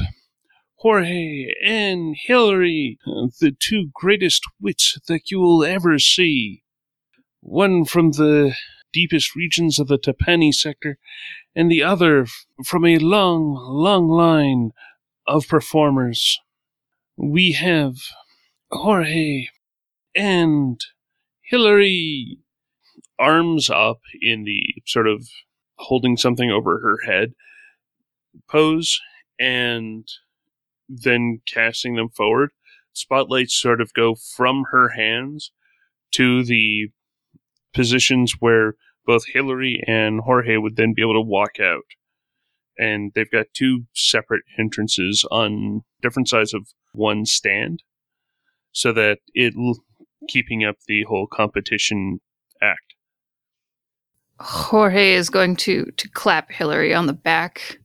Jorge 0.76 1.48
and 1.64 2.16
Hillary, 2.20 3.00
the 3.40 3.56
two 3.58 3.90
greatest 3.94 4.44
wits 4.60 4.98
that 5.08 5.32
you 5.32 5.40
will 5.40 5.64
ever 5.64 5.98
see. 5.98 6.64
One 7.40 7.86
from 7.86 8.12
the 8.12 8.56
deepest 8.94 9.36
regions 9.36 9.80
of 9.80 9.88
the 9.88 9.98
Tapani 9.98 10.54
sector, 10.54 10.98
and 11.56 11.72
the 11.72 11.82
other 11.82 12.28
from 12.64 12.86
a 12.86 13.00
long, 13.00 13.56
long 13.56 14.08
line 14.08 14.72
of 15.28 15.48
performers. 15.48 16.40
We 17.18 17.54
have 17.54 17.96
Jorge 18.72 19.48
and 20.16 20.80
Hillary 21.42 22.38
arms 23.22 23.70
up 23.70 24.00
in 24.22 24.44
the 24.44 24.76
sort 24.86 25.08
of 25.08 25.28
holding 25.76 26.18
something 26.18 26.52
over 26.52 26.80
her 26.80 26.98
head 27.12 27.34
pose 28.50 29.00
and 29.40 30.08
then 30.88 31.42
casting 31.48 31.96
them 31.96 32.10
forward. 32.10 32.52
Spotlights 32.94 33.60
sort 33.60 33.82
of 33.82 33.94
go 33.94 34.16
from 34.16 34.66
her 34.72 34.90
hands 34.90 35.52
to 36.12 36.44
the 36.44 36.90
positions 37.74 38.36
where 38.40 38.76
both 39.06 39.24
Hillary 39.28 39.82
and 39.88 40.22
Jorge 40.22 40.58
would 40.58 40.76
then 40.76 40.94
be 40.94 41.02
able 41.02 41.14
to 41.14 41.22
walk 41.22 41.60
out. 41.60 41.84
And 42.78 43.12
they've 43.16 43.32
got 43.32 43.48
two 43.54 43.84
separate 43.94 44.44
entrances 44.60 45.26
on 45.32 45.82
different 46.02 46.28
sides 46.28 46.54
of 46.54 46.68
one 46.94 47.26
stand 47.26 47.84
so 48.72 48.92
that 48.94 49.20
it 49.34 49.54
keeping 50.28 50.64
up 50.64 50.78
the 50.88 51.04
whole 51.04 51.28
competition 51.28 52.20
act. 52.62 52.91
Jorge 54.44 55.14
is 55.14 55.30
going 55.30 55.56
to 55.58 55.86
to 55.98 56.10
clap 56.10 56.52
Hillary 56.52 56.94
on 56.94 57.06
the 57.06 57.14
back 57.14 57.78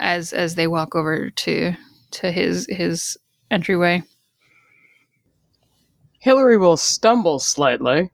as 0.00 0.32
as 0.32 0.54
they 0.54 0.66
walk 0.66 0.94
over 0.94 1.30
to 1.30 1.74
to 2.12 2.32
his 2.32 2.66
his 2.70 3.16
entryway. 3.50 4.02
Hillary 6.20 6.56
will 6.56 6.76
stumble 6.76 7.38
slightly. 7.38 8.10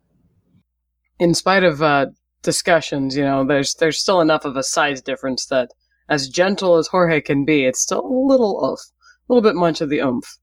In 1.19 1.33
spite 1.35 1.63
of 1.63 1.81
uh, 1.81 2.07
discussions, 2.43 3.17
you 3.17 3.25
know, 3.25 3.45
there's 3.47 3.75
there's 3.75 4.01
still 4.01 4.21
enough 4.21 4.45
of 4.45 4.57
a 4.57 4.63
size 4.63 5.01
difference 5.01 5.47
that, 5.47 5.71
as 6.09 6.29
gentle 6.29 6.77
as 6.77 6.89
Jorge 6.89 7.21
can 7.21 7.45
be, 7.45 7.65
it's 7.65 7.81
still 7.81 8.01
a 8.01 8.27
little 8.29 8.61
oomph, 8.65 8.81
a 8.81 9.33
little 9.33 9.49
bit 9.49 9.57
much 9.57 9.81
of 9.81 9.91
the 9.91 10.01
oomph. 10.01 10.39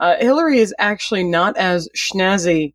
Uh, 0.00 0.16
Hillary 0.18 0.58
is 0.58 0.74
actually 0.78 1.24
not 1.24 1.56
as 1.56 1.88
schnazzy 1.96 2.74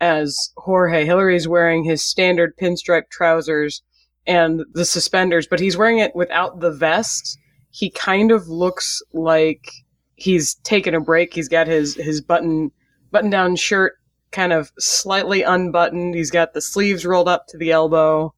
as 0.00 0.52
Jorge. 0.56 1.04
Hillary's 1.04 1.48
wearing 1.48 1.84
his 1.84 2.04
standard 2.04 2.56
pinstripe 2.56 3.10
trousers 3.10 3.82
and 4.26 4.64
the 4.72 4.84
suspenders, 4.84 5.46
but 5.46 5.60
he's 5.60 5.76
wearing 5.76 5.98
it 5.98 6.14
without 6.14 6.60
the 6.60 6.72
vest. 6.72 7.38
He 7.70 7.90
kind 7.90 8.30
of 8.30 8.48
looks 8.48 9.02
like 9.12 9.70
he's 10.16 10.54
taken 10.56 10.94
a 10.94 11.00
break. 11.00 11.34
He's 11.34 11.48
got 11.48 11.66
his 11.66 11.94
his 11.96 12.20
button 12.20 12.70
button 13.10 13.30
down 13.30 13.56
shirt 13.56 13.94
kind 14.32 14.52
of 14.52 14.72
slightly 14.78 15.42
unbuttoned. 15.42 16.14
He's 16.14 16.30
got 16.30 16.54
the 16.54 16.60
sleeves 16.60 17.06
rolled 17.06 17.28
up 17.28 17.46
to 17.48 17.58
the 17.58 17.70
elbow. 17.70 18.34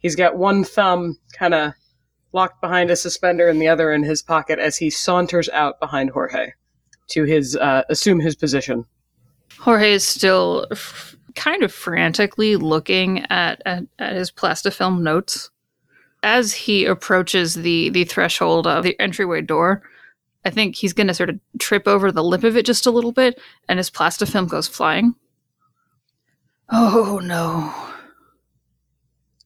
He's 0.00 0.16
got 0.16 0.36
one 0.36 0.64
thumb 0.64 1.18
kind 1.36 1.54
of 1.54 1.72
locked 2.32 2.60
behind 2.60 2.90
a 2.90 2.96
suspender 2.96 3.48
and 3.48 3.60
the 3.60 3.68
other 3.68 3.92
in 3.92 4.02
his 4.02 4.22
pocket 4.22 4.58
as 4.58 4.76
he 4.76 4.90
saunters 4.90 5.48
out 5.50 5.80
behind 5.80 6.10
Jorge 6.10 6.52
to 7.08 7.24
his 7.24 7.56
uh, 7.56 7.82
assume 7.88 8.20
his 8.20 8.36
position. 8.36 8.84
Jorge 9.58 9.92
is 9.92 10.06
still 10.06 10.66
f- 10.70 11.16
kind 11.34 11.62
of 11.62 11.72
frantically 11.72 12.56
looking 12.56 13.24
at, 13.30 13.62
at, 13.64 13.84
at 13.98 14.14
his 14.14 14.30
plastifilm 14.30 15.00
notes. 15.00 15.50
As 16.22 16.52
he 16.54 16.86
approaches 16.86 17.54
the, 17.54 17.90
the 17.90 18.04
threshold 18.04 18.66
of 18.66 18.82
the 18.82 18.98
entryway 18.98 19.42
door, 19.42 19.82
I 20.44 20.50
think 20.50 20.76
he's 20.76 20.92
going 20.92 21.06
to 21.06 21.14
sort 21.14 21.30
of 21.30 21.40
trip 21.58 21.86
over 21.86 22.10
the 22.12 22.24
lip 22.24 22.44
of 22.44 22.56
it 22.56 22.66
just 22.66 22.86
a 22.86 22.90
little 22.90 23.12
bit, 23.12 23.40
and 23.68 23.78
his 23.78 23.90
plastifilm 23.90 24.48
goes 24.48 24.68
flying. 24.68 25.14
Oh 26.70 27.20
no. 27.22 27.72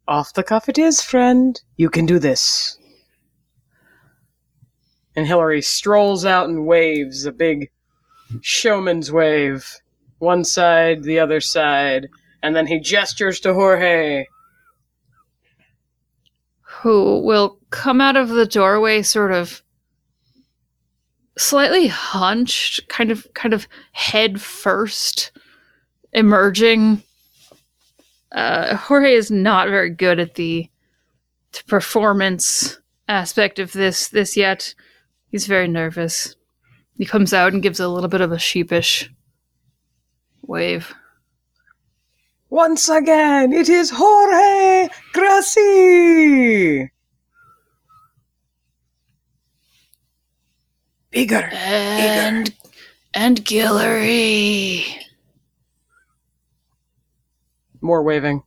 Off 0.06 0.32
the 0.32 0.42
cuff 0.42 0.68
it 0.68 0.78
is, 0.78 1.02
friend. 1.02 1.60
You 1.76 1.90
can 1.90 2.06
do 2.06 2.18
this. 2.18 2.78
And 5.14 5.26
Hillary 5.26 5.62
strolls 5.62 6.24
out 6.24 6.48
and 6.48 6.66
waves 6.66 7.26
a 7.26 7.32
big 7.32 7.70
showman's 8.40 9.10
wave. 9.12 9.68
One 10.18 10.44
side, 10.44 11.02
the 11.02 11.18
other 11.18 11.40
side. 11.40 12.08
And 12.42 12.54
then 12.54 12.66
he 12.66 12.80
gestures 12.80 13.40
to 13.40 13.54
Jorge. 13.54 14.26
Who 16.62 17.20
will 17.20 17.58
come 17.70 18.00
out 18.00 18.16
of 18.16 18.28
the 18.28 18.46
doorway 18.46 19.02
sort 19.02 19.32
of 19.32 19.62
slightly 21.36 21.86
hunched, 21.86 22.88
kind 22.88 23.10
of 23.10 23.26
kind 23.34 23.54
of 23.54 23.66
head 23.92 24.40
first, 24.40 25.32
emerging. 26.12 27.02
Uh, 28.32 28.76
Jorge 28.76 29.14
is 29.14 29.30
not 29.30 29.68
very 29.68 29.90
good 29.90 30.18
at 30.20 30.34
the, 30.34 30.68
the 31.52 31.62
performance 31.66 32.78
aspect 33.08 33.58
of 33.58 33.72
this 33.72 34.08
this 34.08 34.36
yet. 34.36 34.74
He's 35.30 35.46
very 35.46 35.68
nervous. 35.68 36.36
He 36.96 37.04
comes 37.04 37.32
out 37.32 37.52
and 37.52 37.62
gives 37.62 37.80
a 37.80 37.88
little 37.88 38.08
bit 38.08 38.20
of 38.20 38.32
a 38.32 38.38
sheepish 38.38 39.10
wave. 40.48 40.94
Once 42.50 42.88
again, 42.88 43.52
it 43.52 43.68
is 43.68 43.90
Jorge 43.94 44.88
Gracie! 45.12 46.90
Bigger. 51.10 51.48
And 51.52 52.54
and 53.14 53.44
Guillory. 53.44 54.84
More 57.80 58.02
waving. 58.02 58.42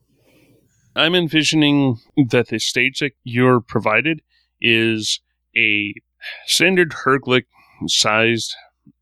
I'm 0.96 1.16
envisioning 1.16 2.00
that 2.30 2.50
the 2.50 2.60
stage 2.60 3.00
that 3.00 3.14
you're 3.24 3.62
provided 3.62 4.22
is 4.60 5.22
a 5.56 5.94
standard 6.46 6.92
Herglic 7.06 7.46
sized 7.88 8.56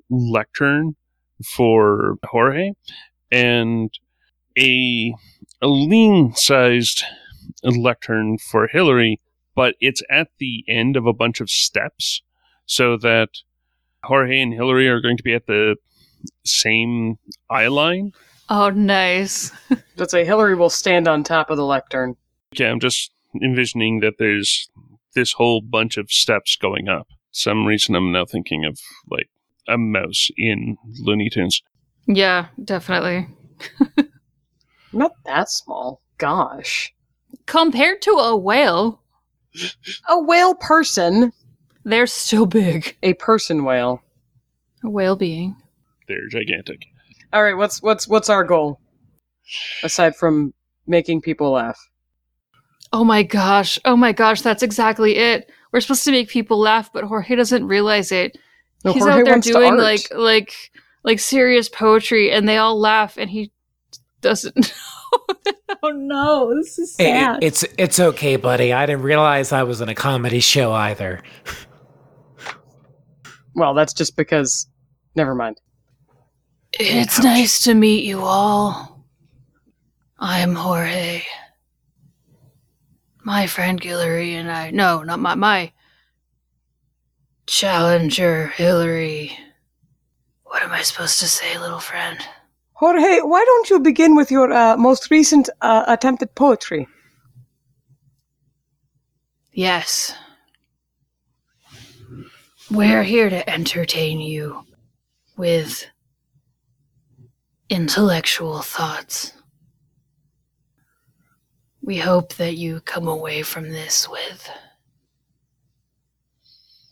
lectern 0.09 0.95
for 1.43 2.15
Jorge 2.25 2.71
and 3.31 3.91
a, 4.57 5.13
a 5.61 5.67
lean 5.67 6.33
sized 6.35 7.03
lectern 7.63 8.37
for 8.37 8.67
Hillary, 8.67 9.19
but 9.55 9.75
it's 9.79 10.01
at 10.09 10.29
the 10.39 10.63
end 10.67 10.97
of 10.97 11.05
a 11.05 11.13
bunch 11.13 11.41
of 11.41 11.49
steps 11.49 12.21
so 12.65 12.97
that 12.97 13.29
Jorge 14.03 14.39
and 14.39 14.53
Hillary 14.53 14.87
are 14.87 15.01
going 15.01 15.17
to 15.17 15.23
be 15.23 15.33
at 15.33 15.47
the 15.47 15.75
same 16.45 17.17
eye 17.49 17.67
line. 17.67 18.11
Oh, 18.49 18.69
nice. 18.69 19.51
Let's 19.97 20.11
say 20.11 20.25
Hillary 20.25 20.55
will 20.55 20.69
stand 20.69 21.07
on 21.07 21.23
top 21.23 21.49
of 21.49 21.57
the 21.57 21.65
lectern. 21.65 22.15
Yeah, 22.53 22.71
I'm 22.71 22.79
just 22.79 23.11
envisioning 23.41 23.99
that 23.99 24.15
there's 24.17 24.69
this 25.13 25.33
whole 25.33 25.61
bunch 25.61 25.97
of 25.97 26.09
steps 26.09 26.55
going 26.55 26.87
up. 26.87 27.07
Some 27.31 27.65
reason 27.65 27.95
I'm 27.95 28.11
now 28.11 28.25
thinking 28.25 28.65
of 28.65 28.79
like 29.09 29.29
a 29.69 29.77
mouse 29.77 30.29
in 30.37 30.77
Looney 30.99 31.29
Tunes. 31.29 31.61
Yeah, 32.07 32.47
definitely. 32.63 33.27
Not 34.93 35.11
that 35.25 35.49
small. 35.49 36.01
Gosh. 36.17 36.93
Compared 37.45 38.01
to 38.03 38.11
a 38.11 38.35
whale, 38.35 39.01
A 40.07 40.19
whale 40.21 40.55
person. 40.55 41.31
they're 41.85 42.07
so 42.07 42.45
big. 42.45 42.97
A 43.03 43.13
person 43.15 43.63
whale. 43.63 44.01
A 44.83 44.89
whale 44.89 45.15
being. 45.15 45.55
They're 46.07 46.27
gigantic. 46.29 46.81
All 47.31 47.43
right, 47.43 47.55
what's 47.57 47.81
what's 47.83 48.07
what's 48.07 48.29
our 48.29 48.43
goal? 48.43 48.79
Aside 49.83 50.15
from 50.15 50.53
making 50.87 51.21
people 51.21 51.51
laugh. 51.51 51.79
Oh 52.91 53.03
my 53.03 53.21
gosh. 53.21 53.77
Oh 53.85 53.95
my 53.95 54.11
gosh, 54.11 54.41
that's 54.41 54.63
exactly 54.63 55.17
it. 55.17 55.51
We're 55.71 55.81
supposed 55.81 56.03
to 56.05 56.11
make 56.11 56.29
people 56.29 56.57
laugh, 56.57 56.91
but 56.91 57.03
Jorge 57.03 57.35
doesn't 57.35 57.67
realize 57.67 58.11
it. 58.11 58.35
No, 58.85 58.93
He's 58.93 59.03
Jorge 59.03 59.19
out 59.21 59.25
there 59.25 59.39
doing 59.39 59.77
like 59.77 60.07
like 60.15 60.53
like 61.03 61.19
serious 61.19 61.67
poetry 61.69 62.31
and 62.31 62.47
they 62.47 62.57
all 62.57 62.79
laugh 62.79 63.17
and 63.17 63.29
he 63.29 63.51
doesn't 64.21 64.55
know. 64.57 65.35
oh 65.83 65.89
no, 65.91 66.55
this 66.55 66.79
is 66.79 66.95
It- 66.99 67.03
sad. 67.03 67.43
it's 67.43 67.63
it's 67.77 67.99
okay, 67.99 68.35
buddy. 68.37 68.71
I 68.73 68.85
didn't 68.85 69.01
realize 69.03 69.51
I 69.51 69.63
was 69.63 69.81
in 69.81 69.89
a 69.89 69.95
comedy 69.95 70.39
show 70.39 70.71
either. 70.71 71.21
Well, 73.55 73.73
that's 73.73 73.93
just 73.93 74.15
because 74.15 74.67
never 75.15 75.35
mind. 75.35 75.59
It's 76.73 77.21
nice 77.21 77.63
to 77.63 77.73
meet 77.73 78.03
you 78.05 78.21
all. 78.21 79.03
I'm 80.19 80.53
Jorge. 80.55 81.23
My 83.23 83.47
friend 83.47 83.79
Guillory 83.81 84.33
and 84.33 84.51
I. 84.51 84.71
No, 84.71 85.03
not 85.03 85.19
my. 85.19 85.35
My 85.35 85.71
challenger, 87.49 88.47
Hillary. 88.47 89.37
What 90.43 90.63
am 90.63 90.71
I 90.71 90.81
supposed 90.81 91.19
to 91.19 91.27
say, 91.27 91.57
little 91.57 91.79
friend? 91.79 92.19
Jorge, 92.73 93.19
why 93.21 93.43
don't 93.43 93.69
you 93.69 93.79
begin 93.79 94.15
with 94.15 94.31
your 94.31 94.51
uh, 94.51 94.77
most 94.77 95.11
recent 95.11 95.49
uh, 95.61 95.83
attempt 95.87 96.21
at 96.21 96.35
poetry? 96.35 96.87
Yes. 99.51 100.15
We're 102.71 103.03
here 103.03 103.29
to 103.29 103.49
entertain 103.49 104.21
you 104.21 104.63
with 105.35 105.85
intellectual 107.69 108.61
thoughts. 108.61 109.33
We 111.81 111.97
hope 111.97 112.35
that 112.35 112.55
you 112.55 112.81
come 112.81 113.07
away 113.07 113.41
from 113.41 113.69
this 113.69 114.07
with 114.07 114.49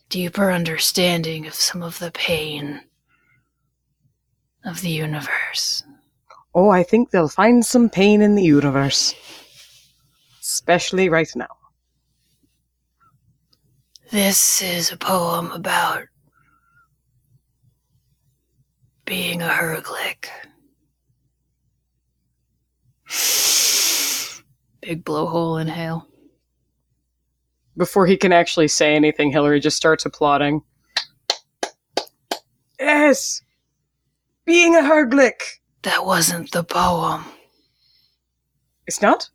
deeper 0.09 0.51
understanding 0.51 1.45
of 1.45 1.53
some 1.53 1.83
of 1.83 1.99
the 1.99 2.11
pain 2.11 2.81
of 4.63 4.81
the 4.81 4.89
universe. 4.89 5.83
Oh, 6.53 6.69
I 6.69 6.83
think 6.83 7.11
they'll 7.11 7.29
find 7.29 7.65
some 7.65 7.89
pain 7.89 8.21
in 8.21 8.35
the 8.35 8.43
universe. 8.43 9.13
Especially 10.41 11.09
right 11.09 11.29
now. 11.35 11.47
This 14.11 14.61
is 14.61 14.91
a 14.91 14.97
poem 14.97 15.51
about 15.51 16.03
being 19.05 19.41
a 19.41 19.49
Herglic. 19.49 20.29
Big 24.81 25.03
blowhole 25.03 25.61
inhale. 25.61 26.07
Before 27.77 28.07
he 28.07 28.17
can 28.17 28.33
actually 28.33 28.67
say 28.67 28.95
anything, 28.95 29.31
Hillary 29.31 29.59
just 29.59 29.77
starts 29.77 30.05
applauding. 30.05 30.63
Yes! 32.79 33.41
Being 34.45 34.75
a 34.75 34.79
Herglic! 34.79 35.59
That 35.83 36.05
wasn't 36.05 36.51
the 36.51 36.63
poem. 36.63 37.23
It's 38.87 39.01
not? 39.01 39.29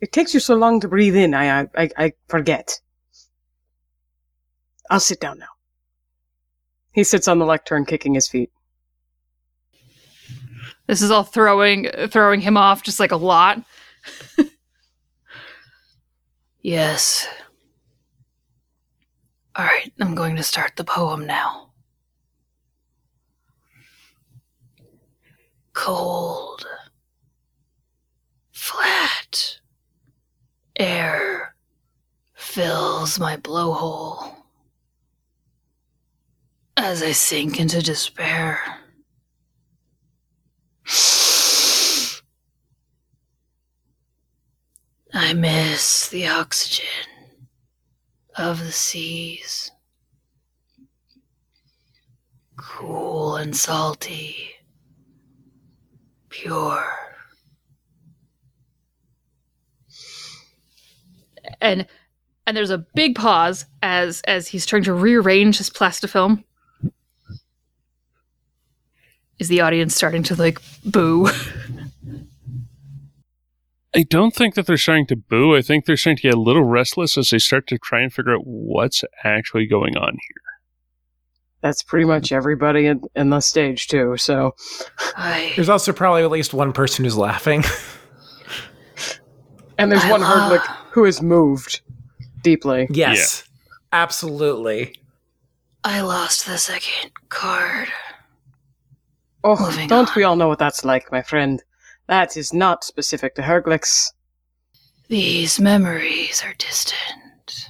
It 0.00 0.12
takes 0.12 0.34
you 0.34 0.40
so 0.40 0.54
long 0.54 0.78
to 0.80 0.88
breathe 0.88 1.16
in. 1.16 1.34
I, 1.34 1.62
I, 1.62 1.68
I, 1.76 1.90
I 1.96 2.12
forget. 2.28 2.80
I'll 4.90 5.00
sit 5.00 5.20
down 5.20 5.38
now. 5.38 5.46
He 6.92 7.02
sits 7.02 7.28
on 7.28 7.38
the 7.38 7.46
lectern, 7.46 7.84
kicking 7.84 8.14
his 8.14 8.28
feet. 8.28 8.50
This 10.86 11.02
is 11.02 11.10
all 11.10 11.22
throwing 11.22 11.90
throwing 12.08 12.40
him 12.40 12.56
off 12.56 12.82
just 12.82 12.98
like 12.98 13.12
a 13.12 13.16
lot. 13.16 13.62
yes. 16.60 17.26
All 19.56 19.64
right, 19.64 19.92
I'm 20.00 20.14
going 20.14 20.36
to 20.36 20.42
start 20.42 20.76
the 20.76 20.84
poem 20.84 21.26
now. 21.26 21.70
Cold. 25.72 26.66
Flat. 28.52 29.58
Air 30.78 31.56
fills 32.34 33.18
my 33.18 33.36
blowhole 33.36 34.32
as 36.76 37.02
I 37.02 37.10
sink 37.12 37.58
into 37.58 37.82
despair. 37.82 38.60
I 45.20 45.32
miss 45.32 46.08
the 46.10 46.28
oxygen 46.28 46.86
of 48.36 48.60
the 48.60 48.70
seas. 48.70 49.72
Cool 52.56 53.34
and 53.34 53.56
salty, 53.56 54.36
pure. 56.28 56.86
And 61.60 61.88
and 62.46 62.56
there's 62.56 62.70
a 62.70 62.78
big 62.78 63.16
pause 63.16 63.66
as 63.82 64.20
as 64.24 64.46
he's 64.46 64.66
trying 64.66 64.84
to 64.84 64.94
rearrange 64.94 65.58
his 65.58 65.68
plastifilm. 65.68 66.44
Is 69.40 69.48
the 69.48 69.62
audience 69.62 69.96
starting 69.96 70.22
to 70.24 70.36
like 70.36 70.60
boo? 70.84 71.28
I 73.94 74.02
don't 74.02 74.34
think 74.34 74.54
that 74.54 74.66
they're 74.66 74.76
starting 74.76 75.06
to 75.06 75.16
boo. 75.16 75.56
I 75.56 75.62
think 75.62 75.84
they're 75.86 75.96
starting 75.96 76.18
to 76.18 76.22
get 76.22 76.34
a 76.34 76.40
little 76.40 76.62
restless 76.64 77.16
as 77.16 77.30
they 77.30 77.38
start 77.38 77.66
to 77.68 77.78
try 77.78 78.00
and 78.02 78.12
figure 78.12 78.34
out 78.34 78.42
what's 78.44 79.02
actually 79.24 79.66
going 79.66 79.96
on 79.96 80.12
here. 80.12 80.42
That's 81.62 81.82
pretty 81.82 82.04
much 82.04 82.30
everybody 82.30 82.86
in, 82.86 83.00
in 83.16 83.30
the 83.30 83.40
stage, 83.40 83.88
too. 83.88 84.16
So, 84.16 84.54
I 85.16 85.52
There's 85.56 85.68
also 85.70 85.92
probably 85.92 86.22
at 86.22 86.30
least 86.30 86.54
one 86.54 86.72
person 86.72 87.04
who's 87.04 87.16
laughing. 87.16 87.64
and 89.78 89.90
there's 89.90 90.04
I 90.04 90.10
one 90.10 90.20
love- 90.20 90.52
herdlick 90.52 90.66
who 90.92 91.04
is 91.04 91.20
moved 91.22 91.80
deeply. 92.42 92.86
yes. 92.90 93.44
Absolutely. 93.92 94.94
I 95.82 96.02
lost 96.02 96.44
the 96.46 96.58
second 96.58 97.10
card. 97.30 97.88
Oh, 99.42 99.56
Moving 99.58 99.88
don't 99.88 100.08
on. 100.08 100.12
we 100.14 100.24
all 100.24 100.36
know 100.36 100.48
what 100.48 100.58
that's 100.58 100.84
like, 100.84 101.10
my 101.10 101.22
friend? 101.22 101.62
That 102.08 102.38
is 102.38 102.54
not 102.54 102.84
specific 102.84 103.34
to 103.34 103.42
Herglics. 103.42 104.12
These 105.08 105.60
memories 105.60 106.42
are 106.44 106.54
distant, 106.54 107.68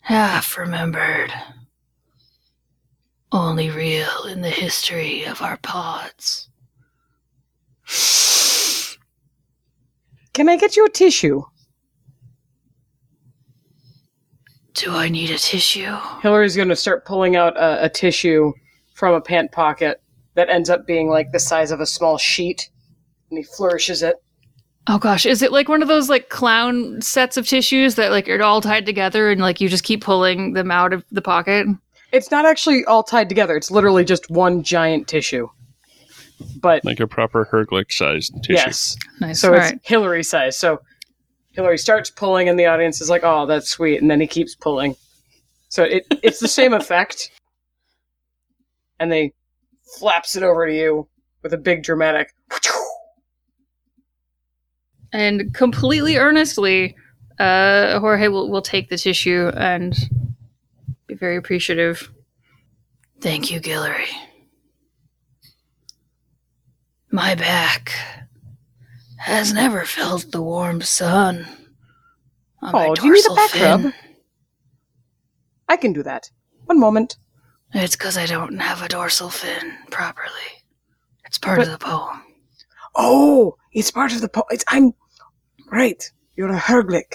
half 0.00 0.58
remembered, 0.58 1.32
only 3.30 3.70
real 3.70 4.24
in 4.28 4.40
the 4.40 4.50
history 4.50 5.24
of 5.24 5.42
our 5.42 5.56
pods. 5.58 6.48
Can 10.34 10.48
I 10.48 10.56
get 10.56 10.76
you 10.76 10.84
a 10.84 10.90
tissue? 10.90 11.42
Do 14.74 14.92
I 14.92 15.08
need 15.08 15.30
a 15.30 15.38
tissue? 15.38 15.96
Hillary's 16.20 16.56
going 16.56 16.68
to 16.68 16.76
start 16.76 17.04
pulling 17.04 17.36
out 17.36 17.56
a, 17.56 17.84
a 17.84 17.88
tissue 17.88 18.52
from 18.94 19.14
a 19.14 19.20
pant 19.20 19.52
pocket 19.52 20.01
that 20.34 20.48
ends 20.48 20.70
up 20.70 20.86
being 20.86 21.08
like 21.08 21.32
the 21.32 21.38
size 21.40 21.70
of 21.70 21.80
a 21.80 21.86
small 21.86 22.18
sheet, 22.18 22.70
and 23.30 23.38
he 23.38 23.44
flourishes 23.44 24.02
it. 24.02 24.16
Oh 24.88 24.98
gosh, 24.98 25.26
is 25.26 25.42
it 25.42 25.52
like 25.52 25.68
one 25.68 25.82
of 25.82 25.88
those 25.88 26.08
like 26.08 26.28
clown 26.28 27.00
sets 27.02 27.36
of 27.36 27.46
tissues 27.46 27.94
that 27.94 28.10
like 28.10 28.28
are 28.28 28.42
all 28.42 28.60
tied 28.60 28.84
together 28.86 29.30
and 29.30 29.40
like 29.40 29.60
you 29.60 29.68
just 29.68 29.84
keep 29.84 30.02
pulling 30.02 30.54
them 30.54 30.70
out 30.70 30.92
of 30.92 31.04
the 31.12 31.22
pocket? 31.22 31.66
It's 32.12 32.30
not 32.30 32.44
actually 32.44 32.84
all 32.86 33.02
tied 33.02 33.28
together. 33.28 33.56
It's 33.56 33.70
literally 33.70 34.04
just 34.04 34.28
one 34.30 34.62
giant 34.62 35.06
tissue. 35.08 35.48
But 36.60 36.84
Like 36.84 36.98
a 37.00 37.06
proper 37.06 37.48
Herglic 37.50 37.92
sized 37.92 38.34
tissue. 38.42 38.54
yes, 38.54 38.96
Nice. 39.20 39.40
so 39.40 39.50
all 39.50 39.54
it's 39.54 39.70
right. 39.70 39.80
Hillary 39.84 40.24
size. 40.24 40.58
So 40.58 40.80
Hillary 41.52 41.78
starts 41.78 42.10
pulling, 42.10 42.48
and 42.48 42.58
the 42.58 42.66
audience 42.66 43.00
is 43.00 43.08
like, 43.08 43.22
"Oh, 43.24 43.46
that's 43.46 43.68
sweet," 43.68 44.00
and 44.02 44.10
then 44.10 44.20
he 44.20 44.26
keeps 44.26 44.54
pulling. 44.56 44.96
So 45.68 45.84
it 45.84 46.04
it's 46.22 46.40
the 46.40 46.48
same 46.48 46.72
effect, 46.80 47.30
and 48.98 49.12
they 49.12 49.32
flaps 49.98 50.36
it 50.36 50.42
over 50.42 50.66
to 50.66 50.74
you 50.74 51.08
with 51.42 51.52
a 51.52 51.58
big 51.58 51.82
dramatic. 51.82 52.34
And 55.12 55.52
completely 55.54 56.16
earnestly, 56.16 56.96
uh, 57.38 57.98
Jorge 58.00 58.28
will, 58.28 58.50
will 58.50 58.62
take 58.62 58.88
the 58.88 58.96
tissue 58.96 59.50
and 59.54 59.94
be 61.06 61.14
very 61.14 61.36
appreciative. 61.36 62.10
Thank 63.20 63.50
you, 63.50 63.60
Guillory. 63.60 64.08
My 67.10 67.34
back 67.34 67.92
has 69.18 69.52
never 69.52 69.84
felt 69.84 70.32
the 70.32 70.40
warm 70.42 70.80
sun. 70.80 71.46
on 72.62 72.72
my 72.72 72.86
Oh, 72.88 72.94
do 72.94 73.06
you 73.06 73.12
need 73.12 73.24
a 73.30 73.34
back 73.34 73.50
fin. 73.50 73.82
rub? 73.84 73.92
I 75.68 75.76
can 75.76 75.92
do 75.92 76.02
that. 76.04 76.30
One 76.64 76.80
moment. 76.80 77.16
It's 77.74 77.96
because 77.96 78.18
I 78.18 78.26
don't 78.26 78.58
have 78.58 78.82
a 78.82 78.88
dorsal 78.88 79.30
fin 79.30 79.78
properly. 79.90 80.64
It's 81.24 81.38
part 81.38 81.60
of 81.60 81.70
the 81.70 81.78
poem. 81.78 82.22
Oh, 82.94 83.56
it's 83.72 83.90
part 83.90 84.12
of 84.12 84.20
the 84.20 84.28
po- 84.28 84.44
it's 84.50 84.64
I'm 84.68 84.92
right. 85.70 86.10
You're 86.36 86.52
a 86.52 86.58
Herglic. 86.58 87.14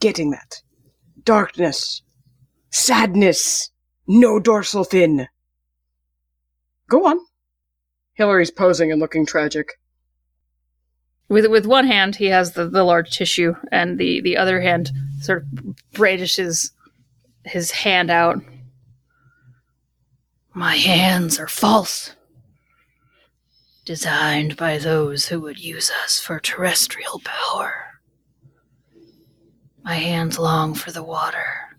Getting 0.00 0.30
that. 0.30 0.62
Darkness. 1.24 2.02
Sadness. 2.70 3.70
No 4.06 4.40
dorsal 4.40 4.84
fin. 4.84 5.28
Go 6.88 7.06
on. 7.06 7.18
Hillary's 8.14 8.50
posing 8.50 8.90
and 8.90 9.00
looking 9.00 9.26
tragic. 9.26 9.78
With 11.28 11.46
with 11.46 11.66
one 11.66 11.86
hand, 11.86 12.16
he 12.16 12.26
has 12.26 12.52
the, 12.52 12.68
the 12.68 12.84
large 12.84 13.10
tissue, 13.10 13.54
and 13.70 13.98
the, 13.98 14.22
the 14.22 14.38
other 14.38 14.62
hand 14.62 14.90
sort 15.20 15.42
of 15.42 15.76
brandishes 15.92 16.72
his 17.44 17.70
hand 17.70 18.10
out. 18.10 18.42
My 20.58 20.74
hands 20.74 21.38
are 21.38 21.46
false, 21.46 22.16
designed 23.84 24.56
by 24.56 24.76
those 24.76 25.28
who 25.28 25.40
would 25.42 25.60
use 25.60 25.88
us 26.02 26.18
for 26.18 26.40
terrestrial 26.40 27.22
power. 27.22 28.00
My 29.84 29.94
hands 29.94 30.36
long 30.36 30.74
for 30.74 30.90
the 30.90 31.04
water. 31.04 31.78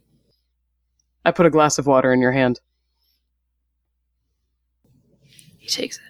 I 1.25 1.31
put 1.31 1.45
a 1.45 1.49
glass 1.49 1.77
of 1.77 1.87
water 1.87 2.13
in 2.13 2.21
your 2.21 2.31
hand. 2.31 2.61
He 5.57 5.67
takes 5.67 5.97
it. 5.97 6.03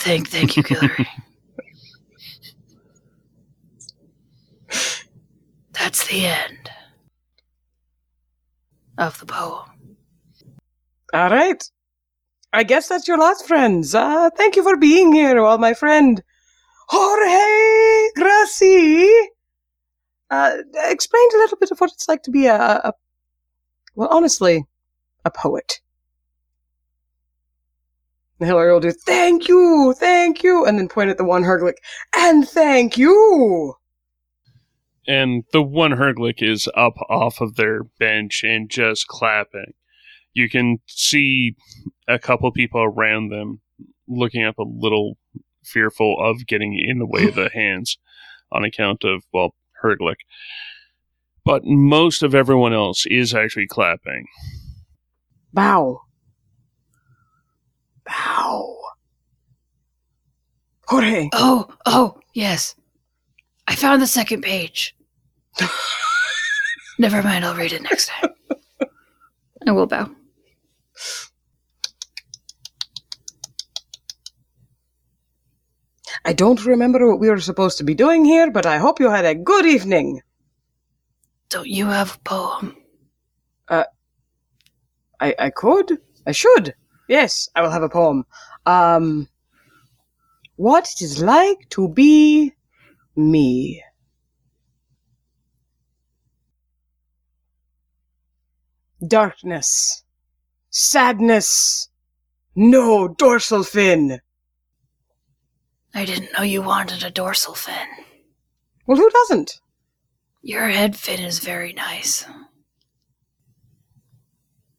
Thank, 0.00 0.28
thank 0.28 0.58
you, 0.58 0.62
Guillory. 0.62 1.06
That's 5.72 6.06
the 6.08 6.26
end 6.26 6.70
of 8.98 9.18
the 9.18 9.24
poem. 9.24 9.79
All 11.12 11.30
right. 11.30 11.62
I 12.52 12.62
guess 12.64 12.88
that's 12.88 13.06
your 13.08 13.18
last, 13.18 13.46
friends. 13.46 13.94
Uh, 13.94 14.30
thank 14.30 14.56
you 14.56 14.62
for 14.62 14.76
being 14.76 15.12
here, 15.12 15.42
while 15.42 15.58
my 15.58 15.74
friend 15.74 16.22
Jorge 16.88 18.08
Gracie 18.16 19.08
uh, 20.30 20.56
explained 20.74 21.32
a 21.34 21.38
little 21.38 21.58
bit 21.58 21.70
of 21.70 21.80
what 21.80 21.92
it's 21.92 22.08
like 22.08 22.22
to 22.24 22.30
be 22.30 22.46
a, 22.46 22.56
a 22.56 22.92
well, 23.94 24.08
honestly, 24.10 24.64
a 25.24 25.30
poet. 25.30 25.80
And 28.38 28.46
Hillary 28.48 28.72
will 28.72 28.80
do, 28.80 28.92
thank 28.92 29.48
you, 29.48 29.94
thank 29.98 30.42
you, 30.42 30.64
and 30.64 30.78
then 30.78 30.88
point 30.88 31.10
at 31.10 31.18
the 31.18 31.24
one 31.24 31.42
Herglic, 31.42 31.74
and 32.16 32.48
thank 32.48 32.96
you. 32.96 33.74
And 35.06 35.44
the 35.52 35.62
one 35.62 35.92
Herglic 35.92 36.42
is 36.42 36.68
up 36.74 36.94
off 37.08 37.40
of 37.40 37.56
their 37.56 37.84
bench 37.84 38.42
and 38.42 38.70
just 38.70 39.06
clapping. 39.08 39.74
You 40.32 40.48
can 40.48 40.78
see 40.86 41.56
a 42.08 42.18
couple 42.18 42.50
people 42.52 42.82
around 42.82 43.30
them 43.30 43.60
looking 44.06 44.44
up 44.44 44.58
a 44.58 44.64
little 44.66 45.16
fearful 45.64 46.16
of 46.20 46.46
getting 46.46 46.78
in 46.78 46.98
the 46.98 47.06
way 47.06 47.24
of 47.24 47.34
the 47.34 47.50
hands 47.54 47.98
on 48.52 48.64
account 48.64 49.04
of, 49.04 49.22
well, 49.32 49.54
Herglic. 49.82 50.16
But 51.44 51.62
most 51.64 52.22
of 52.22 52.34
everyone 52.34 52.72
else 52.72 53.06
is 53.06 53.34
actually 53.34 53.66
clapping. 53.66 54.26
Bow. 55.52 56.02
Bow. 58.04 58.76
Jorge. 60.86 61.28
Oh, 61.32 61.68
oh, 61.86 62.18
yes. 62.34 62.74
I 63.66 63.74
found 63.76 64.02
the 64.02 64.06
second 64.06 64.42
page. 64.42 64.94
Never 66.98 67.22
mind, 67.22 67.44
I'll 67.44 67.54
read 67.54 67.72
it 67.72 67.82
next 67.82 68.08
time. 68.08 68.30
I 69.66 69.72
will 69.72 69.86
bow. 69.86 70.10
I 76.24 76.32
don't 76.32 76.64
remember 76.64 77.08
what 77.08 77.20
we 77.20 77.30
were 77.30 77.40
supposed 77.40 77.78
to 77.78 77.84
be 77.84 77.94
doing 77.94 78.24
here, 78.24 78.50
but 78.50 78.66
I 78.66 78.78
hope 78.78 79.00
you 79.00 79.10
had 79.10 79.24
a 79.24 79.34
good 79.34 79.66
evening. 79.66 80.20
Don't 81.48 81.68
you 81.68 81.86
have 81.86 82.16
a 82.16 82.20
poem? 82.20 82.76
I, 85.20 85.34
I 85.38 85.50
could. 85.50 85.98
I 86.26 86.32
should. 86.32 86.74
Yes, 87.08 87.48
I 87.54 87.62
will 87.62 87.70
have 87.70 87.82
a 87.82 87.88
poem. 87.88 88.24
Um, 88.66 89.28
what 90.56 90.88
it 90.94 91.02
is 91.02 91.22
like 91.22 91.68
to 91.70 91.88
be 91.88 92.52
me. 93.16 93.82
Darkness. 99.06 100.04
Sadness. 100.70 101.88
No 102.54 103.08
dorsal 103.08 103.64
fin. 103.64 104.20
I 105.94 106.04
didn't 106.04 106.32
know 106.32 106.42
you 106.42 106.62
wanted 106.62 107.02
a 107.02 107.10
dorsal 107.10 107.54
fin. 107.54 107.88
Well, 108.86 108.96
who 108.96 109.10
doesn't? 109.10 109.60
Your 110.42 110.68
head 110.68 110.96
fin 110.96 111.20
is 111.20 111.38
very 111.40 111.72
nice. 111.72 112.24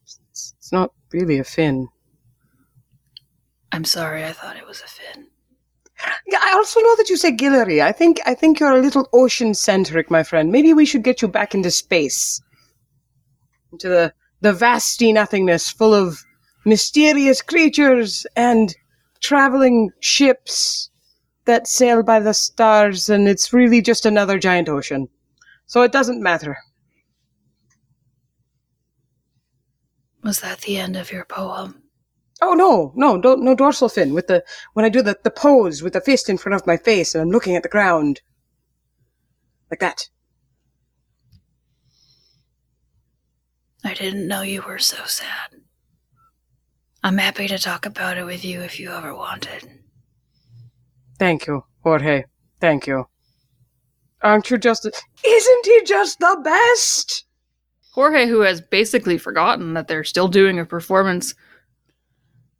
It's, 0.03 0.71
not 0.71 0.91
really 1.11 1.37
a 1.37 1.43
fin. 1.43 1.89
I'm 3.73 3.83
sorry, 3.83 4.23
I 4.23 4.31
thought 4.31 4.57
it 4.57 4.65
was 4.65 4.81
a 4.81 4.87
fin. 4.87 5.27
Yeah, 6.27 6.39
I 6.41 6.53
also 6.53 6.79
know 6.79 6.95
that 6.95 7.09
you 7.09 7.17
say 7.17 7.31
Guillory. 7.31 7.81
I 7.83 7.91
think 7.91 8.19
I 8.25 8.33
think 8.33 8.59
you're 8.59 8.71
a 8.71 8.81
little 8.81 9.07
ocean 9.13 9.53
centric, 9.53 10.09
my 10.09 10.23
friend. 10.23 10.51
Maybe 10.51 10.73
we 10.73 10.85
should 10.85 11.03
get 11.03 11.21
you 11.21 11.27
back 11.27 11.53
into 11.53 11.69
space. 11.69 12.41
Into 13.71 13.87
the 13.87 14.13
the 14.39 14.53
vasty 14.53 15.13
nothingness 15.13 15.69
full 15.69 15.93
of 15.93 16.23
mysterious 16.65 17.41
creatures 17.41 18.25
and 18.35 18.75
traveling 19.21 19.91
ships 19.99 20.90
that 21.45 21.67
sail 21.67 22.03
by 22.03 22.19
the 22.19 22.33
stars 22.33 23.09
and 23.09 23.27
it's 23.27 23.53
really 23.53 23.81
just 23.81 24.05
another 24.05 24.37
giant 24.39 24.69
ocean. 24.69 25.09
So 25.65 25.81
it 25.81 25.91
doesn't 25.91 26.21
matter. 26.21 26.57
Was 30.23 30.41
that 30.41 30.61
the 30.61 30.77
end 30.77 30.95
of 30.95 31.11
your 31.11 31.25
poem? 31.25 31.81
Oh 32.41 32.53
no, 32.53 32.91
no, 32.95 33.19
don't, 33.19 33.43
no 33.43 33.55
dorsal 33.55 33.89
fin. 33.89 34.13
With 34.13 34.27
the 34.27 34.43
when 34.73 34.85
I 34.85 34.89
do 34.89 35.01
the, 35.01 35.17
the 35.23 35.31
pose 35.31 35.81
with 35.81 35.93
the 35.93 36.01
fist 36.01 36.29
in 36.29 36.37
front 36.37 36.55
of 36.55 36.67
my 36.67 36.77
face 36.77 37.13
and 37.15 37.21
I'm 37.21 37.29
looking 37.29 37.55
at 37.55 37.63
the 37.63 37.69
ground, 37.69 38.21
like 39.69 39.79
that. 39.79 40.09
I 43.83 43.93
didn't 43.95 44.27
know 44.27 44.41
you 44.41 44.61
were 44.61 44.79
so 44.79 45.05
sad. 45.05 45.61
I'm 47.03 47.17
happy 47.17 47.47
to 47.47 47.57
talk 47.57 47.87
about 47.87 48.17
it 48.17 48.25
with 48.25 48.45
you 48.45 48.61
if 48.61 48.79
you 48.79 48.91
ever 48.91 49.15
wanted. 49.15 49.80
Thank 51.21 51.45
you, 51.45 51.63
Jorge. 51.83 52.23
Thank 52.59 52.87
you. 52.87 53.05
Aren't 54.23 54.49
you 54.49 54.57
just? 54.57 54.87
Isn't 54.87 55.65
he 55.67 55.83
just 55.85 56.17
the 56.17 56.41
best? 56.43 57.25
Jorge, 57.91 58.25
who 58.25 58.39
has 58.39 58.59
basically 58.59 59.19
forgotten 59.19 59.75
that 59.75 59.87
they're 59.87 60.03
still 60.03 60.27
doing 60.27 60.57
a 60.57 60.65
performance, 60.65 61.35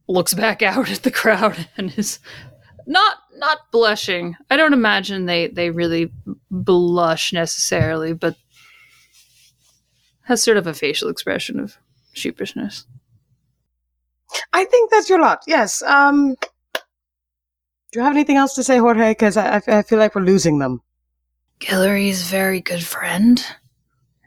looks 0.07 0.35
back 0.35 0.61
out 0.61 0.91
at 0.91 1.01
the 1.01 1.09
crowd 1.09 1.67
and 1.75 1.97
is 1.97 2.19
not 2.85 3.17
not 3.35 3.71
blushing. 3.71 4.35
I 4.51 4.57
don't 4.57 4.73
imagine 4.73 5.25
they 5.25 5.47
they 5.47 5.71
really 5.71 6.11
blush 6.51 7.33
necessarily, 7.33 8.13
but 8.13 8.35
has 10.25 10.43
sort 10.43 10.57
of 10.57 10.67
a 10.67 10.75
facial 10.75 11.09
expression 11.09 11.59
of 11.59 11.77
sheepishness. 12.13 12.85
I 14.53 14.65
think 14.65 14.91
that's 14.91 15.09
your 15.09 15.19
lot. 15.19 15.41
Yes. 15.47 15.81
Um. 15.81 16.35
Do 17.91 17.99
you 17.99 18.03
have 18.03 18.13
anything 18.13 18.37
else 18.37 18.53
to 18.55 18.63
say, 18.63 18.77
Jorge? 18.77 19.11
Because 19.11 19.35
I, 19.37 19.61
I 19.67 19.81
feel 19.81 19.99
like 19.99 20.15
we're 20.15 20.21
losing 20.21 20.59
them. 20.59 20.81
Guillory's 21.59 22.23
very 22.23 22.61
good 22.61 22.83
friend. 22.83 23.45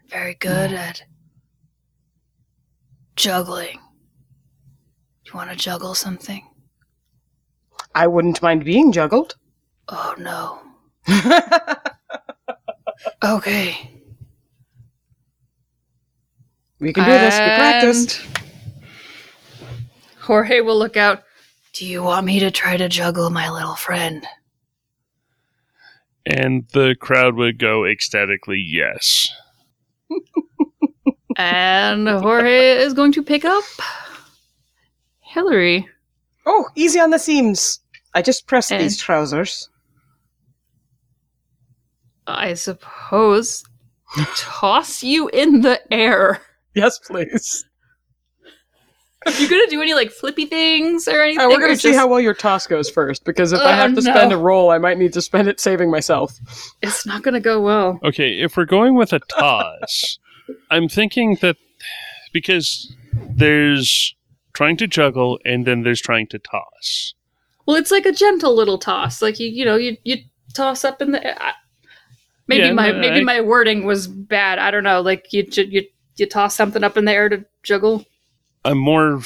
Very 0.07 0.35
good 0.35 0.71
at 0.71 1.03
juggling. 3.15 3.79
You 5.25 5.31
want 5.33 5.49
to 5.49 5.55
juggle 5.55 5.95
something? 5.95 6.47
I 7.95 8.07
wouldn't 8.07 8.41
mind 8.41 8.63
being 8.63 8.91
juggled. 8.91 9.35
Oh 9.87 10.15
no. 10.17 10.61
Okay. 13.23 13.91
we 16.79 16.93
can 16.93 17.05
do 17.05 17.11
this. 17.11 17.33
We 17.33 17.45
practiced. 17.45 18.25
Jorge 20.19 20.61
will 20.61 20.77
look 20.77 20.97
out. 20.97 21.23
Do 21.75 21.85
you 21.85 22.01
want 22.03 22.25
me 22.25 22.39
to 22.39 22.51
try 22.51 22.77
to 22.77 22.87
juggle 22.89 23.29
my 23.29 23.49
little 23.49 23.75
friend? 23.75 24.25
And 26.25 26.65
the 26.73 26.95
crowd 26.99 27.35
would 27.35 27.59
go 27.59 27.85
ecstatically, 27.85 28.59
yes. 28.59 29.27
And 31.37 32.07
Jorge 32.07 32.77
is 32.77 32.93
going 32.93 33.11
to 33.11 33.21
pick 33.21 33.43
up 33.43 33.65
Hillary. 35.19 35.85
Oh, 36.45 36.69
easy 36.75 36.97
on 36.97 37.09
the 37.09 37.19
seams. 37.19 37.81
I 38.13 38.21
just 38.21 38.47
pressed 38.47 38.71
And- 38.71 38.81
these 38.81 38.97
trousers. 38.97 39.67
I 42.25 42.53
suppose 42.53 43.65
toss 44.37 45.03
you 45.03 45.27
in 45.27 45.59
the 45.59 45.81
air. 45.93 46.39
Yes, 46.73 46.97
please. 46.99 47.64
Are 49.25 49.31
you 49.31 49.49
gonna 49.49 49.67
do 49.69 49.81
any 49.81 49.93
like 49.93 50.11
flippy 50.11 50.45
things 50.45 51.07
or 51.07 51.21
anything? 51.21 51.39
Uh, 51.45 51.49
we're 51.49 51.59
gonna 51.59 51.75
see 51.75 51.89
just- 51.89 51.99
how 51.99 52.07
well 52.07 52.19
your 52.19 52.33
toss 52.35 52.67
goes 52.67 52.89
first, 52.89 53.23
because 53.25 53.53
if 53.53 53.59
I 53.59 53.71
Oh, 53.71 53.75
have 53.75 53.95
to 53.95 54.01
no. 54.01 54.11
spend 54.13 54.31
a 54.31 54.37
roll, 54.37 54.69
I 54.69 54.77
might 54.77 54.97
need 54.97 55.13
to 55.13 55.21
spend 55.21 55.47
it 55.47 55.59
saving 55.59 55.89
myself. 55.91 56.33
it's 56.81 57.05
not 57.05 57.23
gonna 57.23 57.39
go 57.39 57.59
well. 57.59 57.99
Okay, 58.03 58.39
if 58.39 58.55
we're 58.57 58.65
going 58.65 58.95
with 58.95 59.13
a 59.13 59.19
toss, 59.19 60.19
I'm 60.71 60.87
thinking 60.87 61.37
that 61.41 61.57
because 62.33 62.93
there's 63.13 64.15
trying 64.53 64.77
to 64.77 64.87
juggle 64.87 65.39
and 65.45 65.65
then 65.65 65.83
there's 65.83 66.01
trying 66.01 66.27
to 66.27 66.39
toss. 66.39 67.13
Well, 67.65 67.77
it's 67.77 67.91
like 67.91 68.05
a 68.05 68.11
gentle 68.11 68.55
little 68.55 68.77
toss. 68.77 69.21
Like 69.21 69.39
you, 69.39 69.47
you 69.47 69.65
know, 69.65 69.75
you 69.75 69.97
you 70.03 70.17
toss 70.53 70.85
up 70.85 71.01
in 71.01 71.11
the. 71.13 71.43
I, 71.43 71.53
maybe 72.47 72.65
Yeah, 72.67 72.73
my 72.73 72.91
no, 72.91 72.99
maybe 72.99 73.19
I- 73.21 73.23
my 73.23 73.41
wording 73.41 73.85
was 73.85 74.07
bad. 74.07 74.59
I 74.59 74.69
don't 74.69 74.83
know. 74.83 75.01
Like 75.01 75.33
you 75.33 75.47
you 75.51 75.83
you 76.15 76.25
toss 76.27 76.55
something 76.55 76.83
up 76.83 76.95
in 76.95 77.05
the 77.05 77.11
air 77.11 77.27
to 77.29 77.43
juggle. 77.63 78.05
I'm 78.65 78.79
more 78.79 79.21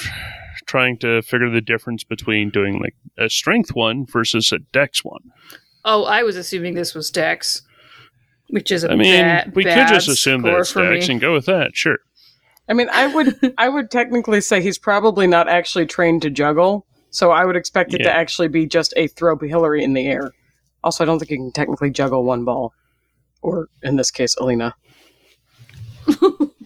trying 0.66 0.98
to 1.00 1.22
figure 1.24 1.50
the 1.50 1.62
difference 1.62 2.04
between 2.04 2.50
doing 2.50 2.80
like 2.80 2.96
a 3.18 3.30
strength 3.30 3.74
one 3.74 4.06
versus 4.06 4.52
a 4.52 4.60
dex 4.60 5.04
one. 5.04 5.32
Oh, 5.86 6.04
I 6.04 6.24
was 6.24 6.36
assuming 6.36 6.76
this 6.76 6.94
was 6.94 7.10
Dex, 7.10 7.64
which 8.50 8.72
is 8.72 8.84
a 8.84 8.92
I 8.92 8.96
mean, 8.96 9.22
bad, 9.22 9.56
we 9.56 9.64
could 9.64 9.88
just 9.88 10.10
assume 10.10 10.42
that 10.44 10.54
it's 10.54 10.74
dex 10.74 11.08
me. 11.08 11.14
and 11.14 11.22
go 11.22 11.34
with 11.34 11.46
that, 11.46 11.76
sure. 11.76 12.00
I 12.68 12.74
mean, 12.74 12.90
I 12.92 13.08
would, 13.08 13.56
I 13.58 13.70
would 13.70 13.90
technically 13.90 14.42
say 14.42 14.62
he's 14.62 14.78
probably 14.78 15.26
not 15.26 15.48
actually 15.48 15.86
trained 15.86 16.22
to 16.24 16.30
juggle, 16.30 16.86
so 17.10 17.32
I 17.32 17.46
would 17.46 17.56
expect 17.56 17.94
it 17.94 18.00
to 18.00 18.12
actually 18.12 18.50
be 18.50 18.68
just 18.68 18.94
a 18.98 19.08
throw 19.08 19.38
Hillary 19.38 19.84
in 19.84 19.94
the 19.94 20.06
air. 20.06 20.34
Also, 20.84 21.04
I 21.04 21.08
don't 21.08 21.18
think 21.18 21.32
you 21.32 21.38
can 21.38 21.52
technically 21.52 21.90
juggle 21.90 22.24
one 22.24 22.46
ball, 22.46 22.74
or 23.42 23.70
in 23.82 23.96
this 23.96 24.12
case, 24.12 24.36
Alina. 24.36 24.76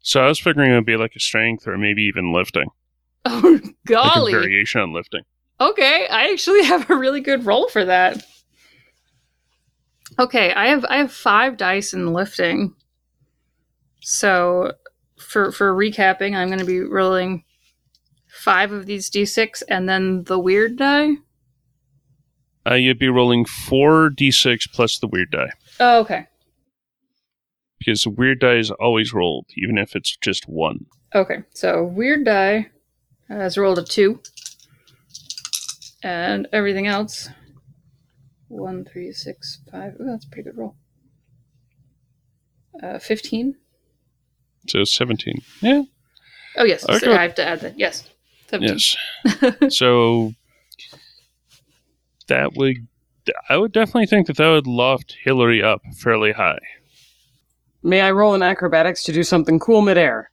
So 0.00 0.22
I 0.22 0.28
was 0.28 0.40
figuring 0.40 0.72
it 0.72 0.74
would 0.74 0.86
be 0.86 0.96
like 0.96 1.12
a 1.14 1.20
strength 1.20 1.66
or 1.66 1.76
maybe 1.78 2.02
even 2.02 2.32
lifting. 2.32 2.68
Oh 3.26 3.40
Like 3.62 3.64
a 3.64 3.74
golly! 3.86 4.32
variation 4.32 4.80
on 4.80 4.92
lifting. 4.94 5.22
Okay, 5.60 6.06
I 6.08 6.30
actually 6.32 6.64
have 6.72 6.88
a 6.88 6.96
really 6.96 7.20
good 7.20 7.44
roll 7.44 7.68
for 7.68 7.84
that. 7.84 8.24
Okay, 10.18 10.52
I 10.54 10.68
have 10.68 10.84
I 10.88 10.96
have 10.98 11.12
five 11.12 11.56
dice 11.58 11.92
in 11.92 12.12
lifting. 12.14 12.74
So 14.00 14.72
for 15.18 15.52
for 15.52 15.74
recapping, 15.74 16.34
I'm 16.34 16.48
going 16.48 16.60
to 16.60 16.64
be 16.64 16.80
rolling 16.80 17.44
five 18.28 18.72
of 18.72 18.86
these 18.86 19.10
d6 19.10 19.62
and 19.68 19.86
then 19.88 20.24
the 20.24 20.38
weird 20.38 20.76
die. 20.76 21.10
Uh, 22.66 22.74
you'd 22.74 22.98
be 22.98 23.08
rolling 23.08 23.44
four 23.44 24.08
d6 24.10 24.72
plus 24.72 24.98
the 24.98 25.06
weird 25.08 25.30
die. 25.30 25.50
Oh, 25.78 26.00
okay. 26.00 26.26
Because 27.80 28.02
the 28.02 28.10
weird 28.10 28.38
die 28.40 28.58
is 28.58 28.70
always 28.70 29.12
rolled, 29.12 29.46
even 29.56 29.78
if 29.78 29.96
it's 29.96 30.16
just 30.18 30.44
one. 30.48 30.86
Okay, 31.14 31.38
so 31.54 31.82
weird 31.82 32.24
die 32.24 32.68
has 33.28 33.56
rolled 33.58 33.78
a 33.78 33.84
two, 33.84 34.20
and 36.02 36.46
everything 36.52 36.86
else 36.86 37.28
one, 38.48 38.84
three, 38.84 39.12
six, 39.12 39.60
five. 39.72 39.94
Oh, 39.98 40.04
that's 40.10 40.26
a 40.26 40.28
pretty 40.28 40.50
good 40.50 40.58
roll. 40.58 40.76
Uh, 42.82 42.98
fifteen. 42.98 43.56
So 44.68 44.84
17. 44.84 45.40
Yeah, 45.62 45.82
Oh 46.56 46.64
yes, 46.64 46.82
so 46.82 47.12
I 47.12 47.22
have 47.22 47.34
to 47.36 47.44
add 47.44 47.60
that. 47.60 47.78
Yes, 47.78 48.08
seventeen. 48.48 48.78
yes. 49.24 49.68
so 49.76 50.34
that 52.28 52.54
would 52.54 52.76
I 53.48 53.56
would 53.56 53.72
definitely 53.72 54.06
think 54.06 54.26
that 54.26 54.36
that 54.36 54.48
would 54.48 54.66
loft 54.66 55.16
Hillary 55.24 55.62
up 55.62 55.80
fairly 55.98 56.32
high. 56.32 56.58
May 57.82 58.00
I 58.02 58.10
roll 58.10 58.34
in 58.34 58.42
acrobatics 58.42 59.04
to 59.04 59.12
do 59.12 59.22
something 59.22 59.58
cool 59.58 59.80
midair? 59.80 60.30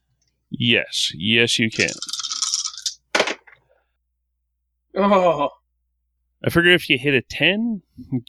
Yes, 0.49 1.11
yes, 1.15 1.57
you 1.59 1.69
can. 1.69 1.89
Oh, 4.95 5.49
I 6.43 6.49
figure 6.49 6.71
if 6.71 6.89
you 6.89 6.97
hit 6.97 7.13
a 7.13 7.21
10, 7.21 7.81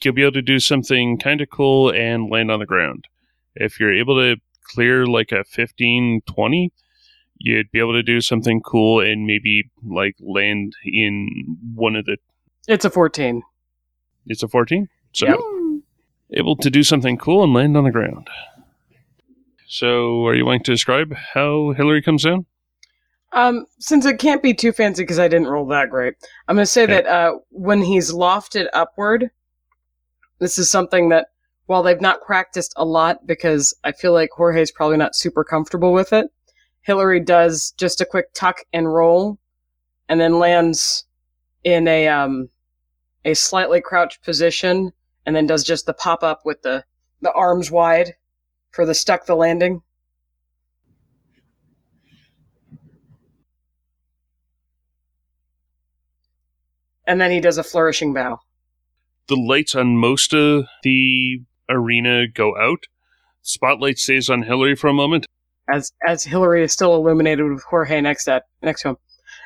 you'll 0.03 0.13
be 0.13 0.21
able 0.21 0.33
to 0.33 0.41
do 0.41 0.59
something 0.59 1.17
kind 1.17 1.41
of 1.41 1.49
cool 1.49 1.91
and 1.91 2.29
land 2.29 2.51
on 2.51 2.59
the 2.59 2.65
ground. 2.65 3.07
If 3.55 3.79
you're 3.79 3.93
able 3.93 4.15
to 4.15 4.37
clear 4.63 5.05
like 5.05 5.31
a 5.31 5.43
15, 5.43 6.21
20, 6.25 6.71
you'd 7.37 7.71
be 7.71 7.79
able 7.79 7.93
to 7.93 8.03
do 8.03 8.21
something 8.21 8.61
cool 8.61 8.99
and 8.99 9.25
maybe 9.25 9.69
like 9.83 10.15
land 10.19 10.73
in 10.83 11.57
one 11.73 11.95
of 11.95 12.05
the. 12.05 12.17
it's 12.67 12.85
a 12.85 12.89
14. 12.89 13.41
It's 14.27 14.43
a 14.43 14.47
14? 14.47 14.87
So 15.13 15.27
Yep. 15.27 15.39
able 16.33 16.55
to 16.57 16.69
do 16.69 16.83
something 16.83 17.17
cool 17.17 17.43
and 17.43 17.53
land 17.53 17.75
on 17.77 17.83
the 17.83 17.91
ground. 17.91 18.29
So, 19.71 20.25
are 20.25 20.33
you 20.33 20.47
wanting 20.47 20.63
to 20.63 20.71
describe 20.71 21.13
how 21.13 21.73
Hillary 21.77 22.01
comes 22.01 22.23
down? 22.23 22.47
Um, 23.33 23.67
since 23.77 24.03
it 24.07 24.17
can't 24.17 24.41
be 24.41 24.51
too 24.51 24.71
fancy 24.71 25.03
because 25.03 25.19
I 25.19 25.27
didn't 25.27 25.47
roll 25.47 25.67
that 25.67 25.91
great, 25.91 26.15
I'm 26.47 26.55
going 26.55 26.63
to 26.63 26.71
say 26.71 26.85
Okay. 26.85 26.93
that 26.93 27.05
uh, 27.05 27.37
when 27.51 27.83
he's 27.83 28.11
lofted 28.11 28.65
upward, 28.73 29.29
this 30.39 30.57
is 30.57 30.71
something 30.71 31.09
that 31.09 31.27
while 31.67 31.83
they've 31.83 32.01
not 32.01 32.23
practiced 32.23 32.73
a 32.77 32.83
lot 32.83 33.27
because 33.27 33.71
I 33.83 33.91
feel 33.91 34.11
like 34.11 34.31
Jorge's 34.31 34.71
probably 34.71 34.97
not 34.97 35.15
super 35.15 35.43
comfortable 35.43 35.93
with 35.93 36.13
it, 36.13 36.31
Hillary 36.81 37.19
does 37.19 37.69
just 37.77 38.01
a 38.01 38.05
quick 38.05 38.33
tuck 38.33 38.61
and 38.73 38.91
roll, 38.91 39.37
and 40.07 40.19
then 40.19 40.39
lands 40.39 41.05
in 41.63 41.87
a 41.87 42.07
um 42.07 42.49
a 43.23 43.35
slightly 43.35 43.81
crouched 43.81 44.23
position, 44.23 44.93
and 45.27 45.35
then 45.35 45.45
does 45.45 45.63
just 45.63 45.85
the 45.85 45.93
pop 45.93 46.23
up 46.23 46.41
with 46.43 46.63
the 46.63 46.83
the 47.21 47.31
arms 47.33 47.69
wide 47.69 48.15
for 48.71 48.85
the 48.85 48.93
stuck 48.93 49.25
the 49.25 49.35
landing. 49.35 49.81
And 57.07 57.19
then 57.19 57.31
he 57.31 57.39
does 57.39 57.57
a 57.57 57.63
flourishing 57.63 58.13
bow. 58.13 58.39
the 59.27 59.35
lights 59.35 59.75
on 59.75 59.97
most 59.97 60.33
of 60.33 60.65
the 60.83 61.41
arena 61.69 62.27
go 62.27 62.55
out. 62.57 62.83
Spotlight 63.41 63.97
stays 63.97 64.29
on 64.29 64.43
Hillary 64.43 64.75
for 64.75 64.87
a 64.87 64.93
moment. 64.93 65.25
as 65.71 65.91
as 66.07 66.23
Hillary 66.23 66.63
is 66.63 66.73
still 66.73 66.95
illuminated 66.95 67.45
with 67.51 67.63
Jorge 67.63 68.01
next 68.01 68.27
at 68.27 68.43
next 68.61 68.81
to 68.83 68.89
him. 68.89 68.97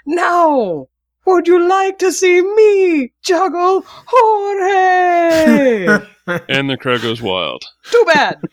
Now, 0.06 0.88
would 1.26 1.48
you 1.48 1.66
like 1.68 2.00
to 2.00 2.12
see 2.12 2.42
me 2.42 3.14
juggle 3.24 3.84
Jorge? 3.86 5.86
and 6.50 6.70
the 6.70 6.78
crowd 6.78 7.02
goes 7.02 7.22
wild. 7.22 7.64
Too 7.90 8.06
bad. 8.14 8.40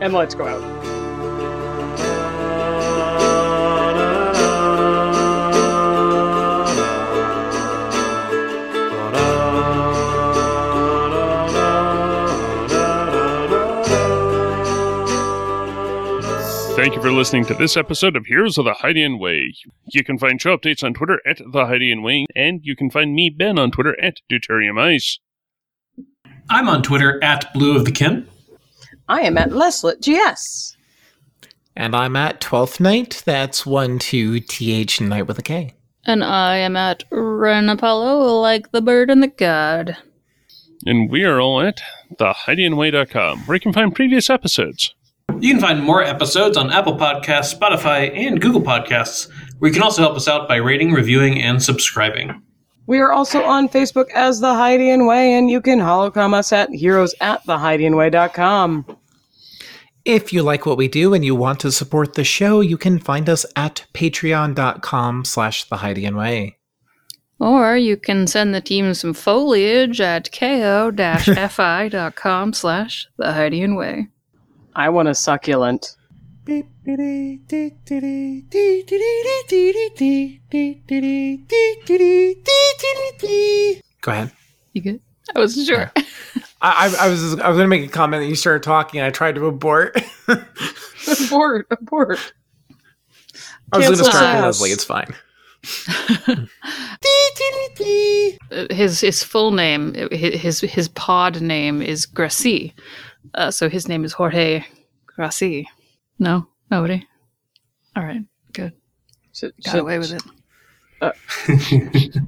and 0.00 0.12
let's 0.12 0.34
go 0.34 0.46
out. 0.46 0.88
Thank 16.78 16.94
you 16.94 17.02
for 17.02 17.10
listening 17.10 17.44
to 17.46 17.54
this 17.54 17.76
episode 17.76 18.14
of 18.14 18.26
Heroes 18.26 18.56
of 18.56 18.64
the 18.64 18.72
Hydian 18.72 19.18
Way. 19.18 19.52
You 19.92 20.04
can 20.04 20.16
find 20.16 20.40
show 20.40 20.56
updates 20.56 20.84
on 20.84 20.94
Twitter 20.94 21.20
at 21.26 21.38
the 21.38 21.64
Hydian 21.64 22.04
Way, 22.04 22.24
and 22.36 22.60
you 22.62 22.76
can 22.76 22.88
find 22.88 23.14
me, 23.14 23.30
Ben, 23.30 23.58
on 23.58 23.72
Twitter 23.72 24.00
at 24.00 24.18
Deuterium 24.30 24.80
Ice. 24.80 25.18
I'm 26.48 26.68
on 26.68 26.82
Twitter 26.82 27.22
at 27.22 27.52
Blue 27.52 27.76
of 27.76 27.84
the 27.84 27.90
Kin. 27.90 28.28
I 29.08 29.22
am 29.22 29.38
at 29.38 29.50
Leslet 29.50 30.00
GS. 30.00 30.76
And 31.74 31.94
I'm 31.94 32.16
at 32.16 32.40
12th 32.40 32.80
Night. 32.80 33.22
That's 33.24 33.64
1 33.64 33.98
two 34.00 34.40
T 34.40 34.72
H 34.72 35.00
Night 35.00 35.26
with 35.26 35.38
a 35.38 35.42
K. 35.42 35.74
And 36.04 36.24
I 36.24 36.56
am 36.56 36.76
at 36.76 37.04
Ren 37.10 37.68
Apollo, 37.68 38.40
like 38.40 38.72
the 38.72 38.82
bird 38.82 39.10
and 39.10 39.22
the 39.22 39.28
god. 39.28 39.96
And 40.86 41.10
we 41.10 41.24
are 41.24 41.40
all 41.40 41.60
at 41.60 41.80
thehydianway.com, 42.18 43.40
where 43.40 43.56
you 43.56 43.60
can 43.60 43.72
find 43.72 43.94
previous 43.94 44.30
episodes. 44.30 44.94
You 45.40 45.52
can 45.52 45.60
find 45.60 45.82
more 45.82 46.02
episodes 46.02 46.56
on 46.56 46.70
Apple 46.70 46.96
Podcasts, 46.96 47.56
Spotify, 47.56 48.14
and 48.16 48.40
Google 48.40 48.62
Podcasts, 48.62 49.28
where 49.58 49.68
you 49.68 49.74
can 49.74 49.82
also 49.82 50.02
help 50.02 50.16
us 50.16 50.26
out 50.26 50.48
by 50.48 50.56
rating, 50.56 50.92
reviewing, 50.92 51.40
and 51.42 51.62
subscribing. 51.62 52.42
We 52.88 52.98
are 53.00 53.12
also 53.12 53.44
on 53.44 53.68
Facebook 53.68 54.10
as 54.14 54.40
The 54.40 54.46
Hydian 54.54 55.06
Way, 55.06 55.34
and 55.34 55.50
you 55.50 55.60
can 55.60 55.78
holocom 55.78 56.32
us 56.32 56.54
at 56.54 56.70
heroes 56.70 57.14
at 57.20 57.44
thehydianway.com. 57.44 58.96
If 60.06 60.32
you 60.32 60.42
like 60.42 60.64
what 60.64 60.78
we 60.78 60.88
do 60.88 61.12
and 61.12 61.22
you 61.22 61.34
want 61.34 61.60
to 61.60 61.70
support 61.70 62.14
the 62.14 62.24
show, 62.24 62.62
you 62.62 62.78
can 62.78 62.98
find 62.98 63.28
us 63.28 63.44
at 63.56 63.84
patreon.com 63.92 65.26
slash 65.26 65.64
the 65.64 65.76
Hydian 65.76 66.16
Way. 66.16 66.56
Or 67.38 67.76
you 67.76 67.98
can 67.98 68.26
send 68.26 68.54
the 68.54 68.62
team 68.62 68.94
some 68.94 69.12
foliage 69.12 70.00
at 70.00 70.32
ko-fi.com 70.32 70.92
slash 72.54 73.06
the 73.18 73.26
Hydian 73.26 73.76
Way. 73.76 74.08
I 74.74 74.88
want 74.88 75.08
a 75.08 75.14
succulent. 75.14 75.94
Go 84.00 84.12
ahead. 84.12 84.32
You 84.72 84.80
good? 84.80 85.00
I 85.34 85.40
wasn't 85.40 85.66
sure. 85.66 85.92
I, 86.62 86.86
I, 86.88 86.94
I 87.00 87.08
was 87.10 87.38
I 87.38 87.48
was 87.48 87.58
going 87.58 87.58
to 87.58 87.66
make 87.66 87.84
a 87.84 87.88
comment 87.88 88.22
that 88.22 88.28
you 88.28 88.34
started 88.34 88.62
talking 88.62 88.98
and 88.98 89.06
I 89.06 89.10
tried 89.10 89.34
to 89.34 89.44
abort. 89.46 90.00
abort, 90.28 91.66
abort. 91.70 92.32
I 93.70 93.76
was 93.76 93.86
going 93.86 93.98
to 93.98 94.04
Cancel 94.04 94.04
start 94.06 94.36
with 94.36 94.44
us. 94.44 94.60
Leslie. 94.60 94.70
It's 94.70 94.84
fine. 94.84 95.14
His 98.70 99.00
his 99.02 99.22
full 99.22 99.50
name, 99.50 99.94
his 100.10 100.60
his 100.60 100.88
pod 100.88 101.42
name 101.42 101.82
is 101.82 102.06
Gracie. 102.06 102.74
Uh, 103.34 103.50
so 103.50 103.68
his 103.68 103.86
name 103.86 104.04
is 104.04 104.14
Jorge 104.14 104.64
Gracie. 105.06 105.68
No, 106.18 106.46
nobody. 106.70 107.06
All 107.96 108.04
right, 108.04 108.22
good. 108.52 108.72
So- 109.32 109.50
Got 109.64 109.72
so- 109.72 109.80
away 109.80 109.98
with 109.98 110.12
it. 110.12 110.22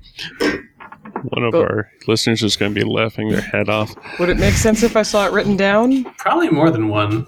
One 1.22 1.43
of 1.45 1.53
But- 1.53 1.62
our 1.62 1.91
listeners 2.07 2.43
is 2.43 2.57
going 2.57 2.72
to 2.74 2.80
be 2.80 2.86
laughing 2.86 3.28
their 3.30 3.41
head 3.41 3.68
off. 3.68 3.95
Would 4.18 4.28
it 4.28 4.38
make 4.38 4.55
sense 4.55 4.82
if 4.82 4.97
I 4.97 5.03
saw 5.03 5.26
it 5.26 5.32
written 5.32 5.57
down? 5.57 6.05
Probably 6.18 6.49
more 6.51 6.70
than 6.70 6.88
one. 6.88 7.26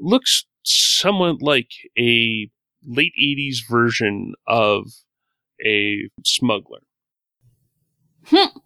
Looks 0.00 0.44
somewhat 0.64 1.42
like 1.42 1.68
a 1.98 2.48
late 2.84 3.12
80s 3.20 3.58
version 3.68 4.34
of 4.46 4.84
a 5.64 6.08
smuggler. 6.24 6.80
Hmm. 8.26 8.56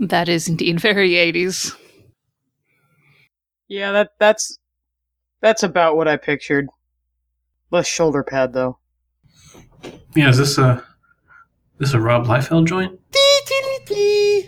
That 0.00 0.28
is 0.28 0.48
indeed 0.48 0.80
very 0.80 1.10
80s. 1.12 1.76
Yeah, 3.68 3.92
that 3.92 4.10
that's 4.18 4.58
that's 5.40 5.62
about 5.62 5.96
what 5.96 6.08
I 6.08 6.16
pictured. 6.16 6.68
Less 7.70 7.86
shoulder 7.86 8.22
pad 8.22 8.52
though. 8.52 8.78
Yeah, 10.14 10.28
is 10.28 10.38
this 10.38 10.58
a 10.58 10.84
this 11.78 11.94
a 11.94 12.00
Rob 12.00 12.26
Liefeld 12.26 12.66
joint? 12.66 12.98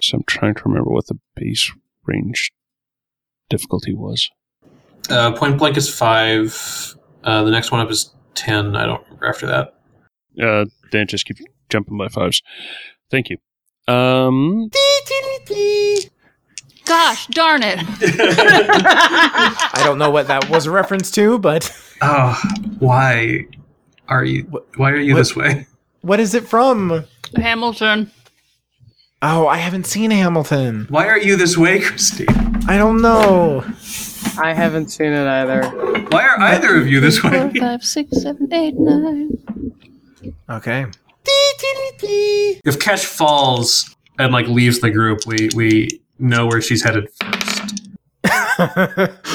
So 0.03 0.16
I'm 0.16 0.24
trying 0.26 0.55
to 0.55 0.62
remember 0.64 0.90
what 0.90 1.07
the 1.07 1.18
base 1.36 1.70
range 2.05 2.53
difficulty 3.49 3.95
was. 3.95 4.30
Uh, 5.09 5.32
point 5.32 5.59
blank 5.59 5.76
is 5.76 5.88
five. 5.88 6.97
Uh, 7.22 7.45
the 7.45 7.51
next 7.51 7.70
one 7.70 7.80
up 7.80 7.90
is 7.90 8.12
ten. 8.34 8.74
I 8.76 8.86
don't 8.86 9.03
remember 9.05 9.26
after 9.26 9.47
that. 9.47 9.74
Uh, 10.43 10.64
then 10.90 11.07
just 11.07 11.26
keep 11.26 11.36
jumping 11.68 11.97
by 11.97 12.09
fives. 12.09 12.43
Thank 13.11 13.30
you. 13.30 13.38
Um, 13.93 14.70
Gosh 16.85 17.26
darn 17.28 17.62
it! 17.62 17.78
I 18.62 19.83
don't 19.85 19.99
know 19.99 20.11
what 20.11 20.26
that 20.28 20.49
was 20.51 20.66
a 20.66 20.70
reference 20.70 21.11
to, 21.12 21.39
but 21.39 21.70
Oh, 22.03 22.41
why 22.78 23.47
are 24.09 24.24
you? 24.24 24.43
Why 24.76 24.91
are 24.91 24.97
you 24.99 25.14
what- 25.14 25.18
this 25.20 25.37
way? 25.37 25.66
what 26.03 26.18
is 26.20 26.35
it 26.35 26.47
from? 26.49 27.05
Hamilton. 27.37 28.11
Oh, 29.22 29.47
I 29.47 29.59
haven't 29.59 29.87
seen 29.87 30.11
Hamilton. 30.11 30.87
Why 30.91 31.07
are 31.07 31.18
you 31.18 31.37
this 31.37 31.57
way, 31.57 31.80
Christine? 31.80 32.26
I 32.66 32.76
don't 32.76 33.01
know. 33.01 33.62
I 34.43 34.53
haven't 34.53 34.89
seen 34.91 35.12
it 35.12 35.26
either. 35.28 35.62
Why 36.11 36.24
are 36.26 36.41
either 36.41 36.76
of 36.76 36.89
you 36.89 36.99
this 37.01 37.18
Four, 37.20 37.30
way? 37.30 37.53
five, 37.61 37.85
six, 37.85 38.20
seven, 38.22 38.53
eight, 38.53 38.74
nine. 38.76 39.30
Okay. 40.51 40.87
If 41.24 42.78
Kesh 42.80 43.05
falls 43.05 43.95
and 44.18 44.33
like 44.33 44.49
leaves 44.49 44.80
the 44.80 44.91
group, 44.91 45.20
we 45.26 45.49
we 45.55 46.01
know 46.22 46.46
where 46.46 46.62
she's 46.62 46.82
headed 46.82 47.08
first. 47.20 47.80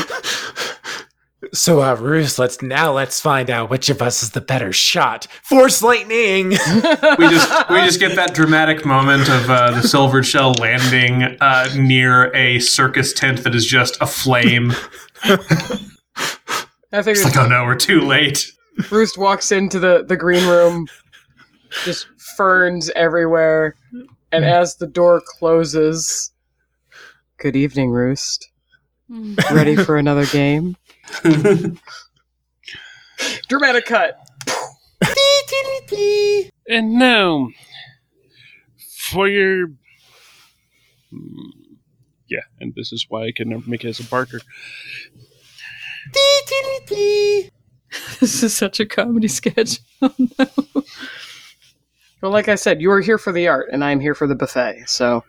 So, 1.53 1.81
uh, 1.81 1.95
Ruth, 1.95 2.39
let's 2.39 2.61
now 2.61 2.91
let's 2.91 3.21
find 3.21 3.49
out 3.49 3.69
which 3.69 3.89
of 3.89 4.01
us 4.01 4.21
is 4.21 4.31
the 4.31 4.41
better 4.41 4.73
shot. 4.73 5.27
Force 5.43 5.81
lightning. 5.81 6.49
We 6.49 6.57
just 6.57 7.69
we 7.69 7.77
just 7.77 7.99
get 7.99 8.15
that 8.15 8.33
dramatic 8.33 8.85
moment 8.85 9.29
of 9.29 9.49
uh, 9.49 9.71
the 9.71 9.81
silver 9.81 10.23
shell 10.23 10.53
landing 10.53 11.38
uh, 11.39 11.69
near 11.75 12.35
a 12.35 12.59
circus 12.59 13.13
tent 13.13 13.43
that 13.43 13.55
is 13.55 13.65
just 13.65 13.97
aflame. 14.01 14.71
I 15.23 15.38
think 17.01 17.17
It's 17.17 17.23
like, 17.23 17.38
oh 17.38 17.47
no, 17.47 17.63
we're 17.65 17.75
too 17.75 18.01
late. 18.01 18.51
Roost 18.91 19.17
walks 19.17 19.51
into 19.51 19.79
the, 19.79 20.03
the 20.07 20.17
green 20.17 20.47
room, 20.47 20.88
just 21.83 22.07
ferns 22.35 22.89
everywhere, 22.95 23.75
and 24.31 24.45
as 24.45 24.75
the 24.75 24.88
door 24.88 25.21
closes, 25.39 26.31
good 27.39 27.55
evening, 27.55 27.91
Roost. 27.91 28.49
Ready 29.51 29.75
for 29.75 29.97
another 29.97 30.25
game? 30.25 30.75
Dramatic 33.47 33.85
cut. 33.85 34.19
And 36.67 36.93
now, 36.93 37.49
for 39.11 39.27
your. 39.29 39.67
Hmm, 41.11 41.75
Yeah, 42.27 42.41
and 42.59 42.73
this 42.75 42.91
is 42.91 43.05
why 43.07 43.27
I 43.27 43.31
can 43.31 43.49
never 43.49 43.69
make 43.69 43.85
it 43.85 43.89
as 43.89 43.99
a 43.99 44.03
Barker. 44.03 44.41
this 48.19 48.43
is 48.43 48.55
such 48.55 48.79
a 48.79 48.85
comedy 48.85 49.27
sketch. 49.27 49.79
Oh, 50.01 50.13
no. 50.17 50.47
Well, 52.21 52.31
like 52.31 52.47
I 52.49 52.55
said, 52.55 52.81
you 52.81 52.89
are 52.91 53.01
here 53.01 53.17
for 53.19 53.31
the 53.31 53.47
art, 53.47 53.69
and 53.71 53.83
I'm 53.83 53.99
here 53.99 54.15
for 54.15 54.25
the 54.27 54.33
buffet. 54.35 54.83
So, 54.88 55.23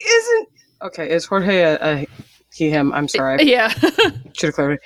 isn't 0.00 0.48
okay? 0.82 1.10
Is 1.10 1.26
Jorge 1.26 1.60
a, 1.62 1.78
a 1.82 2.06
he 2.54 2.68
him? 2.70 2.92
I'm 2.92 3.08
sorry, 3.08 3.38
I 3.40 3.42
Yeah. 3.42 3.68
should 3.68 4.48
have 4.48 4.54
clarified. 4.54 4.78